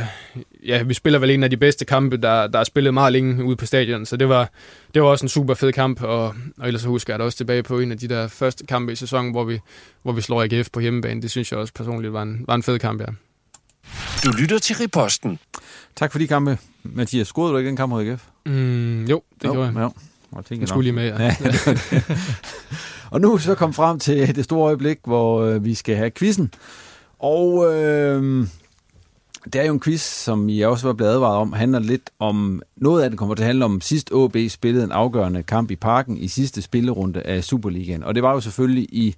ja, 0.65 0.83
vi 0.83 0.93
spiller 0.93 1.19
vel 1.19 1.29
en 1.29 1.43
af 1.43 1.49
de 1.49 1.57
bedste 1.57 1.85
kampe, 1.85 2.17
der, 2.17 2.47
der 2.47 2.59
er 2.59 2.63
spillet 2.63 2.93
meget 2.93 3.13
længe 3.13 3.43
ude 3.43 3.55
på 3.55 3.65
stadion, 3.65 4.05
så 4.05 4.17
det 4.17 4.29
var, 4.29 4.49
det 4.93 5.01
var 5.01 5.07
også 5.07 5.25
en 5.25 5.29
super 5.29 5.53
fed 5.53 5.73
kamp, 5.73 6.03
og, 6.03 6.35
og 6.57 6.67
ellers 6.67 6.81
så 6.81 6.87
husker 6.87 7.13
jeg 7.13 7.19
da 7.19 7.23
også 7.23 7.37
tilbage 7.37 7.63
på 7.63 7.79
en 7.79 7.91
af 7.91 7.97
de 7.97 8.07
der 8.07 8.27
første 8.27 8.65
kampe 8.65 8.91
i 8.91 8.95
sæsonen, 8.95 9.31
hvor 9.31 9.43
vi, 9.43 9.59
hvor 10.03 10.11
vi 10.11 10.21
slår 10.21 10.43
AGF 10.43 10.69
på 10.73 10.79
hjemmebane. 10.79 11.21
Det 11.21 11.31
synes 11.31 11.51
jeg 11.51 11.59
også 11.59 11.73
personligt 11.73 12.13
var 12.13 12.21
en, 12.21 12.45
var 12.47 12.55
en 12.55 12.63
fed 12.63 12.79
kamp, 12.79 13.01
ja. 13.01 13.07
Du 14.25 14.31
lytter 14.31 14.59
til 14.59 14.75
Riposten. 14.75 15.39
Tak 15.95 16.11
for 16.11 16.19
de 16.19 16.27
kampe. 16.27 16.57
Mathias, 16.83 17.27
scorede 17.27 17.53
du 17.53 17.57
ikke 17.57 17.67
den 17.67 17.77
kamp 17.77 17.89
mod 17.89 18.05
AGF? 18.05 18.21
Mm, 18.49 19.05
jo, 19.05 19.21
det 19.41 19.47
jo, 19.47 19.51
gjorde 19.51 19.67
jeg. 19.67 19.75
Jo. 19.75 19.91
Jeg 20.35 20.45
tænker 20.45 20.61
jeg 20.61 20.67
skulle 20.69 20.83
lige 20.83 20.93
med, 20.93 21.05
ja. 21.05 21.23
ja 21.23 21.33
og 23.11 23.21
nu 23.21 23.37
så 23.37 23.55
kom 23.55 23.73
frem 23.73 23.99
til 23.99 24.35
det 24.35 24.43
store 24.43 24.67
øjeblik, 24.67 24.97
hvor 25.05 25.41
øh, 25.41 25.65
vi 25.65 25.73
skal 25.73 25.95
have 25.95 26.11
quizzen. 26.11 26.53
Og 27.19 27.73
øh, 27.73 28.47
det 29.45 29.55
er 29.55 29.63
jo 29.63 29.73
en 29.73 29.79
quiz, 29.79 30.01
som 30.01 30.49
I 30.49 30.61
også 30.61 30.87
var 30.87 30.93
blevet 30.93 31.11
advaret 31.11 31.37
om, 31.37 31.53
handler 31.53 31.79
lidt 31.79 32.09
om, 32.19 32.61
noget 32.75 33.03
af 33.03 33.09
det 33.09 33.19
kommer 33.19 33.35
til 33.35 33.43
at 33.43 33.47
handle 33.47 33.65
om, 33.65 33.81
sidst 33.81 34.11
OB 34.11 34.37
spillede 34.49 34.83
en 34.83 34.91
afgørende 34.91 35.43
kamp 35.43 35.71
i 35.71 35.75
parken 35.75 36.17
i 36.17 36.27
sidste 36.27 36.61
spillerunde 36.61 37.21
af 37.21 37.43
Superligaen. 37.43 38.03
Og 38.03 38.15
det 38.15 38.23
var 38.23 38.33
jo 38.33 38.41
selvfølgelig 38.41 38.87
i... 38.91 39.15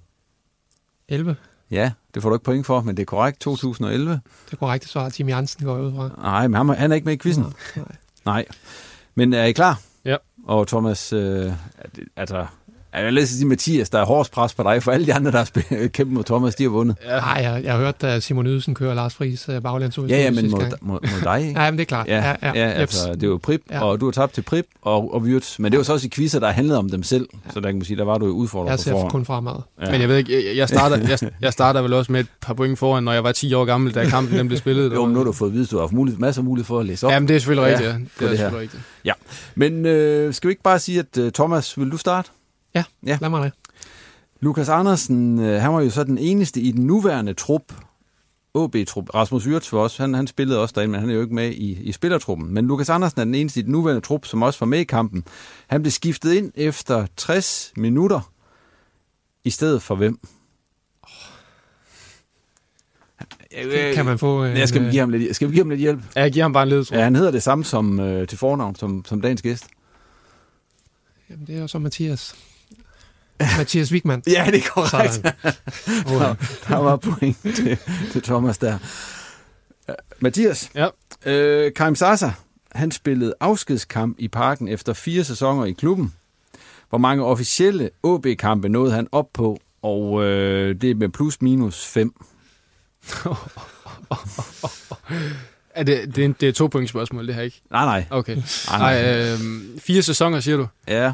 11. 1.08 1.36
Ja, 1.70 1.92
det 2.14 2.22
får 2.22 2.28
du 2.28 2.34
ikke 2.34 2.44
point 2.44 2.66
for, 2.66 2.80
men 2.80 2.96
det 2.96 3.02
er 3.02 3.06
korrekt, 3.06 3.40
2011. 3.40 4.10
Det 4.10 4.20
er 4.52 4.56
korrekt, 4.56 4.82
det 4.82 4.90
svarer 4.90 5.10
Tim 5.10 5.28
Jansen 5.28 5.66
går 5.66 5.78
ud 5.78 5.92
fra. 5.92 6.10
Nej, 6.22 6.48
men 6.48 6.54
han, 6.54 6.68
han 6.68 6.90
er 6.92 6.94
ikke 6.94 7.04
med 7.04 7.12
i 7.12 7.18
quizzen. 7.18 7.44
Nej. 7.76 7.84
Nej. 8.24 8.44
Men 9.14 9.32
er 9.32 9.44
I 9.44 9.52
klar? 9.52 9.80
Ja. 10.04 10.16
Og 10.44 10.68
Thomas, 10.68 11.12
øh, 11.12 11.52
altså, 12.16 12.46
jeg 12.94 13.14
vil 13.14 13.28
sige 13.28 13.46
Mathias, 13.46 13.90
der 13.90 13.98
er 13.98 14.04
hårdt 14.04 14.30
pres 14.30 14.54
på 14.54 14.62
dig, 14.62 14.82
for 14.82 14.92
alle 14.92 15.06
de 15.06 15.14
andre, 15.14 15.30
der 15.30 15.38
har 15.38 15.88
kæmpet 15.96 16.14
mod 16.14 16.24
Thomas, 16.24 16.54
de 16.54 16.62
har 16.62 16.70
vundet. 16.70 16.96
Ja. 17.04 17.20
Nej, 17.20 17.40
jeg, 17.42 17.64
jeg 17.64 17.72
har 17.72 17.80
hørt, 17.80 18.04
at 18.04 18.22
Simon 18.22 18.46
Ydelsen 18.46 18.74
kører 18.74 18.94
Lars 18.94 19.14
Friis 19.14 19.48
uh, 19.48 19.62
baglandsud. 19.62 20.08
Ja, 20.08 20.22
ja, 20.22 20.30
men 20.30 20.50
mod, 20.50 20.60
mod, 20.80 20.98
mod 21.02 21.20
dig, 21.24 21.48
ikke? 21.48 21.60
ja, 21.60 21.70
men 21.70 21.78
det 21.78 21.84
er 21.84 21.88
klart. 21.88 22.08
Ja, 22.08 22.16
ja, 22.16 22.36
ja, 22.42 22.52
ja 22.54 22.70
altså, 22.70 23.14
det 23.14 23.22
er 23.22 23.26
jo 23.26 23.40
Prip, 23.42 23.60
ja. 23.70 23.84
og 23.84 24.00
du 24.00 24.04
har 24.04 24.12
tabt 24.12 24.32
til 24.34 24.42
Prip 24.42 24.66
og, 24.82 25.14
og 25.14 25.26
Vyrt, 25.26 25.56
men 25.58 25.72
det 25.72 25.76
er 25.76 25.80
jo 25.80 25.84
så 25.84 25.92
også 25.92 26.06
i 26.06 26.10
quizzer, 26.10 26.40
der 26.40 26.50
handlede 26.50 26.78
om 26.78 26.90
dem 26.90 27.02
selv, 27.02 27.28
ja. 27.32 27.52
så 27.52 27.60
der 27.60 27.68
kan 27.68 27.76
man 27.76 27.84
sige, 27.84 27.96
der 27.96 28.04
var 28.04 28.18
du 28.18 28.26
jo 28.26 28.32
udfordret 28.32 28.70
Jeg 28.70 28.78
ser 28.78 28.90
for 28.90 29.08
kun 29.08 29.24
fremad. 29.24 29.54
Ja. 29.80 29.90
Men 29.90 30.00
jeg 30.00 30.08
ved 30.08 30.16
ikke, 30.16 30.48
jeg, 30.48 30.56
jeg, 30.56 30.68
starter, 30.68 30.96
jeg, 31.22 31.30
jeg 31.40 31.52
starter 31.52 31.82
vel 31.82 31.92
også 31.92 32.12
med 32.12 32.20
et 32.20 32.26
par 32.40 32.54
point 32.54 32.78
foran, 32.78 33.04
når 33.04 33.12
jeg 33.12 33.24
var 33.24 33.32
10 33.32 33.54
år 33.54 33.64
gammel, 33.64 33.94
da 33.94 34.04
kampen 34.04 34.38
den 34.38 34.48
blev 34.48 34.58
spillet. 34.58 34.94
jo, 34.94 35.04
men 35.04 35.12
nu 35.12 35.18
har 35.18 35.24
du 35.24 35.32
fået 35.32 35.48
at 35.48 35.54
vide, 35.54 35.64
at 35.64 35.70
du 35.70 35.76
har 35.76 35.82
haft 35.82 35.92
mulighed, 35.92 36.20
masser 36.20 36.40
af 36.40 36.44
mulighed 36.44 36.66
for 36.66 36.80
at 36.80 36.86
læse 36.86 37.06
op. 37.06 37.12
Jamen, 37.12 37.28
det 37.28 37.36
er 37.36 37.38
selvfølgelig 37.38 37.70
rigtigt, 37.70 37.88
ja. 37.88 37.94
Det 37.94 38.24
er 38.24 38.28
det 38.28 38.38
selvfølgelig 38.38 38.60
rigtigt. 38.60 38.82
Ja, 39.04 39.12
men 39.54 39.86
øh, 39.86 40.34
skal 40.34 40.48
vi 40.48 40.52
ikke 40.52 40.62
bare 40.62 40.78
sige, 40.78 40.98
at 40.98 41.18
uh, 41.18 41.30
Thomas, 41.30 41.78
vil 41.78 41.90
du 41.90 41.96
starte? 41.96 42.30
Ja, 42.74 42.84
ja. 43.06 43.18
lad 43.20 43.30
mig 43.30 43.42
det. 43.42 43.52
Lukas 44.40 44.68
Andersen, 44.68 45.38
han 45.38 45.72
var 45.72 45.80
jo 45.80 45.90
så 45.90 46.04
den 46.04 46.18
eneste 46.18 46.60
i 46.60 46.70
den 46.70 46.86
nuværende 46.86 47.34
trup, 47.34 47.72
OB-trup. 48.54 49.14
Rasmus 49.14 49.46
Wirtz 49.46 49.72
var 49.72 49.78
også, 49.78 50.02
han, 50.02 50.14
han 50.14 50.26
spillede 50.26 50.60
også 50.60 50.72
derinde, 50.76 50.92
men 50.92 51.00
han 51.00 51.10
er 51.10 51.14
jo 51.14 51.20
ikke 51.20 51.34
med 51.34 51.50
i, 51.50 51.82
i 51.82 51.92
spillertruppen. 51.92 52.54
Men 52.54 52.66
Lukas 52.66 52.88
Andersen 52.88 53.20
er 53.20 53.24
den 53.24 53.34
eneste 53.34 53.60
i 53.60 53.62
den 53.62 53.72
nuværende 53.72 54.00
trup, 54.00 54.26
som 54.26 54.42
også 54.42 54.60
var 54.60 54.66
med 54.66 54.78
i 54.78 54.84
kampen. 54.84 55.24
Han 55.66 55.82
blev 55.82 55.90
skiftet 55.90 56.32
ind 56.32 56.52
efter 56.54 57.06
60 57.16 57.72
minutter, 57.76 58.32
i 59.44 59.50
stedet 59.50 59.82
for 59.82 59.94
hvem? 59.94 60.18
Kan 63.94 64.04
man 64.04 64.18
få 64.18 64.44
en, 64.44 64.56
ja, 64.56 64.66
skal, 64.66 64.84
vi 64.84 64.90
give 64.90 65.00
ham 65.00 65.10
lidt, 65.10 65.36
skal 65.36 65.48
vi 65.48 65.52
give 65.54 65.64
ham 65.64 65.70
lidt 65.70 65.80
hjælp? 65.80 66.00
Ja, 66.16 66.22
jeg 66.22 66.32
giver 66.32 66.44
ham 66.44 66.52
bare 66.52 66.62
en 66.62 66.68
ledetråd. 66.68 66.98
Ja, 66.98 67.04
han 67.04 67.16
hedder 67.16 67.30
det 67.30 67.42
samme 67.42 67.64
som 67.64 68.00
øh, 68.00 68.28
til 68.28 68.38
fornavn, 68.38 68.74
som, 68.74 69.04
som 69.04 69.20
dagens 69.20 69.42
gæst. 69.42 69.66
Jamen, 71.30 71.46
det 71.46 71.56
er 71.56 71.60
jo 71.60 71.68
så 71.68 71.78
Mathias. 71.78 72.34
Mathias 73.40 73.92
Wigman. 73.92 74.22
ja, 74.26 74.46
det 74.46 74.54
er 74.58 74.68
korrekt. 74.70 75.26
oh, 76.06 76.20
der, 76.22 76.34
der 76.68 76.76
var 76.76 76.96
point 76.96 77.36
til, 77.42 77.78
til 78.12 78.22
Thomas 78.22 78.58
der. 78.58 78.78
Mathias, 80.20 80.70
ja. 80.74 80.86
uh, 80.86 81.72
Karim 81.76 81.94
Sasa, 81.94 82.30
han 82.72 82.90
spillede 82.90 83.34
afskedskamp 83.40 84.16
i 84.18 84.28
parken 84.28 84.68
efter 84.68 84.92
fire 84.92 85.24
sæsoner 85.24 85.64
i 85.64 85.72
klubben. 85.72 86.14
Hvor 86.88 86.98
mange 86.98 87.24
officielle 87.24 87.90
OB-kampe 88.02 88.68
nåede 88.68 88.92
han 88.92 89.08
op 89.12 89.26
på, 89.34 89.58
og 89.82 90.02
uh, 90.12 90.22
det 90.24 90.84
er 90.84 90.94
med 90.94 91.08
plus 91.08 91.42
minus 91.42 91.86
fem. 91.86 92.12
Er 95.74 95.82
det, 95.82 96.16
det, 96.16 96.24
er, 96.24 96.32
det 96.40 96.48
er 96.48 96.52
to 96.52 96.66
point 96.66 96.88
spørgsmål, 96.88 97.26
det 97.26 97.34
her 97.34 97.42
ikke? 97.42 97.62
Nej, 97.70 97.84
nej. 97.84 98.04
Okay. 98.10 98.36
Nej, 98.36 98.44
Nej, 98.78 99.02
nej. 99.02 99.32
øh, 99.32 99.38
fire 99.78 100.02
sæsoner, 100.02 100.40
siger 100.40 100.56
du? 100.56 100.66
Ja. 100.88 101.12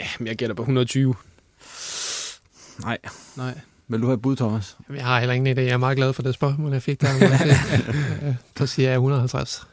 Ja, 0.00 0.06
men 0.18 0.26
jeg 0.26 0.36
gætter 0.36 0.54
på 0.54 0.62
120. 0.62 1.14
Nej. 2.82 2.98
Nej. 3.36 3.58
Vil 3.88 4.00
du 4.00 4.06
have 4.06 4.14
et 4.14 4.22
bud, 4.22 4.36
Thomas? 4.36 4.76
Jeg 4.94 5.04
har 5.04 5.18
heller 5.18 5.34
ingen 5.34 5.58
idé. 5.58 5.60
Jeg 5.60 5.70
er 5.70 5.76
meget 5.76 5.96
glad 5.96 6.12
for 6.12 6.22
det 6.22 6.34
spørgsmål, 6.34 6.72
jeg 6.72 6.82
fik 6.82 7.00
der. 7.00 7.08
Men 7.12 7.22
det, 7.22 7.56
øh, 8.28 8.34
så 8.56 8.66
siger 8.66 8.88
jeg 8.88 8.94
150. 8.96 9.66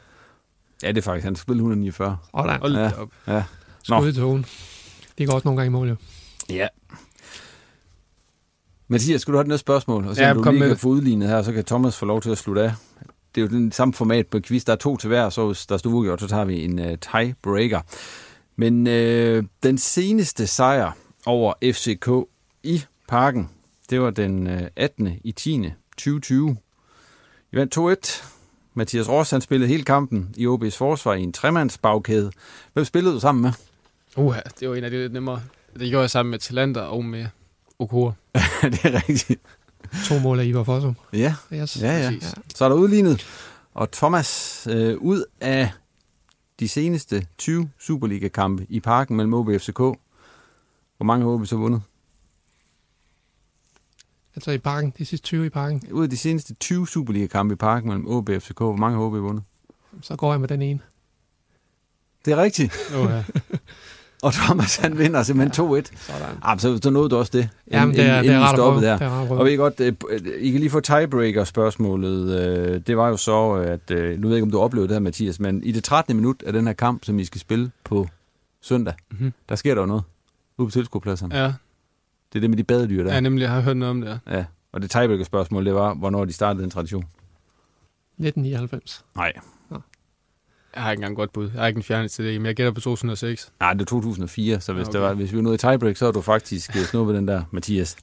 Ja, 0.82 0.88
det 0.88 0.98
er 0.98 1.02
faktisk. 1.02 1.24
Han 1.24 1.36
spillede 1.36 1.60
149. 1.62 2.16
Åh, 2.34 2.44
nej. 2.44 2.58
Hold 2.58 2.76
Ja. 2.76 2.90
op. 3.00 3.08
Ja. 3.26 3.42
Skud 3.82 4.08
i 4.08 4.12
togen. 4.12 4.46
De 5.18 5.26
går 5.26 5.32
også 5.32 5.48
nogle 5.48 5.56
gange 5.60 5.66
i 5.66 5.72
mål, 5.72 5.88
jo. 5.88 5.96
Ja. 6.50 6.66
Mathias, 8.88 9.20
skulle 9.20 9.34
du 9.34 9.38
have 9.38 9.42
et 9.44 9.48
næste 9.48 9.60
spørgsmål? 9.60 10.06
Og 10.06 10.14
så 10.16 10.22
Ja, 10.22 10.28
ja, 10.28 10.34
du 10.34 10.42
kom 10.42 10.54
lige 10.54 10.60
med 10.60 10.68
kan 10.68 10.74
det. 10.74 10.80
få 10.80 10.88
udlignet 10.88 11.28
her, 11.28 11.42
så 11.42 11.52
kan 11.52 11.64
Thomas 11.64 11.96
få 11.96 12.06
lov 12.06 12.22
til 12.22 12.30
at 12.30 12.38
slutte 12.38 12.62
af. 12.62 12.72
Det 13.34 13.40
er 13.40 13.44
jo 13.44 13.48
den 13.48 13.72
samme 13.72 13.94
format 13.94 14.26
på 14.26 14.40
quiz. 14.44 14.64
Der 14.64 14.72
er 14.72 14.76
to 14.76 14.96
til 14.96 15.08
hver, 15.08 15.30
så 15.30 15.46
hvis 15.46 15.66
der 15.66 15.76
står 15.76 15.90
uafgjort, 15.90 16.20
så 16.20 16.26
tager 16.26 16.44
vi 16.44 16.64
en 16.64 16.78
uh, 16.78 16.84
tiebreaker. 16.86 17.80
Men 18.60 18.86
øh, 18.86 19.44
den 19.62 19.78
seneste 19.78 20.46
sejr 20.46 20.92
over 21.26 21.52
FCK 21.72 22.08
i 22.62 22.84
parken, 23.08 23.50
det 23.90 24.00
var 24.00 24.10
den 24.10 24.46
øh, 24.46 24.62
18. 24.76 25.20
i 25.24 25.32
10. 25.32 25.62
2020. 25.96 26.56
I 27.52 27.56
vandt 27.56 27.78
2-1. 28.22 28.24
Mathias 28.74 29.08
Ross, 29.08 29.30
han 29.30 29.40
spillede 29.40 29.68
hele 29.68 29.82
kampen 29.84 30.34
i 30.36 30.46
OB's 30.46 30.76
forsvar 30.76 31.14
i 31.14 31.22
en 31.22 31.32
tremandsbagkæde. 31.32 32.30
Hvem 32.72 32.84
spillede 32.84 33.14
du 33.14 33.20
sammen 33.20 33.42
med? 33.42 33.52
Uha, 34.16 34.40
det 34.60 34.68
var 34.68 34.74
en 34.74 34.84
af 34.84 34.90
de 34.90 34.96
lidt 34.98 35.12
nemmere. 35.12 35.40
Det 35.78 35.88
gjorde 35.90 36.02
jeg 36.02 36.10
sammen 36.10 36.30
med 36.30 36.38
Talander 36.38 36.80
og 36.82 37.04
med 37.04 37.26
Okura. 37.78 38.12
det 38.62 38.84
er 38.84 39.08
rigtigt. 39.08 39.40
To 40.04 40.18
mål 40.18 40.40
af 40.40 40.44
Ivar 40.44 40.62
Fossum. 40.64 40.96
Ja, 41.12 41.34
Yes. 41.52 41.82
ja, 41.82 41.98
ja. 41.98 42.10
Præcis. 42.10 42.34
Så 42.54 42.64
er 42.64 42.68
der 42.68 42.76
udlignet. 42.76 43.26
Og 43.74 43.90
Thomas, 43.92 44.66
øh, 44.70 44.96
ud 44.98 45.24
af 45.40 45.70
de 46.60 46.68
seneste 46.68 47.26
20 47.38 47.70
Superliga-kampe 47.78 48.66
i 48.68 48.80
parken 48.80 49.16
mellem 49.16 49.34
OB 49.34 49.48
og 49.48 49.60
FCK, 49.60 49.78
hvor 49.78 51.04
mange 51.04 51.24
har 51.24 51.32
OB 51.32 51.46
så 51.46 51.56
vundet? 51.56 51.82
Altså 54.34 54.50
i 54.50 54.58
parken. 54.58 54.92
De 54.98 55.04
sidste 55.04 55.26
20 55.26 55.46
i 55.46 55.48
parken. 55.48 55.82
Ud 55.92 56.02
af 56.02 56.10
de 56.10 56.16
seneste 56.16 56.54
20 56.54 56.88
Superliga-kampe 56.88 57.52
i 57.52 57.56
parken 57.56 57.88
mellem 57.88 58.08
OB 58.08 58.28
og 58.28 58.42
FCK, 58.42 58.58
hvor 58.58 58.76
mange 58.76 58.98
har 58.98 59.04
OB 59.04 59.12
vundet? 59.12 59.44
Så 60.02 60.16
går 60.16 60.32
jeg 60.32 60.40
med 60.40 60.48
den 60.48 60.62
ene. 60.62 60.80
Det 62.24 62.32
er 62.32 62.36
rigtigt. 62.42 62.72
Uha. 62.96 63.22
Og 64.22 64.32
Thomas, 64.32 64.76
han 64.76 64.98
vinder 64.98 65.22
simpelthen 65.22 65.66
2-1. 65.66 65.96
Sådan. 66.12 66.36
Ah, 66.42 66.58
så, 66.58 66.78
så 66.82 66.90
nåede 66.90 67.08
du 67.08 67.16
også 67.16 67.30
det. 67.34 67.48
Jamen, 67.70 67.94
det 67.94 68.00
er, 68.04 68.08
inden- 68.08 68.24
det 68.24 68.30
er 68.34 68.38
inden 68.38 68.56
stoppede 68.56 68.90
Det 68.90 69.00
der. 69.00 69.06
er 69.06 69.10
rart 69.10 69.24
at 69.26 69.30
Og 69.38 69.44
ved 69.44 69.52
I 69.52 69.56
godt, 69.56 69.80
øh, 69.80 69.92
I 70.40 70.50
kan 70.50 70.60
lige 70.60 70.70
få 70.70 70.80
tiebreaker-spørgsmålet. 70.80 72.40
Øh, 72.40 72.80
Det 72.86 72.96
var 72.96 73.08
jo 73.08 73.16
så, 73.16 73.50
at, 73.52 73.90
øh, 73.90 74.20
nu 74.20 74.28
ved 74.28 74.36
jeg 74.36 74.38
ikke, 74.38 74.42
om 74.46 74.50
du 74.50 74.58
oplevede 74.60 74.88
det 74.88 74.94
her, 74.94 75.00
Mathias, 75.00 75.40
men 75.40 75.62
i 75.62 75.72
det 75.72 75.84
13. 75.84 76.16
minut 76.16 76.42
af 76.46 76.52
den 76.52 76.66
her 76.66 76.72
kamp, 76.74 77.04
som 77.04 77.18
I 77.18 77.24
skal 77.24 77.40
spille 77.40 77.70
på 77.84 78.08
søndag, 78.62 78.94
Mhm. 79.10 79.32
der 79.48 79.54
sker 79.56 79.74
der 79.74 79.82
jo 79.82 79.86
noget 79.86 80.02
ude 80.58 80.66
på 80.68 80.72
tilskuerpladserne. 80.72 81.36
Ja, 81.36 81.44
Det 82.32 82.38
er 82.38 82.40
det 82.40 82.50
med 82.50 82.56
de 82.58 82.64
badedyr 82.64 83.04
der. 83.04 83.14
ja, 83.14 83.20
nemlig, 83.20 83.42
jeg 83.42 83.50
har 83.50 83.60
hørt 83.60 83.76
noget 83.76 83.90
om 83.90 84.00
det. 84.00 84.20
Ja. 84.30 84.44
Og 84.72 84.82
det 84.82 84.90
tiebreaker-spørgsmål, 84.90 85.66
det 85.66 85.74
var, 85.74 85.94
hvornår 85.94 86.24
de 86.24 86.32
startede 86.32 86.62
den 86.62 86.70
tradition. 86.70 87.04
1999. 88.18 89.04
Nej. 89.16 89.32
Jeg 90.74 90.82
har 90.82 90.90
ikke 90.90 91.00
engang 91.00 91.16
godt 91.16 91.32
bud. 91.32 91.50
Jeg 91.54 91.60
har 91.60 91.66
ikke 91.66 91.78
en 91.78 91.82
fjerne 91.82 92.08
til 92.08 92.24
det, 92.24 92.40
men 92.40 92.46
jeg 92.46 92.54
gætter 92.56 92.72
på 92.72 92.80
2006. 92.80 93.48
Nej, 93.60 93.72
det 93.72 93.80
er 93.80 93.84
2004, 93.84 94.60
så 94.60 94.72
hvis, 94.72 94.86
Okay. 94.88 94.92
det 94.92 95.00
var, 95.06 95.14
hvis 95.14 95.32
vi 95.32 95.36
var 95.36 95.42
nået 95.42 95.54
i 95.54 95.66
tiebreak, 95.66 95.96
så 95.96 96.06
er 96.06 96.12
du 96.12 96.20
faktisk 96.20 96.76
øh, 96.76 96.82
snuppet 96.82 97.14
den 97.14 97.28
der, 97.28 97.42
Mathias. 97.52 97.96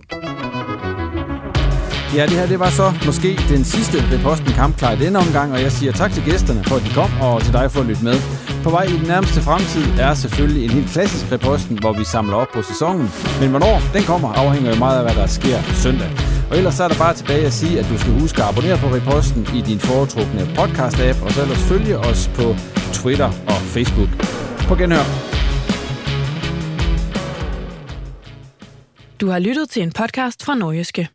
Ja, 2.16 2.24
det 2.24 2.32
her 2.32 2.48
det 2.48 2.60
var 2.60 2.70
så 2.70 2.94
måske 3.06 3.40
den 3.50 3.64
sidste 3.64 3.98
Reposten 4.12 4.52
kampklar 4.54 4.92
i 4.92 4.96
denne 4.96 5.20
omgang, 5.20 5.52
og 5.54 5.62
jeg 5.62 5.72
siger 5.72 5.92
tak 5.92 6.12
til 6.12 6.24
gæsterne 6.24 6.64
for, 6.64 6.76
at 6.76 6.84
de 6.84 6.90
kom, 6.94 7.10
og 7.22 7.42
til 7.44 7.54
dig 7.54 7.72
for 7.72 7.80
at 7.80 7.86
lytte 7.86 8.04
med. 8.04 8.16
På 8.64 8.70
vej 8.70 8.84
i 8.84 8.98
den 8.98 9.08
nærmeste 9.08 9.42
fremtid 9.42 9.86
er 10.00 10.14
selvfølgelig 10.14 10.64
en 10.64 10.70
helt 10.70 10.90
klassisk 10.90 11.32
Reposten, 11.32 11.80
hvor 11.80 11.94
vi 11.94 12.04
samler 12.04 12.36
op 12.36 12.48
på 12.54 12.62
sæsonen. 12.62 13.08
Men 13.42 13.50
hvornår 13.50 13.80
den 13.94 14.04
kommer, 14.04 14.34
afhænger 14.34 14.70
jo 14.74 14.80
meget 14.80 14.98
af, 15.00 15.04
hvad 15.06 15.16
der 15.22 15.28
sker 15.28 15.62
søndag. 15.84 16.10
Og 16.50 16.58
ellers 16.58 16.74
så 16.76 16.84
er 16.84 16.88
der 16.88 16.98
bare 16.98 17.14
tilbage 17.14 17.46
at 17.46 17.54
sige, 17.54 17.80
at 17.80 17.86
du 17.92 17.98
skal 17.98 18.20
huske 18.20 18.44
at 18.44 18.50
abonnere 18.50 18.78
på 18.78 18.88
Reposten 18.96 19.48
i 19.58 19.62
din 19.62 19.80
foretrukne 19.80 20.42
podcast-app, 20.60 21.24
og 21.26 21.32
så 21.32 21.42
ellers 21.42 21.64
følge 21.72 21.98
os 21.98 22.30
på 22.36 22.56
Twitter 22.94 23.30
og 23.48 23.60
Facebook. 23.76 24.10
På 24.68 24.76
genhør. 24.76 25.06
Du 29.22 29.28
har 29.28 29.40
lyttet 29.40 29.70
til 29.70 29.82
en 29.84 29.92
podcast 29.92 30.44
fra 30.46 30.56
Norgeske. 30.56 31.15